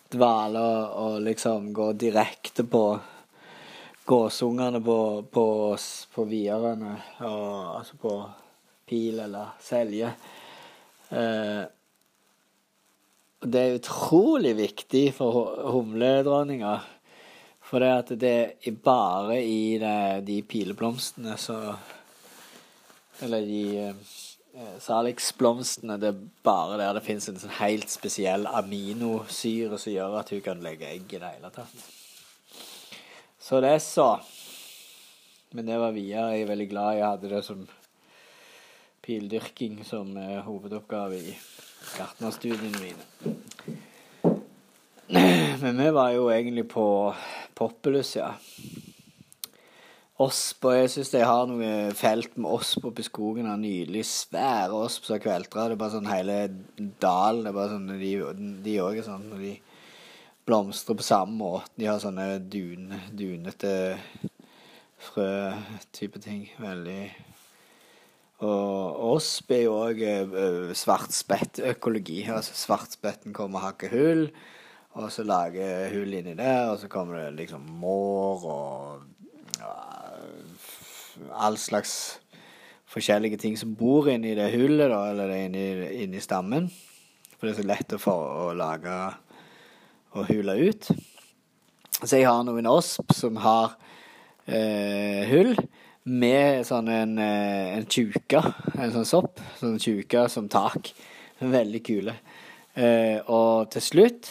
dvale 0.09 0.65
og 0.87 1.23
liksom 1.23 1.73
går 1.73 1.93
direkte 1.93 2.65
på 2.65 2.99
gåsungene 4.05 4.81
på, 4.81 5.23
på, 5.31 5.77
på 6.15 6.25
viderne, 6.25 6.95
og, 7.21 7.79
altså 7.79 7.97
på 8.01 8.13
pil 8.89 9.21
eller 9.21 9.57
selje. 9.61 10.13
Eh, 11.09 11.65
det 13.39 13.61
er 13.61 13.77
utrolig 13.79 14.55
viktig 14.59 15.05
for 15.15 15.59
humledronninga. 15.71 16.79
For 17.69 17.85
det 17.85 17.91
at 17.93 18.11
det 18.19 18.39
er 18.67 18.81
bare 18.83 19.37
i 19.45 19.77
det, 19.79 20.25
de 20.27 20.41
pileblomstene 20.43 21.37
så 21.39 21.59
Eller 23.21 23.43
de 23.43 23.63
eh, 23.83 24.75
salixblomstene, 24.79 25.97
det 25.99 26.13
er 26.13 26.21
bare 26.47 26.77
der 26.79 26.93
det 26.95 27.03
fins 27.03 27.27
en 27.29 27.39
sånn 27.41 27.57
helt 27.59 27.91
spesiell 27.91 28.47
aminosyre 28.47 29.75
som 29.75 29.91
gjør 29.91 30.21
at 30.21 30.31
hun 30.31 30.43
kan 30.45 30.63
legge 30.63 30.87
egg 30.87 31.11
i 31.11 31.19
det 31.19 31.33
hele 31.33 31.51
tatt. 31.51 31.83
Så 33.43 33.59
det 33.65 33.73
er 33.75 33.83
så. 33.83 34.13
Men 35.51 35.67
det 35.67 35.81
var 35.83 35.97
videre. 35.97 36.37
Jeg 36.37 36.47
er 36.47 36.53
veldig 36.53 36.69
glad 36.71 36.95
jeg 36.95 37.09
hadde 37.09 37.33
det 37.35 37.43
som 37.43 37.67
pildyrking 39.03 39.83
som 39.89 40.15
eh, 40.21 40.39
hovedoppgave 40.47 41.19
i 41.19 41.35
gartnerstudiene 41.97 42.81
mine. 42.83 43.05
Men 45.63 45.81
vi 45.81 45.91
var 45.97 46.13
jo 46.13 46.29
egentlig 46.31 46.67
på 46.69 46.85
Populus, 47.57 48.17
ja. 48.19 48.35
Osp, 50.19 50.65
og 50.67 50.75
jeg 50.75 50.91
syns 50.91 51.13
de 51.15 51.21
har 51.23 51.47
noe 51.47 51.71
felt 51.95 52.35
med 52.37 52.51
osp 52.51 52.89
oppe 52.91 53.05
i 53.05 53.07
skogen. 53.07 53.47
Av 53.47 53.59
nydelig 53.63 54.03
svære 54.11 54.75
osp 54.75 55.07
som 55.07 55.21
kveltrer. 55.23 55.71
Det 55.71 55.77
er 55.77 55.83
bare 55.85 55.95
sånn 55.95 56.11
hele 56.11 56.39
dalen. 56.99 57.45
Det 57.45 57.53
er 57.53 57.59
bare 57.61 57.73
sånn, 57.77 58.59
De 58.65 58.75
òg 58.83 58.99
er 58.99 59.07
sånn 59.07 59.29
når 59.31 59.45
de 59.47 59.55
blomstrer 60.49 60.99
på 60.99 61.07
samme 61.07 61.39
måte. 61.39 61.71
De 61.79 61.87
har 61.87 62.03
sånne 62.03 62.27
dun, 62.51 62.91
dunete 63.15 63.73
frø-type 65.09 66.19
ting. 66.25 66.49
Veldig 66.59 67.03
Og 68.39 69.01
osp 69.17 69.51
er 69.51 69.65
jo 69.65 69.75
òg 69.81 70.03
uh, 70.31 70.71
svartspettøkologi. 70.77 72.21
Altså 72.31 72.55
svartspetten 72.55 73.35
kommer 73.35 73.59
og 73.59 73.73
hakker 73.73 73.95
hull, 73.95 74.25
og 74.99 75.11
så 75.15 75.25
lager 75.27 75.91
hull 75.91 76.15
inni 76.21 76.37
der, 76.39 76.71
og 76.71 76.79
så 76.79 76.91
kommer 76.91 77.19
det 77.19 77.41
liksom 77.41 77.67
mår 77.81 78.47
og 78.47 79.03
uh, 79.59 80.69
all 81.35 81.59
slags 81.59 82.21
forskjellige 82.89 83.41
ting 83.43 83.59
som 83.59 83.75
bor 83.77 84.07
inni 84.11 84.37
det 84.39 84.53
hullet, 84.55 84.87
da, 84.91 85.03
eller 85.11 85.35
inni, 85.35 85.67
inni 86.05 86.23
stammen. 86.23 86.71
For 87.35 87.47
det 87.47 87.57
er 87.57 87.61
så 87.61 87.69
lett 87.69 87.95
å, 87.95 88.01
få, 88.03 88.15
å 88.15 88.47
lage 88.59 88.95
og 90.15 90.31
hule 90.31 90.55
ut. 90.71 90.89
Så 91.99 92.21
jeg 92.21 92.29
har 92.31 92.47
noen 92.47 92.71
osp 92.71 93.11
som 93.15 93.39
har 93.43 93.75
eh, 94.47 95.27
hull 95.27 95.53
med 96.09 96.67
sånn 96.67 96.89
en, 96.93 97.17
eh, 97.23 97.77
en 97.77 97.87
tjuka, 97.87 98.43
en 98.79 98.93
sånn 98.95 99.09
sopp, 99.09 99.41
sånn 99.61 99.79
tjuka 99.83 100.27
som 100.33 100.49
tak. 100.49 100.93
Veldig 101.39 101.83
kule. 101.87 102.15
Eh, 102.75 103.21
og 103.31 103.71
til 103.75 103.85
slutt 103.85 104.31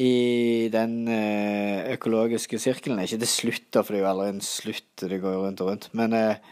i 0.00 0.68
den 0.72 1.02
eh, 1.08 1.90
økologiske 1.96 2.60
sirkelen 2.62 3.02
Ikke 3.02 3.18
til 3.20 3.28
slutt, 3.28 3.66
da, 3.74 3.82
for 3.82 3.92
det 3.92 4.00
er 4.00 4.06
jo 4.06 4.10
aldri 4.14 4.28
en 4.34 4.44
slutt, 4.44 4.90
det 5.02 5.20
går 5.20 5.38
rundt 5.44 5.62
og 5.64 5.72
rundt. 5.72 5.88
Men 5.96 6.16
eh, 6.16 6.50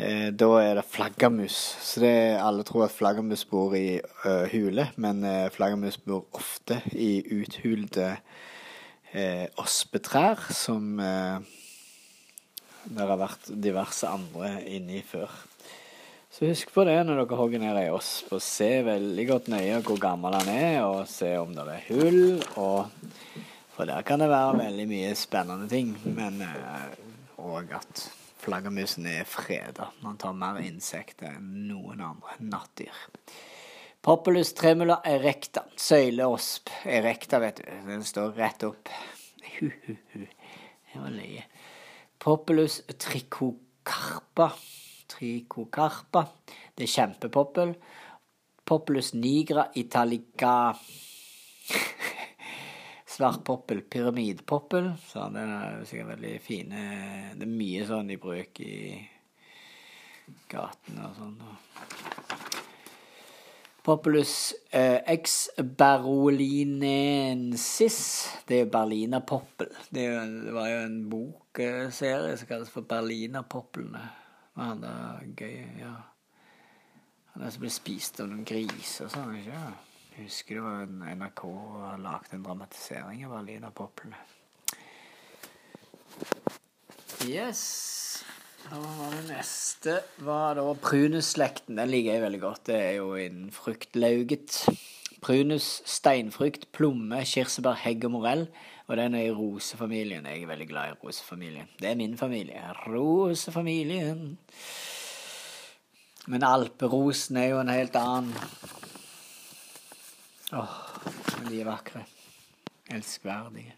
Eh, 0.00 0.30
da 0.32 0.48
er 0.62 0.78
det 0.78 0.88
flaggermus. 0.88 1.56
Så 1.84 2.00
det, 2.00 2.40
alle 2.40 2.64
tror 2.64 2.86
at 2.86 2.94
flaggermus 2.96 3.44
bor 3.44 3.74
i 3.76 4.00
ø, 4.00 4.30
hule, 4.48 4.86
men 4.96 5.20
flaggermus 5.52 5.98
bor 6.00 6.24
ofte 6.32 6.80
i 6.96 7.20
uthulte 7.36 8.16
ospetrær 9.60 10.40
som 10.56 10.94
det 12.84 13.06
har 13.06 13.20
vært 13.20 13.50
diverse 13.62 14.08
andre 14.10 14.56
inni 14.70 15.02
før. 15.06 15.30
Så 16.32 16.48
husk 16.48 16.70
på 16.72 16.86
det 16.88 16.96
når 17.04 17.20
dere 17.20 17.36
hogger 17.36 17.60
ned 17.60 17.76
ei 17.76 17.90
osp, 17.92 18.30
og 18.32 18.40
se 18.44 18.70
veldig 18.86 19.26
godt 19.28 19.50
nøye 19.52 19.82
hvor 19.84 20.00
gammel 20.00 20.38
den 20.38 20.48
er, 20.54 20.78
og 20.86 21.04
se 21.10 21.34
om 21.36 21.52
det 21.52 21.66
er 21.68 21.86
hull. 21.90 22.24
Og, 22.56 22.88
for 23.74 23.88
der 23.88 24.06
kan 24.08 24.22
det 24.22 24.30
være 24.32 24.62
veldig 24.62 24.88
mye 24.88 25.12
spennende 25.18 25.68
ting, 25.68 25.92
men 26.16 26.40
òg 27.36 27.76
at 27.76 28.06
Flaggermusen 28.42 29.06
er 29.06 29.28
freda. 29.28 29.92
Man 30.02 30.16
tar 30.18 30.34
mer 30.34 30.58
insekter 30.64 31.36
enn 31.36 31.68
noen 31.68 32.00
andre 32.02 32.34
nattdyr. 32.42 32.96
Populus 34.02 34.50
tremula 34.58 34.96
erecta. 35.06 35.62
Søyleosp 35.78 36.72
erecta, 36.90 37.38
vet 37.38 37.60
du. 37.60 37.68
Den 37.86 38.02
står 38.02 38.32
rett 38.40 38.64
opp. 38.66 38.90
Det 39.60 40.98
var 40.98 41.12
løye. 41.14 41.44
Populus 42.22 42.82
tricocarpa. 42.86 44.52
Tricocarpa. 45.10 46.22
Det 46.74 46.84
er 46.86 46.92
kjempepoppel. 46.92 47.74
Populus 48.64 49.14
nigra 49.14 49.66
italica 49.74 50.70
Svartpoppel, 53.12 53.82
pyramidpoppel. 53.82 54.92
Så 55.02 55.26
den 55.34 55.50
er 55.50 55.84
sikkert 55.84 56.14
veldig 56.14 56.40
fine 56.46 56.78
Det 57.34 57.42
er 57.42 57.58
mye 57.58 57.82
sånn 57.90 58.14
de 58.14 58.22
bruker 58.22 58.70
i 58.70 59.02
gatene 60.46 61.08
og 61.08 61.14
sånn. 61.18 61.36
Populus 63.82 64.54
eh, 64.70 65.02
ex 65.10 65.50
barolinensis. 65.78 67.98
Det 68.46 68.60
er 68.60 68.70
berlinerpoppel. 68.70 69.66
Det, 69.90 70.06
det 70.46 70.54
var 70.54 70.68
jo 70.70 70.78
en 70.86 71.10
bokserie 71.10 72.36
som 72.38 72.46
kalles 72.50 72.70
for 72.70 72.82
Berlinerpoplene. 72.86 74.02
Han 74.60 74.84
er 74.86 75.24
gøy, 75.34 75.58
ja. 75.80 75.96
Han 77.32 77.42
er 77.42 77.50
som 77.50 77.60
ble 77.64 77.72
spist 77.72 78.20
av 78.20 78.28
noen 78.30 78.44
griser 78.46 79.04
og 79.08 79.12
sånn, 79.16 79.36
ikke 79.40 79.56
sant? 79.56 79.76
Jeg 80.12 80.28
husker 80.28 80.52
det 80.58 80.64
var 80.66 80.76
en 80.84 80.98
NRK 81.16 81.42
lagde 82.04 82.36
en 82.36 82.44
dramatisering 82.44 83.24
av 83.24 83.32
Berlinerpoplene. 83.38 84.20
Poplene. 84.20 84.42
Yes. 87.26 88.24
Det 88.70 89.24
neste 89.28 89.98
var 90.24 90.56
da 90.56 90.64
prunusslekten. 90.78 91.76
Den 91.76 91.90
liker 91.90 92.16
jeg 92.16 92.24
veldig 92.24 92.40
godt. 92.42 92.66
Det 92.70 92.76
er 92.78 92.92
jo 93.00 93.14
innen 93.18 93.50
fruktlauget. 93.54 94.62
Prunus, 95.22 95.82
steinfrukt, 95.86 96.68
plomme, 96.74 97.20
kirsebær, 97.28 97.78
hegg 97.84 98.06
og 98.08 98.14
morell. 98.16 98.46
Og 98.88 98.96
den 98.98 99.14
er 99.14 99.28
i 99.28 99.34
rosefamilien. 99.34 100.26
Jeg 100.26 100.42
er 100.42 100.50
veldig 100.50 100.68
glad 100.68 100.92
i 100.92 100.96
rosefamilien. 101.02 101.68
Det 101.80 101.90
er 101.90 101.98
min 102.00 102.16
familie. 102.18 102.62
Rosefamilien. 102.86 104.38
Men 106.26 106.46
alperosen 106.46 107.36
er 107.36 107.52
jo 107.52 107.60
en 107.60 107.72
helt 107.72 107.96
annen 107.98 108.34
Åh, 110.52 110.74
Men 111.38 111.48
de 111.48 111.60
er 111.60 111.64
vakre. 111.64 112.04
Elskverdige. 112.92 113.72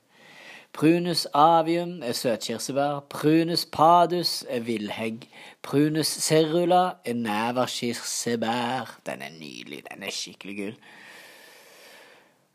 Prunus 0.75 1.27
avium 1.35 2.03
er 2.03 2.13
søtkirsebær. 2.13 3.05
Prunus 3.11 3.63
padus 3.73 4.45
er 4.51 4.65
villhegg. 4.67 5.29
Prunus 5.63 6.07
cerula 6.07 6.97
er 7.05 7.15
neverkirsebær. 7.15 8.99
Den 9.07 9.23
er 9.23 9.31
nydelig. 9.39 9.85
Den 9.91 10.03
er 10.03 10.11
skikkelig 10.11 10.57
gul. 10.57 10.75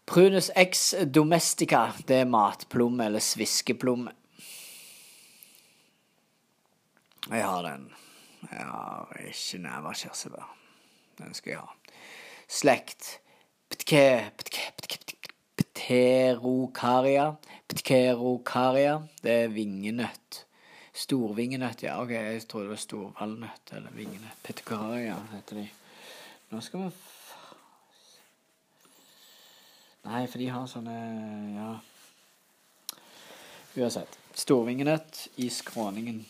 Prunus 0.10 0.52
ex 0.58 0.94
domestica, 1.16 1.92
det 2.08 2.16
er 2.16 2.26
matplomme 2.26 3.06
eller 3.06 3.24
sviskeplomme. 3.24 4.12
Jeg 7.30 7.46
har 7.46 7.62
den. 7.62 7.92
Jeg 8.52 8.66
har 8.66 9.18
ikke 9.28 9.64
neverkirsebær. 9.64 10.56
Den 11.18 11.34
skal 11.34 11.52
jeg 11.52 11.60
ha. 11.60 11.96
Slekt. 12.50 13.20
Ptke, 13.70 14.32
ptke, 14.38 14.72
ptke, 14.82 15.16
Pterokaria. 15.60 17.34
Pterokaria, 17.70 18.96
det 19.22 19.36
er 19.44 19.52
vingenøtt. 19.54 20.46
Storvingenøtt, 21.00 21.84
ja. 21.86 22.00
Ok, 22.02 22.12
jeg 22.16 22.42
tror 22.50 22.66
det 22.66 22.74
var 22.74 22.82
storvalnøtt 22.82 23.74
eller 23.78 23.94
vingenøtt. 23.94 24.42
Pterokaria 24.44 25.20
heter 25.36 25.62
de. 25.62 25.68
Nå 26.50 26.62
skal 26.66 26.88
vi 26.88 26.92
Nei, 30.10 30.24
for 30.32 30.40
de 30.40 30.48
har 30.50 30.66
sånne 30.72 30.98
Ja. 31.54 31.70
Uansett. 33.78 34.18
Storvingenøtt 34.34 35.28
i 35.38 35.50
skråningen. 35.54 36.26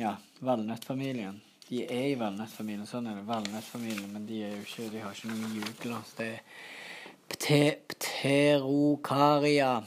Ja, 0.00 0.16
valnøttfamilien. 0.40 1.40
De 1.68 1.84
er 1.84 2.06
i 2.14 2.18
valnøttfamilien. 2.18 2.86
Sånn 2.88 3.06
er 3.10 3.14
det. 3.18 3.26
Valnøttfamilien, 3.28 4.12
men 4.14 4.26
de 4.26 4.42
er 4.46 4.56
jo 4.56 4.62
ikke 4.64 4.90
De 4.90 5.00
har 5.04 5.12
ikke 5.12 5.28
noen 5.28 5.54
jugler. 5.58 6.02
Det 6.16 6.26
er 6.26 6.40
pte, 7.28 7.60
pterokaria 7.92 9.82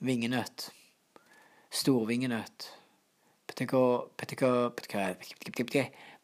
vingenøtt. 0.00 0.70
Storvingenøtt. 1.70 2.80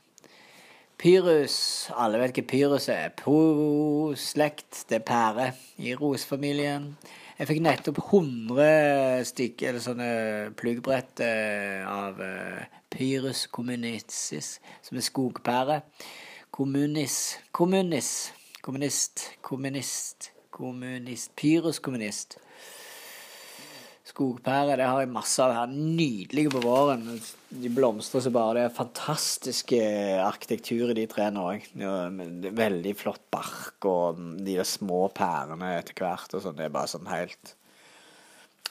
Pyrus. 0.99 1.89
Alle 1.99 2.19
vet 2.21 2.35
hva 2.37 2.43
pyrus 2.47 2.87
er. 2.91 3.09
Po-slekt. 3.19 4.85
Det 4.89 4.95
er 5.01 5.05
pære 5.07 5.47
i 5.83 5.95
rosefamilien. 5.99 6.83
Jeg 7.33 7.47
fikk 7.49 7.61
nettopp 7.65 7.97
100 8.03 9.25
stykker, 9.25 9.69
eller 9.71 9.81
sånne 9.81 10.09
pluggbrett 10.55 11.19
eh, 11.25 11.81
av 11.89 12.21
eh, 12.21 12.67
Pyrus 12.93 13.47
communicis, 13.49 14.59
som 14.85 14.99
er 14.99 15.05
skogpære. 15.07 15.79
Kommunis, 16.53 17.39
kommunis, 17.51 18.31
kommunist, 18.61 19.23
kommunist, 19.41 20.27
kommunist. 20.53 21.31
pyruskommunist. 21.35 22.35
Skogpære 24.05 24.75
det 24.77 24.85
har 24.85 24.99
jeg 25.01 25.09
masse 25.09 25.41
av 25.41 25.55
her. 25.55 25.73
Nydelige 25.73 26.51
på 26.53 26.61
våren. 26.61 27.07
De 27.49 27.71
blomstrer 27.73 28.21
så 28.21 28.29
bare. 28.29 28.53
Det 28.59 28.67
er 28.67 28.77
fantastiske 28.77 29.81
arkitektur 30.21 30.93
i 30.93 30.99
de 30.99 31.07
trærne 31.09 31.41
òg. 31.41 31.65
Veldig 32.53 32.93
flott 33.01 33.25
bark 33.33 33.89
og 33.89 34.21
de 34.45 34.59
der 34.59 34.69
små 34.69 35.07
pærene 35.09 35.73
etter 35.79 36.05
hvert. 36.05 36.37
og 36.37 36.45
sånn. 36.45 36.59
Det 36.61 36.67
er 36.67 36.77
bare 36.77 36.93
sånn 36.93 37.09
helt 37.09 37.55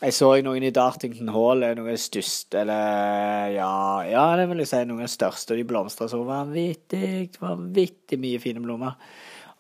Jeg 0.03 0.15
så 0.17 0.33
noen 0.43 0.65
i 0.67 0.73
Dartington 0.75 1.29
Hall, 1.31 1.61
er 1.63 1.77
noen 1.79 1.99
største 2.01 2.59
Eller 2.65 3.53
ja, 3.55 3.75
ja, 4.09 4.25
det 4.41 4.49
vil 4.51 4.65
jeg 4.65 4.71
si 4.73 4.81
noen 4.89 5.05
av 5.05 5.07
de 5.07 5.13
største. 5.13 5.55
Og 5.55 5.61
de 5.61 5.67
blomstra 5.69 6.09
så 6.11 6.19
vanvittig, 6.27 7.29
vanvittig 7.39 8.19
mye 8.19 8.41
fine 8.43 8.65
blomster. 8.65 8.97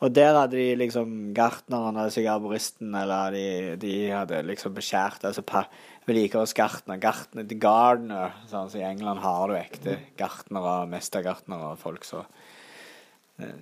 Og 0.02 0.10
der 0.10 0.34
hadde 0.34 0.58
de 0.58 0.72
liksom 0.80 1.30
gartneren, 1.30 1.94
altså 1.94 2.18
sigarboristen 2.18 2.90
eller 2.98 3.36
de, 3.36 3.44
de, 3.78 3.92
hadde 4.10 4.42
liksom 4.48 4.74
beskjært 4.74 5.22
altså 5.28 5.44
vedlikeholdsgartner. 6.08 6.98
Gartner, 6.98 7.46
the 7.46 7.60
gardener. 7.62 8.34
Sånn, 8.50 8.66
så 8.72 8.82
I 8.82 8.88
England 8.88 9.22
har 9.22 9.46
du 9.46 9.54
ekte 9.60 10.00
gartnere, 10.18 10.80
mestergartnere, 10.90 11.76
folk 11.78 12.08
så 12.08 12.26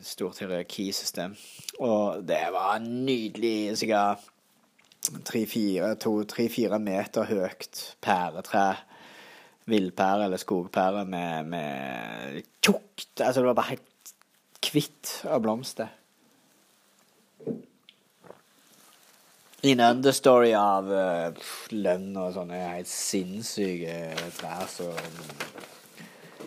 Stort 0.04 0.40
hierarkisystem. 0.42 1.36
Og 1.80 2.24
det 2.28 2.42
var 2.52 2.80
nydelig. 2.82 3.78
Sikkert 3.80 4.26
tre-fire 5.24 6.78
meter 6.78 7.28
høyt 7.30 7.84
pæretre. 8.02 8.64
Villpære 9.70 10.24
eller 10.26 10.40
skogpære 10.40 11.04
med, 11.06 11.46
med 11.46 12.42
tjukt 12.64 13.20
Altså, 13.20 13.40
det 13.40 13.46
var 13.46 13.58
bare 13.58 13.74
helt 13.76 14.12
kvitt 14.64 15.12
av 15.28 15.42
blomster. 15.44 15.92
En 19.60 19.82
understory 19.84 20.54
av 20.56 20.88
uh, 20.88 21.50
lønn 21.76 22.14
og 22.16 22.32
sånne 22.32 22.60
helt 22.72 22.88
sinnssyke 22.88 23.96
trær 24.38 24.64
som 24.72 24.96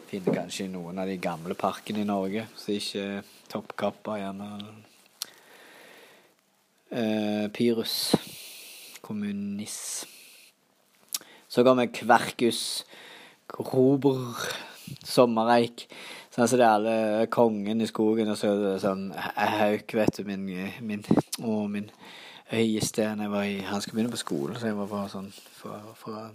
finner 0.10 0.34
kanskje 0.34 0.66
i 0.66 0.72
noen 0.74 1.02
av 1.02 1.10
de 1.10 1.20
gamle 1.22 1.54
parkene 1.58 2.02
i 2.02 2.10
Norge, 2.10 2.48
så 2.58 2.74
ikke 2.74 3.06
toppkappa 3.54 4.18
gjerne. 4.18 4.50
Uh, 6.94 7.46
Pyrus. 7.54 7.98
Kommunist. 9.04 10.08
Så 11.48 11.64
kommer 11.64 11.92
Kverkus. 11.94 12.86
Grober. 13.52 14.40
Sommereik. 15.06 15.86
Sånn 16.34 16.50
som 16.50 16.58
det 16.58 16.66
er 16.66 16.76
alle 16.80 17.26
kongen 17.30 17.84
i 17.84 17.88
skogen, 17.88 18.32
og 18.34 18.40
så 18.40 18.56
sånn 18.82 19.12
hauk, 19.14 19.94
vet 19.94 20.18
du, 20.18 20.24
min, 20.26 20.48
min, 20.82 21.04
å, 21.46 21.60
min 21.70 21.92
høyeste 22.50 23.06
jeg 23.06 23.30
var 23.30 23.46
i 23.46 23.60
Han 23.68 23.84
skulle 23.84 24.00
begynne 24.00 24.16
på 24.16 24.22
skolen, 24.22 24.58
så 24.58 24.72
jeg 24.72 24.80
var 24.80 24.90
på 24.90 25.04
sånn 25.12 25.30
for, 25.60 25.94
for, 26.00 26.34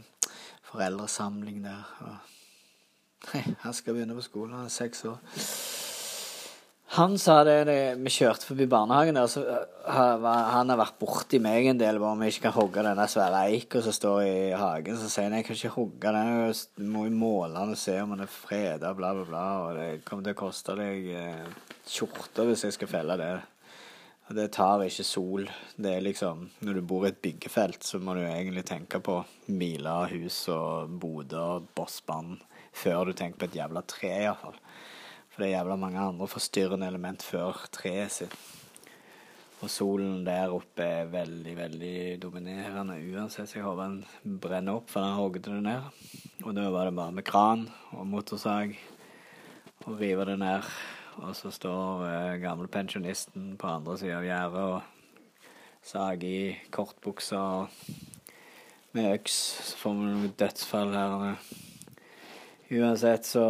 foreldresamling 0.70 1.64
der. 1.66 1.82
Og, 2.06 2.16
han 3.64 3.74
skal 3.74 3.98
begynne 3.98 4.16
på 4.18 4.26
skolen, 4.28 4.54
han 4.54 4.70
er 4.70 4.76
seks 4.78 5.02
år. 5.10 5.18
Han 6.90 7.18
sa 7.20 7.42
det, 7.44 7.56
det 7.68 7.80
Vi 8.00 8.12
kjørte 8.14 8.48
forbi 8.48 8.64
barnehagen 8.70 9.18
der, 9.18 9.28
så 9.28 9.42
han 9.88 10.72
har 10.72 10.78
vært 10.80 10.96
borti 11.00 11.40
meg 11.42 11.66
en 11.68 11.80
del 11.80 12.00
om 12.00 12.22
vi 12.22 12.30
ikke 12.32 12.46
kan 12.46 12.56
hogge 12.56 12.84
denne 12.84 13.04
svære 13.08 13.42
eika 13.50 13.82
som 13.84 13.92
står 13.92 14.22
i 14.24 14.38
hagen. 14.56 14.96
Så 14.96 15.10
sier 15.12 15.28
han 15.28 15.36
jeg 15.36 15.46
kan 15.48 15.58
ikke 15.58 15.74
hogge 15.76 16.14
den, 16.16 16.32
jeg 16.48 16.88
må 16.88 17.04
måle 17.12 17.60
den 17.60 17.76
og 17.76 17.80
se 17.80 17.98
om 18.00 18.16
den 18.16 18.24
er 18.24 18.32
freda, 18.32 18.94
bla, 18.96 19.12
bla, 19.16 19.28
bla. 19.28 19.44
Og 19.66 19.76
det 19.76 19.90
kommer 20.08 20.24
til 20.24 20.36
å 20.36 20.40
koste 20.40 20.78
deg 20.80 21.12
eh, 21.12 21.46
hvis 22.48 22.64
jeg 22.64 22.76
skal 22.78 22.92
felle 22.96 23.20
det. 23.20 23.32
Og 24.28 24.36
det 24.36 24.50
tar 24.52 24.84
ikke 24.84 25.04
sol. 25.08 25.46
Det 25.76 25.92
er 25.92 26.04
liksom 26.04 26.48
Når 26.60 26.74
du 26.74 26.82
bor 26.88 27.06
i 27.06 27.12
et 27.12 27.20
byggefelt, 27.24 27.84
så 27.84 28.00
må 28.00 28.16
du 28.16 28.24
egentlig 28.24 28.64
tenke 28.68 29.00
på 29.00 29.22
miler, 29.48 30.12
hus 30.12 30.46
og 30.52 30.88
boder 31.00 31.64
bossband, 31.76 32.36
før 32.72 33.08
du 33.08 33.12
tenker 33.16 33.40
på 33.40 33.48
et 33.48 33.60
jævla 33.60 33.84
tre, 33.88 34.12
iallfall. 34.24 34.56
For 35.38 35.44
det 35.44 35.52
er 35.52 35.60
jævla 35.60 35.74
mange 35.78 36.00
andre 36.02 36.26
forstyrrende 36.26 36.86
element 36.90 37.22
før 37.22 37.60
treet 37.70 38.10
sitt. 38.10 38.32
Og 39.62 39.70
solen 39.70 40.24
der 40.26 40.50
oppe 40.50 40.82
er 40.82 41.12
veldig, 41.12 41.52
veldig 41.54 41.98
dominerende 42.18 42.96
uansett. 43.12 43.46
Så 43.46 43.60
jeg 43.60 43.62
håper 43.62 43.84
den 43.84 44.40
brenner 44.42 44.80
opp, 44.80 44.88
for 44.90 45.06
den 45.06 45.14
hogde 45.14 45.44
det 45.44 45.60
ned. 45.62 46.00
Og 46.42 46.56
da 46.56 46.64
var 46.74 46.90
det 46.90 46.96
bare 46.96 47.14
med 47.14 47.26
kran 47.28 47.68
og 47.94 48.08
motorsag 48.10 48.74
og 49.86 50.00
rive 50.00 50.26
det 50.26 50.34
ned. 50.42 50.66
Og 51.22 51.36
så 51.38 51.52
står 51.54 52.02
eh, 52.08 52.38
gamle 52.42 52.66
pensjonisten 52.66 53.52
på 53.62 53.70
andre 53.70 53.94
sida 54.00 54.16
av 54.18 54.26
gjerdet 54.26 54.64
og 54.72 55.84
sager 55.86 56.32
i 56.32 56.56
kortbuksa 56.74 57.44
med 58.98 59.12
øks. 59.12 59.38
Så 59.70 59.78
får 59.84 59.94
vi 60.00 60.10
noe 60.16 60.32
dødsfall 60.42 60.98
her. 60.98 61.54
Uansett 62.74 63.30
så 63.30 63.46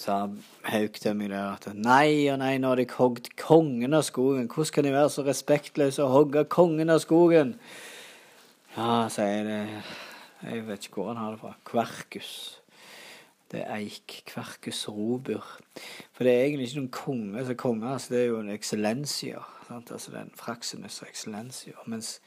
sa 0.00 0.26
Hauk 0.66 0.98
til 1.00 1.16
meg 1.16 1.30
der 1.32 1.54
at 1.54 1.68
nei 1.74 2.28
og 2.32 2.40
nei, 2.42 2.56
nå 2.60 2.72
har 2.72 2.80
de 2.80 2.86
hogd 2.96 3.30
kongen 3.40 3.96
av 3.96 4.04
skogen. 4.08 4.48
Hvordan 4.50 4.74
kan 4.74 4.86
de 4.86 4.92
være 4.94 5.12
så 5.12 5.24
respektløse 5.26 6.04
og 6.04 6.14
hogge 6.14 6.44
kongen 6.52 6.92
av 6.92 7.00
skogen? 7.04 7.56
Ja, 8.76 9.06
sier 9.12 9.44
det. 9.46 9.62
Jeg 10.44 10.66
vet 10.66 10.86
ikke 10.86 11.00
hvor 11.00 11.12
han 11.12 11.20
har 11.20 11.34
det 11.34 11.40
fra. 11.40 11.54
Kverkus. 11.64 12.32
Det 13.52 13.62
er 13.62 13.76
eik, 13.78 14.22
kverkus, 14.26 14.82
robur. 14.90 15.44
For 16.12 16.26
det 16.26 16.32
er 16.32 16.44
egentlig 16.44 16.66
ikke 16.66 16.80
noen 16.80 16.92
konge. 16.92 17.38
Altså, 17.38 17.54
konge 17.54 17.92
altså, 17.92 18.14
det 18.14 18.20
er 18.20 18.26
jo 18.26 18.40
en 18.42 18.50
excellensier. 18.50 19.48
Sant? 19.68 19.92
Altså, 19.94 20.10
det 20.10 20.18
er 20.18 20.26
en 20.26 20.36
fraximus 20.36 21.00
og 21.02 21.08
excellensier. 21.08 21.78
Mens 21.86 22.18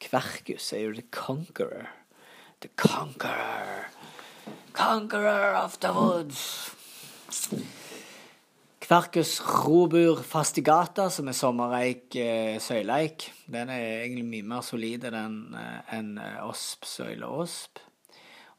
kverkus 0.00 0.72
er 0.76 0.86
jo 0.86 0.92
the 0.92 1.06
conqueror. 1.10 1.88
The 2.60 2.70
conqueror. 2.76 3.88
Conqueror 4.72 5.56
of 5.64 5.78
the 5.80 5.92
woods. 5.92 6.75
Kverkus 8.86 9.40
robur 9.42 10.20
fastigata, 10.22 11.08
som 11.10 11.26
er 11.26 11.34
sommereik 11.34 12.14
eh, 12.22 12.58
søyleik, 12.62 13.32
den 13.50 13.72
er 13.74 14.04
egentlig 14.04 14.26
mye 14.28 14.46
mer 14.52 14.62
solid 14.62 15.08
enn 15.08 15.56
en, 15.56 16.12
eh, 16.22 16.36
osp 16.46 16.86
søyle 16.86 17.26
osp. 17.26 17.80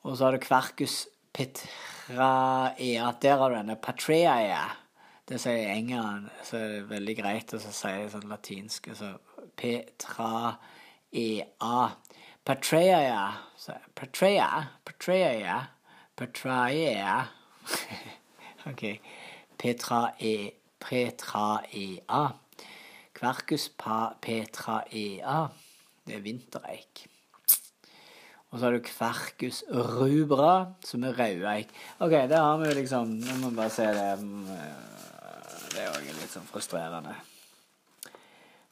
Og 0.03 0.17
så 0.17 0.28
har 0.28 0.36
du 0.36 0.43
kverkus 0.43 1.05
pet 1.32 1.63
Petraea. 2.07 3.11
Der 3.21 3.38
har 3.38 3.49
du 3.49 3.55
denne. 3.55 3.75
patreae. 3.75 4.59
Det 5.28 5.39
sier 5.43 5.73
engelen, 5.73 6.30
så 6.43 6.57
er 6.57 6.67
det 6.71 6.89
veldig 6.89 7.15
greit 7.17 7.53
å 7.53 7.59
si 7.59 7.71
det 7.88 8.11
sånn 8.13 8.30
latinsk. 8.32 8.88
Så 8.95 9.11
Petraea. 9.59 10.55
Patreae. 12.47 13.34
Patreae. 13.95 14.61
Patreae. 14.86 15.57
Patreia. 16.17 17.28
OK. 18.72 18.99
Petrae. 19.57 20.36
Petraea. 20.80 22.24
Kverkus 23.18 23.70
petraea. 24.22 25.38
Det 26.07 26.15
er 26.15 26.24
vintereik. 26.24 27.07
Og 28.49 28.59
så 28.59 28.65
har 28.65 28.78
du 28.78 28.80
Kverkus 28.80 29.63
rubra, 29.70 30.74
som 30.86 31.03
er 31.03 31.18
rødeik. 31.18 31.74
OK, 31.99 32.11
det 32.11 32.38
har 32.38 32.57
vi 32.57 32.70
jo 32.70 32.76
liksom 32.78 33.18
Nå 33.20 33.39
må 33.41 33.49
vi 33.49 33.55
bare 33.55 33.74
se 33.74 33.88
det. 33.91 34.11
Det 35.74 35.84
er 35.84 35.91
òg 35.91 36.05
litt 36.07 36.32
sånn 36.32 36.47
frustrerende. 36.47 37.15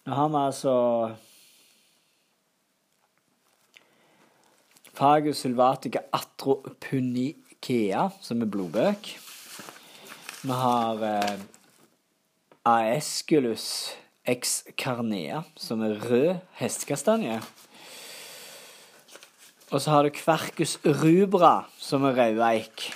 Nå 0.05 0.15
har 0.15 0.29
vi 0.31 0.41
altså 0.45 0.75
Fagus 4.95 5.41
sylvatica 5.43 6.05
atropunikea, 6.15 8.07
som 8.23 8.41
er 8.41 8.47
blodbøk. 8.47 9.09
Vi 10.45 10.51
har 10.51 10.99
eh, 11.01 11.39
Aesculus 12.69 13.95
excarnea, 14.29 15.39
som 15.57 15.81
er 15.81 15.95
rød 15.97 16.35
hestekastanje. 16.59 17.39
Og 19.71 19.81
så 19.81 19.89
har 19.89 20.05
du 20.05 20.11
Kverkus 20.13 20.75
rubra, 20.85 21.65
som 21.81 22.05
er 22.05 22.13
rødeik. 22.19 22.91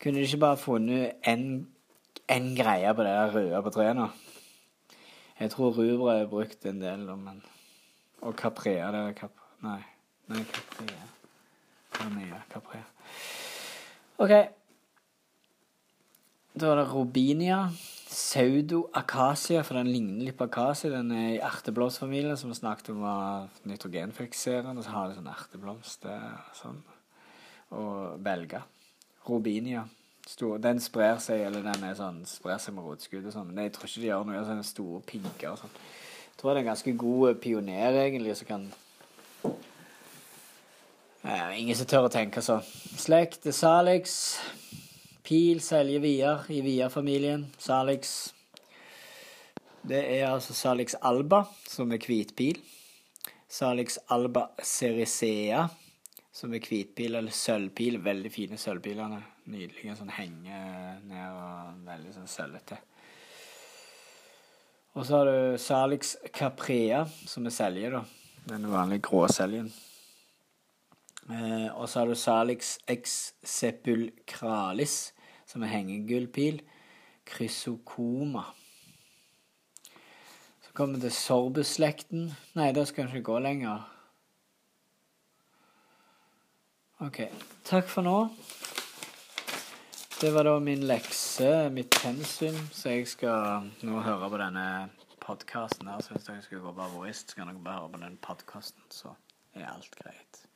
Kunne 0.00 0.22
de 0.22 0.24
ikke 0.24 0.40
bare 0.46 0.56
funnet 0.56 1.28
én 1.28 2.48
greie 2.56 2.94
på 2.94 3.04
det 3.04 3.12
der 3.12 3.34
røde 3.34 3.62
på 3.62 3.76
treet 3.76 3.96
nå? 4.00 4.08
Jeg 5.40 5.50
tror 5.52 5.76
rubra 5.76 6.22
er 6.22 6.30
brukt 6.30 6.64
en 6.66 6.80
del, 6.80 7.04
men 7.04 7.42
Og 8.22 8.32
caprea, 8.34 8.88
det 8.92 9.08
er 9.10 9.12
kap... 9.12 9.36
Nei. 9.60 9.82
Nei, 10.28 10.40
caprea. 10.44 11.10
Caprea. 11.92 12.40
caprea. 12.48 12.88
OK. 14.18 14.57
Da 16.58 16.72
er 16.72 16.80
det 16.80 16.88
robinia. 16.90 17.68
Saudo 18.08 18.88
akasia, 18.96 19.60
for 19.62 19.76
den 19.78 19.90
ligner 19.92 20.24
litt 20.26 20.38
på 20.38 20.48
akasia. 20.48 20.90
Den 20.90 21.12
er 21.14 21.28
i 21.36 21.42
erteblomstfamilien, 21.44 22.36
som 22.40 22.50
vi 22.50 22.56
snakket 22.58 22.90
om 22.94 23.04
var 23.04 23.46
nitrogenfikserende. 23.68 24.82
Så 24.82 24.94
har 24.94 25.10
de 25.10 25.18
sånn 25.18 25.30
erteblomst 25.30 26.08
sånn. 26.58 26.80
Og 27.78 28.18
belga. 28.24 28.64
Robinia. 29.28 29.84
Stor, 30.28 30.58
den 30.60 30.80
sprer 30.82 31.20
seg, 31.22 31.44
eller 31.46 31.62
den 31.64 31.84
er 31.86 31.94
sånn, 31.96 32.18
sprer 32.28 32.58
seg 32.60 32.74
med 32.76 32.88
rotskudd 32.88 33.28
og 33.28 33.36
sånn. 33.36 33.52
Men 33.52 33.68
jeg 33.68 33.76
tror 33.76 33.92
ikke 33.92 34.02
de 34.02 34.10
gjør 34.10 34.26
noe. 34.26 34.42
Sånne 34.48 34.66
store 34.66 35.02
pinker 35.06 35.52
og 35.52 35.62
sånn. 35.62 35.78
Jeg 35.78 36.40
tror 36.40 36.50
det 36.50 36.56
er 36.56 36.64
en 36.64 36.72
ganske 36.72 36.96
god 37.04 37.40
pioner, 37.44 38.02
egentlig, 38.02 38.34
som 38.40 38.50
kan 38.50 38.66
eh, 41.22 41.54
Ingen 41.60 41.78
som 41.78 41.88
tør 41.90 42.08
å 42.08 42.12
tenke 42.12 42.42
så. 42.44 42.58
Slekt 42.98 43.46
Salix. 43.54 44.18
Pil 45.28 45.60
selger 45.60 46.00
Vier 46.00 46.46
i 46.48 46.62
Vier-familien. 46.64 47.50
Salix 47.60 48.32
Det 49.84 50.00
er 50.00 50.30
altså 50.30 50.54
Salix 50.56 50.96
alba, 51.04 51.42
som 51.68 51.92
er 51.92 52.00
hvitpil. 52.00 52.62
Salix 53.48 53.98
alba 54.08 54.48
CERICEA 54.64 55.66
som 56.38 56.52
er 56.54 56.62
hvitpil 56.62 57.18
eller 57.18 57.34
sølvpil. 57.34 57.98
Veldig 58.04 58.30
fine 58.30 58.58
sølvpilene. 58.60 59.18
Nydelige. 59.50 59.96
Sånn 59.98 60.12
henger 60.14 61.00
ned 61.08 61.34
og 61.34 61.82
veldig 61.88 62.14
sånn 62.14 62.30
sølvete. 62.30 62.78
Og 64.98 65.06
så 65.06 65.18
har 65.18 65.28
du 65.28 65.58
Salix 65.62 66.14
caprea, 66.34 67.04
som 67.26 67.46
er 67.46 67.54
selje, 67.54 67.90
da. 67.92 68.02
Den 68.48 68.66
vanlige 68.70 69.04
gråseljen. 69.08 69.68
Eh, 71.28 71.68
og 71.74 71.88
så 71.88 72.00
har 72.00 72.08
du 72.08 72.16
Salix 72.16 72.76
ex 72.88 73.18
sepulcralis, 73.44 75.12
som 75.48 75.64
er 75.64 75.72
hengegullpil. 75.72 76.60
Krysokoma. 77.28 78.44
Så 80.64 80.72
kommer 80.76 81.00
det 81.00 81.12
sorbusslekten. 81.16 82.30
Nei, 82.56 82.72
da 82.76 82.84
skal 82.88 83.06
den 83.06 83.16
ikke 83.16 83.30
gå 83.32 83.38
lenger. 83.44 83.86
OK. 87.04 87.22
Takk 87.68 87.88
for 87.88 88.04
nå. 88.04 88.16
Det 90.18 90.32
var 90.34 90.48
da 90.48 90.56
min 90.58 90.82
lekse, 90.90 91.68
mitt 91.70 91.94
pensum, 92.02 92.56
så 92.74 92.96
jeg 92.96 93.06
skal 93.06 93.68
nå 93.86 94.00
høre 94.02 94.32
på 94.32 94.40
denne 94.40 94.66
podkasten 95.22 95.86
her. 95.86 96.02
Så 96.02 96.16
hvis 96.16 96.26
dere 96.26 96.42
skal 96.42 96.64
gå 96.64 96.74
bare 96.74 96.90
Voice, 96.96 97.22
så 97.22 97.38
kan 97.38 97.52
dere 97.52 97.62
bare 97.62 97.84
høre 97.84 97.94
på 97.94 98.02
den 98.02 98.18
podkasten, 98.24 98.82
så 98.90 99.14
er 99.54 99.70
alt 99.70 99.94
greit. 99.94 100.47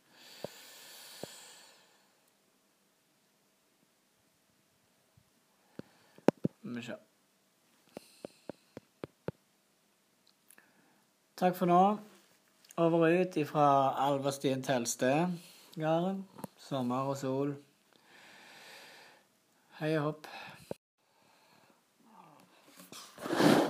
Se. 6.62 6.94
Takk 11.36 11.56
for 11.58 11.66
nå. 11.66 11.82
Over 12.78 13.02
og 13.08 13.20
ut 13.20 13.36
ifra 13.36 13.66
Alverstien 14.06 14.62
Telsted, 14.62 15.34
gården. 15.74 16.22
Sommer 16.62 17.10
og 17.10 17.18
sol. 17.18 17.50
Hei 19.80 19.96
og 19.98 20.04
hopp. 20.06 20.30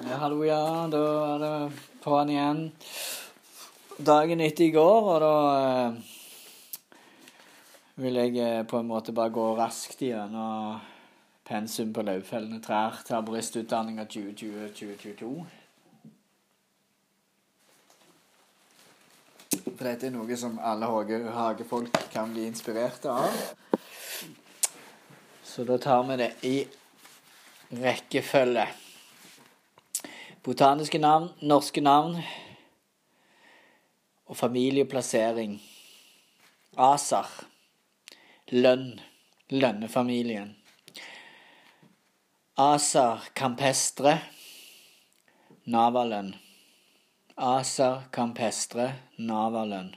Ja, 0.07 0.21
hallo, 0.21 0.43
ja. 0.45 0.61
Da 0.93 1.03
er 1.33 1.43
det 1.43 1.83
på'n 2.05 2.31
igjen. 2.31 2.63
Dagen 3.97 4.45
etter 4.45 4.69
i 4.69 4.75
går, 4.77 5.13
og 5.15 5.21
da 5.25 5.35
eh, 5.57 5.93
vil 8.05 8.21
jeg 8.21 8.37
eh, 8.37 8.65
på 8.69 8.83
en 8.83 8.91
måte 8.93 9.17
bare 9.17 9.33
gå 9.33 9.53
raskt 9.57 10.05
gjennom 10.05 10.92
pensum 11.53 11.91
på 11.93 12.01
Lauvfellene 12.07 12.63
trær 12.65 13.03
til 13.05 13.19
arboristutdanninga 13.19 14.07
2020-2022. 14.09 15.33
For 19.67 19.85
dette 19.85 20.09
er 20.09 20.15
noe 20.15 20.39
som 20.41 20.57
alle 20.65 20.89
hagefolk 21.37 21.99
kan 22.15 22.33
bli 22.33 22.47
inspirerte 22.49 23.13
av. 23.13 23.37
Så 25.45 25.67
da 25.69 25.77
tar 25.77 26.07
vi 26.09 26.17
det 26.23 26.31
i 26.49 26.55
rekkefølge. 27.83 28.65
Botaniske 30.43 31.03
navn, 31.05 31.29
norske 31.45 31.85
navn 31.85 32.17
og 34.25 34.41
familieplassering. 34.41 35.61
ASAR. 36.81 37.29
Lønn. 38.57 38.97
Lønnefamilien. 39.53 40.62
Asar 42.55 43.31
campestre, 43.33 44.21
Navalen. 45.65 46.37
Asar 47.35 48.11
campestre, 48.13 48.95
Navalen. 49.17 49.97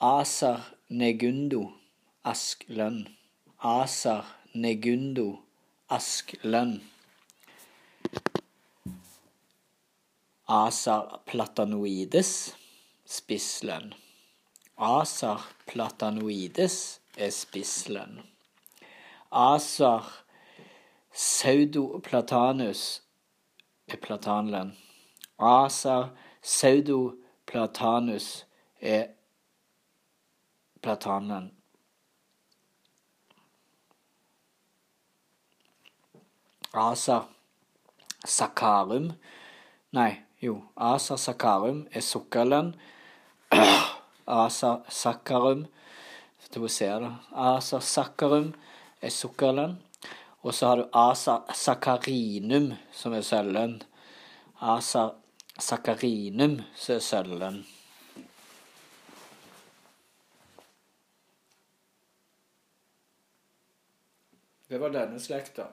Asar 0.00 0.74
negundo, 0.88 1.74
Asklønn. 2.24 3.08
Asar 3.60 4.24
negundo, 4.54 5.42
Asklønn. 5.90 6.80
Asar 10.48 11.20
platanoides, 11.26 12.54
spisslønn. 13.04 13.92
Asar 14.78 15.44
platanoides 15.66 17.00
er 17.18 17.28
spisslønn. 17.28 18.22
Asar 19.30 20.23
Pseudoplatanus 21.14 23.02
er 23.86 23.96
platanlønn. 24.02 24.72
Acer 25.38 26.08
pseudoplatanus 26.42 28.26
er 28.80 29.04
platanlønn. 30.82 31.52
Acer 36.74 37.30
Sakarum 38.26 39.12
Nei, 39.94 40.16
jo. 40.42 40.56
Acer 40.76 41.16
Sakarum 41.16 41.86
er 41.92 42.02
sukkerlønn. 42.02 42.74
Acer 44.26 44.82
Sakarum 44.88 45.66
To 46.50 46.68
ser 46.68 46.98
det. 47.00 47.14
Acer 47.32 47.80
Sakarum 47.80 48.54
er 49.00 49.10
sukkerlønn. 49.10 49.83
Og 50.44 50.54
så 50.54 50.66
har 50.66 50.76
du 50.76 50.88
asa 50.92 51.38
sakarinum, 51.56 52.74
som 52.92 53.14
er 53.16 53.22
sølven. 53.24 53.78
Asa 54.60 55.06
sakarinum, 55.56 56.58
som 56.76 56.98
er 56.98 57.00
sølven. 57.00 57.62
Det 64.68 64.80
var 64.82 64.92
denne 64.92 65.20
slekta. 65.20 65.70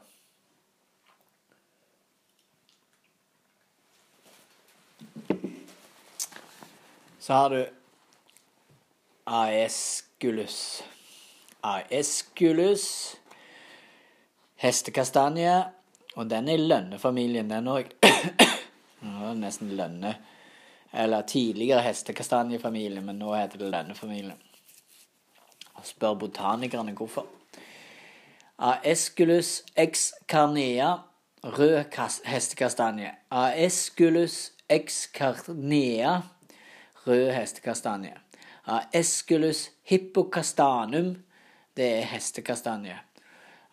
Så 7.20 7.34
har 7.34 7.50
du 7.50 7.62
Aesculus. 9.26 10.84
Aesculus, 11.62 13.18
hestekastanje, 14.62 15.64
og 16.16 16.30
den 16.30 16.50
er 16.50 16.60
i 16.60 16.68
lønnefamilien, 16.70 17.50
den 17.50 17.70
òg. 17.72 17.92
nesten 19.42 19.76
lønne. 19.78 20.16
Eller 20.94 21.22
tidligere 21.22 21.82
hestekastanjefamilie, 21.82 23.02
men 23.02 23.20
nå 23.20 23.34
heter 23.36 23.62
det 23.62 23.72
lønnefamilien. 23.72 24.40
Og 25.80 25.86
spør 25.88 26.18
botanikerne 26.20 26.94
hvorfor. 26.94 27.30
Aesculus 28.62 29.64
ex 29.76 30.12
carnea, 30.28 30.98
rød 31.44 31.96
hestekastanje. 32.26 33.12
Aesculus 33.32 34.52
ex 34.70 35.08
carnea, 35.14 36.22
rød 37.08 37.32
hestekastanje. 37.32 38.14
Aesculus 38.68 39.70
hippocastanum, 39.84 41.16
det 41.78 41.88
er 41.98 42.06
hestekastanje. 42.12 43.00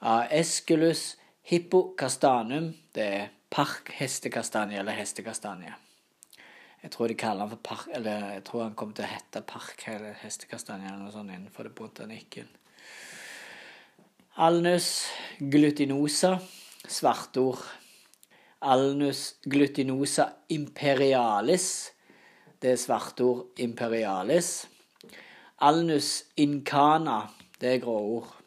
Aesculus 0.01 1.17
hippocastanum, 1.49 2.71
det 2.95 3.07
er 3.07 3.29
parkhestekastanje 3.51 4.79
eller 4.79 4.95
hestekastanje. 4.99 5.75
Jeg 6.83 6.93
tror 6.95 7.11
de 7.11 7.17
kaller 7.19 7.43
han 7.43 7.51
for 7.51 7.63
park, 7.65 7.89
eller 7.91 8.35
jeg 8.37 8.45
tror 8.47 8.63
han 8.63 8.77
kommer 8.79 8.95
til 8.95 9.09
å 9.09 9.11
hete 9.11 9.43
park 9.43 9.83
eller 9.91 10.15
hestekastanje 10.23 10.87
eller 10.87 11.03
noe 11.03 11.15
sånt 11.15 11.35
innenfor 11.35 11.67
det 11.67 11.75
botanikken. 11.75 12.47
Alnus 14.39 15.09
glutinosa, 15.41 16.37
svartord. 16.87 17.65
Alnus 18.63 19.37
glutinosa 19.47 20.29
imperialis, 20.55 21.67
det 22.63 22.73
er 22.75 22.79
svartord 22.79 23.59
imperialis. 23.63 24.69
Alnus 25.67 26.29
incana, 26.39 27.25
det 27.59 27.75
er 27.75 27.83
gråord. 27.83 28.38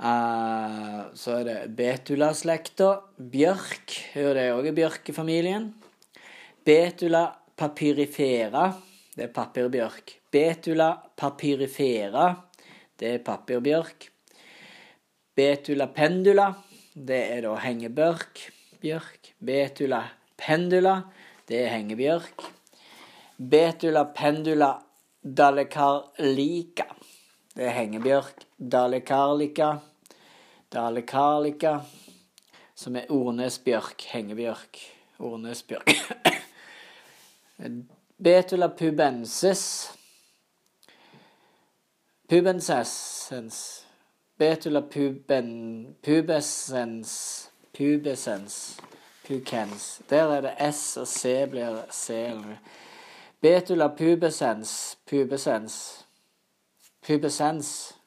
Eh, 0.00 1.00
så 1.14 1.34
er 1.40 1.44
det 1.44 1.58
Betula-slekta. 1.76 2.92
Bjørk, 3.20 3.92
hører 4.14 4.38
det 4.38 4.46
òg 4.54 4.68
i 4.70 4.76
bjørkefamilien. 4.78 5.66
Betula 6.64 7.26
papyrifera, 7.60 8.70
det 9.16 9.26
er 9.26 9.34
papirbjørk. 9.36 10.14
Betula 10.32 10.94
papyrifera, 11.20 12.30
det 12.96 13.14
er 13.14 13.24
papirbjørk. 13.26 14.08
Betula 15.36 15.86
pendula, 15.92 16.48
det 16.94 17.20
er 17.34 17.44
da 17.44 17.58
hengebjørk. 17.60 18.46
Bjørk. 18.80 19.34
Betula 19.44 20.00
pendula, 20.40 20.96
det 21.48 21.60
er 21.66 21.74
hengebjørk. 21.74 22.46
Betula 23.36 24.06
pendula 24.16 24.72
dalekarlika. 25.20 26.88
det 27.54 27.66
er 27.66 27.76
hengebjørk. 27.76 28.44
Dalecarlica, 28.56 29.70
dalecarlica, 30.72 31.80
som 32.74 32.96
er 32.96 33.10
Ornesbjørk, 33.10 34.02
hengebjørk. 34.12 34.78
Ornesbjørk. 35.18 35.90
Betula 38.22 38.68
pubensis. 38.68 39.92
Pubensessens. 42.28 43.86
Betula 44.38 44.80
puben, 44.80 45.96
pubesens. 46.02 47.50
Pubesens. 47.72 48.80
Pukens. 49.26 50.02
Der 50.10 50.22
er 50.22 50.40
det 50.40 50.74
S 50.74 50.96
og 50.96 51.08
C 51.08 51.22
blir 51.50 51.84
C. 51.92 52.10
Betula 53.40 53.88
pubesens. 53.88 54.98
Pubesens. 55.06 56.06
Pubescens. 57.06 57.99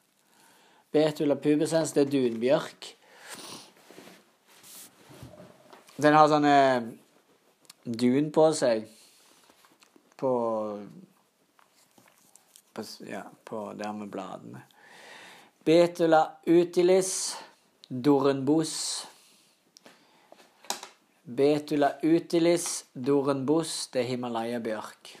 Betula 0.94 1.34
pubescens, 1.34 1.92
det 1.92 2.04
er 2.04 2.12
dunbjørk. 2.12 2.90
Den 5.98 6.14
har 6.14 6.28
sånne 6.30 6.58
dun 7.84 8.30
på 8.34 8.44
seg. 8.54 8.86
På 10.18 10.30
på, 12.74 12.82
ja, 13.06 13.22
på 13.44 13.72
der 13.78 13.92
med 13.92 14.08
bladene. 14.10 14.62
Betula 15.64 16.22
utilis, 16.46 17.36
dorenbos. 17.88 19.06
Betula 21.22 21.92
utilis, 22.02 22.84
dorenbos, 22.92 23.76
det 23.92 24.02
er 24.02 24.10
Himalaya-bjørk. 24.10 25.14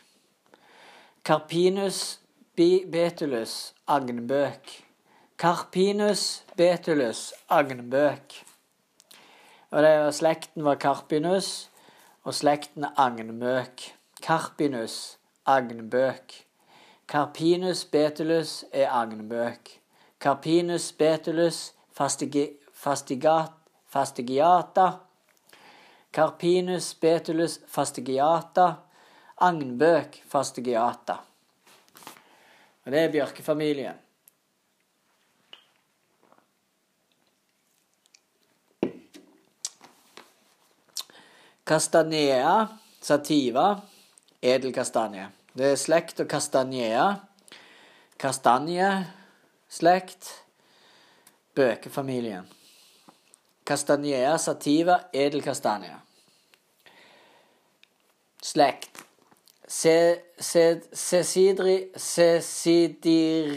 Carpinus 1.24 2.18
betulus, 2.56 3.74
agnbøk. 3.86 4.83
Carpinus 5.36 6.44
betulus, 6.56 7.32
agnbøk. 7.50 8.44
Og 9.70 9.82
det 9.82 9.90
var 9.98 10.10
slekten 10.14 10.62
var 10.64 10.76
Carpinus, 10.78 11.70
og 12.22 12.34
slekten 12.34 12.86
agnbøk. 12.96 13.82
Carpinus, 14.22 15.18
agnbøk. 15.46 16.36
Carpinus 17.08 17.84
betulus 17.84 18.64
er 18.72 18.92
agnbøk. 18.94 19.80
Carpinus 20.20 20.92
betulus 20.92 21.74
fastigi, 21.92 22.46
fastigiata. 23.90 24.86
Carpinus 26.12 26.94
betulus 26.94 27.58
fastigiata. 27.66 28.70
Agnbøk 29.42 30.22
fastigiata. 30.30 31.18
Og 32.84 32.92
det 32.92 33.00
er 33.00 33.12
bjørkefamilien. 33.12 34.03
Castanea 41.64 42.68
sativa, 43.00 43.80
edelkastanje. 44.42 45.28
Det 45.56 45.70
er 45.72 45.76
slekt 45.80 46.20
og 46.20 46.28
castanea. 46.28 47.14
Kastanje-slekt. 48.20 50.44
Bøkefamilien. 51.54 52.44
Castanea 53.64 54.38
sativa, 54.38 54.98
edelkastanje. 55.12 55.96
Slekt. 58.42 59.04
Se, 59.68 60.20
se, 60.38 60.80
sesidri, 60.92 61.88
sesidir... 61.96 63.54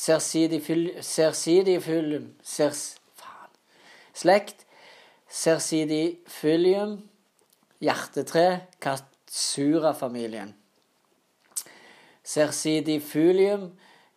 Sersidifyllum. 0.00 2.30
Sers... 2.42 2.96
Faen. 3.20 3.50
Slekt. 4.14 4.64
Sersidifyllium. 5.28 7.02
Hjertetre. 7.80 8.60
Katsura-familien. 8.80 10.54
Sersidifylium. 12.24 13.70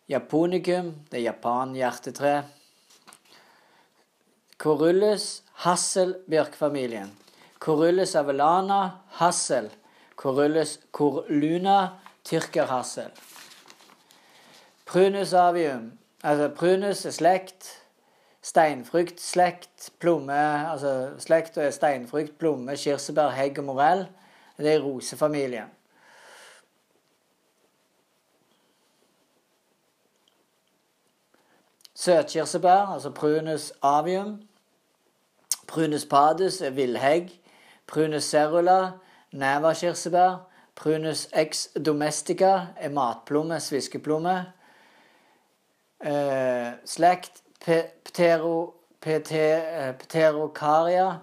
Japonicum. 0.08 0.94
Det 1.10 1.20
er 1.20 1.26
japan-hjertetre. 1.28 2.34
Corullus. 4.58 5.42
hasselbjørkfamilien. 5.66 7.12
Corullus 7.60 8.16
avelana 8.16 8.80
Hassel. 9.20 9.68
Corullus 10.16 10.78
corluna. 10.92 12.00
Tyrkerhassel. 12.24 13.12
Prunus 14.94 15.32
avium. 15.32 15.92
Altså, 16.22 16.48
prunus 16.56 17.06
er 17.06 17.10
slekt. 17.10 17.80
Steinfrukt, 18.42 19.20
slekt, 19.20 19.92
plomme 19.98 20.70
Altså 20.70 21.10
slekt 21.18 21.56
er 21.56 21.70
steinfrukt, 21.70 22.38
plomme, 22.38 22.76
kirsebær, 22.76 23.28
hegg 23.28 23.58
og 23.58 23.64
morell. 23.64 24.06
Det 24.56 24.74
er 24.74 24.80
rosefamilien. 24.80 25.66
Søtkirsebær, 31.94 32.94
altså 32.94 33.10
prunus 33.10 33.72
avium. 33.82 34.42
Prunus 35.66 36.06
padus 36.06 36.60
er 36.60 36.70
villhegg. 36.70 37.40
Prunus 37.86 38.24
cerula, 38.24 38.90
nevakirsebær. 39.32 40.36
Prunus 40.74 41.28
ex 41.32 41.68
domestica 41.86 42.60
er 42.76 42.88
matplomme, 42.90 43.60
sviskeplomme. 43.60 44.44
Eh, 46.04 46.72
slekt 46.84 47.42
ptero, 48.04 48.74
pete- 49.00 49.88
eh, 49.88 49.92
pterokaria. 49.94 51.18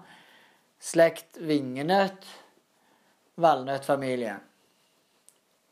Slekt 0.80 1.38
vingenøtt. 1.40 2.26
valnøttfamilie. 3.36 4.36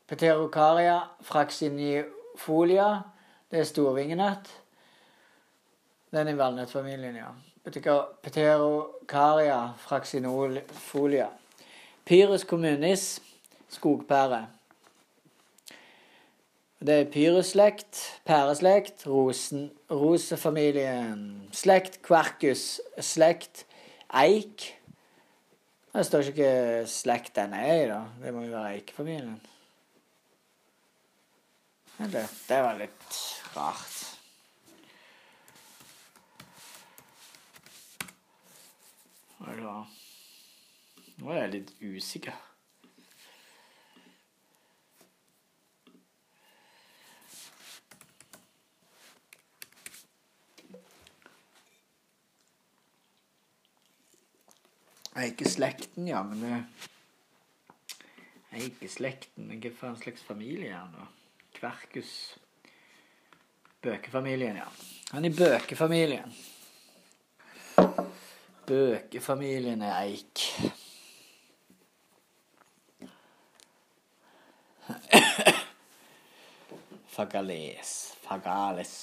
Pterocaria 0.07 0.99
fraxinifolia. 1.21 3.01
Det 3.51 3.59
er 3.59 3.63
storvingenøtt. 3.63 4.47
Den 6.11 6.27
er 6.27 6.35
valnøttfamilien, 6.35 7.15
ja. 7.15 7.27
Pterokaria 7.63 8.05
Pterocaria 8.23 9.73
fraxinofolia. 9.77 11.27
Pyrus 12.05 12.41
communis, 12.41 13.21
skogpære. 13.69 14.47
Det 16.81 16.93
er 16.99 17.09
pyrusslekt, 17.13 18.21
pæreslekt, 18.25 19.03
rosen, 19.07 19.67
rosefamilien, 19.91 21.49
slekt, 21.53 21.99
kverkus, 22.01 22.81
slekt, 22.97 23.67
eik. 24.17 24.65
Det 25.93 26.05
står 26.07 26.31
ikke 26.31 26.49
hva 26.49 26.87
slekt 26.89 27.35
den 27.37 27.53
er 27.53 27.73
i, 27.75 27.85
da. 27.91 27.99
Det 28.23 28.33
må 28.33 28.47
jo 28.47 28.55
være 28.55 28.73
eikefamilien. 28.79 29.37
Eller, 32.01 32.33
det 32.49 32.61
var 32.65 32.81
litt 32.81 33.21
rart. 33.53 33.97
Hva 41.21 41.37
er 41.37 41.45
det 41.45 41.59
litt 41.59 41.75
Nå 41.85 42.50
jeg 55.15 55.21
er 55.21 55.31
ikke 55.33 55.49
slekten, 55.49 56.07
ja, 56.07 56.21
men 56.23 56.43
jeg 56.47 56.61
er 58.51 58.63
ikke 58.69 58.87
slekten, 58.89 59.47
men 59.47 59.59
hva 59.63 59.91
en 59.91 59.99
slags 59.99 60.23
familie 60.23 60.71
er 60.71 60.79
han? 60.79 61.11
Kverkus 61.57 62.13
Bøkefamilien, 63.81 64.55
ja. 64.55 64.67
Han 65.11 65.25
er 65.25 65.29
i 65.29 65.33
bøkefamilien. 65.33 66.35
Bøkefamilien 68.67 69.81
er 69.81 69.95
eik. 70.03 70.39
Fagales. 77.15 78.13
Fagales. 78.21 78.93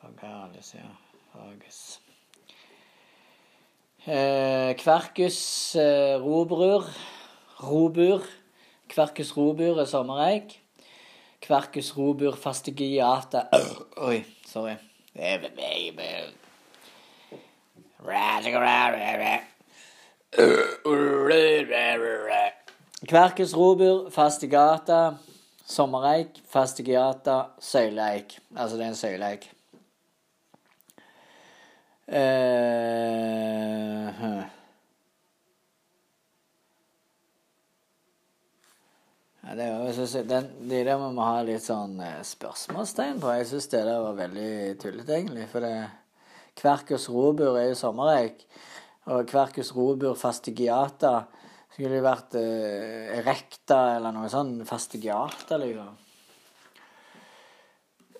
Fagales, 0.00 0.74
ja. 0.74 0.88
Fages. 1.32 2.00
Eh, 4.08 4.74
Kverkus 4.78 5.74
Robur 5.74 6.22
robrur. 6.22 6.84
Robur. 7.58 8.22
Kverkus 8.88 9.32
robur 9.36 9.80
er 9.80 9.88
sommereik. 9.90 10.60
Kverkus 11.42 11.90
robur 11.96 12.36
fastigiata 12.38 13.48
Oi, 14.08 14.20
sorry. 14.46 14.76
Kverkus 23.10 23.56
robur 23.58 24.06
fastigata 24.14 25.16
sommereik 25.66 26.38
fastigiata 26.46 27.42
søyleik. 27.58 28.38
Altså 28.54 28.76
det 28.76 28.84
er 28.84 28.88
en 28.88 29.02
søyleik. 29.02 29.55
Eh. 32.06 33.96
Ja, 39.46 39.54
det 39.54 39.64
er 39.64 39.74
jo, 39.74 40.22
den, 40.26 40.46
de 40.70 40.78
der 40.86 40.98
må 40.98 41.12
vi 41.14 41.22
ha 41.22 41.42
litt 41.46 41.62
sånn 41.62 42.00
eh, 42.02 42.22
spørsmålstegn 42.26 43.20
på. 43.22 43.30
Jeg 43.34 43.46
syns 43.50 43.68
det 43.70 43.82
der 43.86 44.02
var 44.02 44.16
veldig 44.18 44.50
tullete, 44.82 45.18
egentlig. 45.18 45.46
For 45.50 45.62
det 45.62 45.74
Kverkus 46.56 47.08
robur 47.12 47.58
er 47.58 47.68
jo 47.70 47.76
sommereik. 47.78 48.42
Og 49.10 49.26
Kverkus 49.30 49.70
robur 49.76 50.16
fastigiata 50.18 51.14
skulle 51.74 52.00
jo 52.00 52.06
vært 52.06 52.38
eh, 52.40 53.18
erekta 53.20 53.80
eller 53.98 54.14
noe 54.16 54.30
sånn. 54.32 54.64
Fastigiata, 54.66 55.58
liksom. 55.62 55.94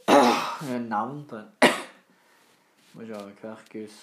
Det 0.07 0.75
er 0.77 0.87
navn 0.87 1.25
på 1.27 1.41
den. 1.41 1.56
Må 2.97 3.05
ha 3.05 3.19
Kverkus 3.37 3.97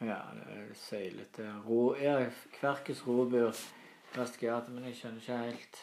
Ja, 0.00 0.16
det 0.34 0.46
er 0.50 0.74
seilete. 0.74 1.46
Ro, 1.66 1.94
ja, 1.94 2.30
Kverkus 2.58 3.06
råbør. 3.06 3.52
fastigiata, 4.12 4.70
men 4.70 4.84
jeg 4.84 4.96
skjønner 4.96 5.20
ikke 5.22 5.38
helt 5.44 5.78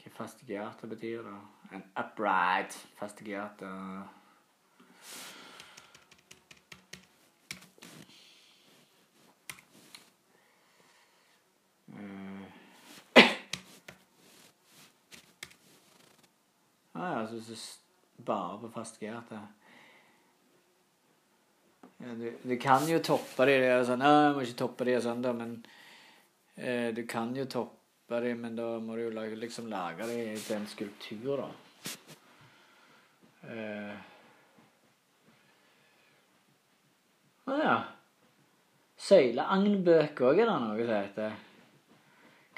hva 0.00 0.12
fastigiata 0.20 0.86
betyr, 0.86 1.26
da. 1.26 1.34
En 1.74 1.82
upright 1.98 2.78
fastigiata. 3.02 3.74
Ah, 17.00 17.20
ja, 17.20 17.26
så 17.26 17.34
det 17.34 17.56
er 17.56 18.24
bare 18.24 18.58
på 18.60 18.68
fastigiata. 18.74 19.38
Ja, 21.96 22.14
du, 22.14 22.32
du 22.42 22.56
kan 22.60 22.88
jo 22.88 22.98
toppe 23.04 23.46
de 23.48 23.54
og 23.72 23.86
sånn, 23.88 24.02
«Å, 24.04 24.10
jeg 24.26 24.34
må 24.36 24.42
ikke 24.44 24.58
toppe 24.60 24.86
de 24.88 24.96
og 24.98 25.04
sånn 25.04 25.22
da, 25.24 25.32
men 25.36 25.54
eh, 26.56 26.90
du 26.96 27.06
kan 27.08 27.32
jo 27.36 27.46
toppe 27.48 28.20
de, 28.20 28.34
men 28.36 28.58
da 28.58 28.66
må 28.84 28.98
du 28.98 29.06
jo 29.06 29.14
lage, 29.16 29.38
liksom 29.40 29.70
lage 29.72 30.08
de 30.10 30.18
til 30.36 30.58
en 30.58 30.68
skulptur, 30.68 31.40
da. 31.40 31.48
Eh. 33.48 33.94
Ah, 37.48 37.62
ja. 37.64 37.78
Søyleagnbøker 39.00 40.28
òg 40.28 40.44
er 40.44 40.52
det 40.52 40.58
noe 40.66 40.84
som 40.84 40.92
heter. 40.98 41.40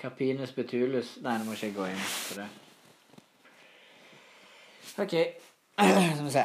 Capinus 0.02 0.50
betulus 0.56 1.14
Nei, 1.22 1.38
nå 1.38 1.46
må 1.46 1.54
ikke 1.54 1.70
jeg 1.70 1.78
gå 1.78 1.86
inn 1.92 2.02
på 2.02 2.40
det. 2.42 2.50
OK. 4.98 5.10
Skal 6.14 6.24
vi 6.24 6.30
se. 6.30 6.44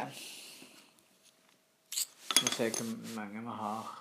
Skal 1.91 2.47
vi 2.47 2.53
se 2.53 2.69
hvor 2.69 3.15
mange 3.15 3.41
vi 3.41 3.55
har. 3.59 3.93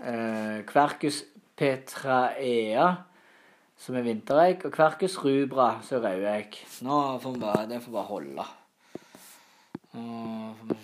Eh, 0.00 0.64
Kverkus 0.64 1.24
petraea, 1.56 2.86
som 3.76 3.96
er 3.96 4.06
vintereik, 4.06 4.64
og 4.64 4.72
Kverkus 4.72 5.18
rubra, 5.24 5.74
som 5.84 6.00
er 6.00 6.08
rødeik. 6.08 6.62
Nå 6.80 7.18
får 7.18 7.32
vi 7.32 7.40
bare 7.40 7.68
Det 7.68 7.82
får 7.82 7.92
bare 7.92 8.08
holde. 8.08 8.46
Nå 9.92 10.54
får 10.58 10.72
vi 10.72 10.80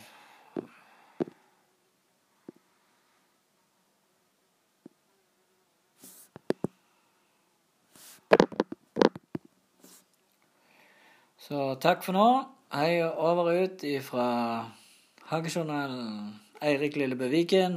Så 11.47 11.77
takk 11.79 12.01
for 12.03 12.11
nå. 12.17 12.29
Hei 12.75 13.05
og 13.07 13.21
over 13.23 13.49
og 13.53 13.59
ut 13.63 13.83
ifra 13.87 14.23
Hagejournalen. 15.31 16.33
Eirik 16.59 16.97
Lillebø 16.99 17.29
Viken. 17.31 17.77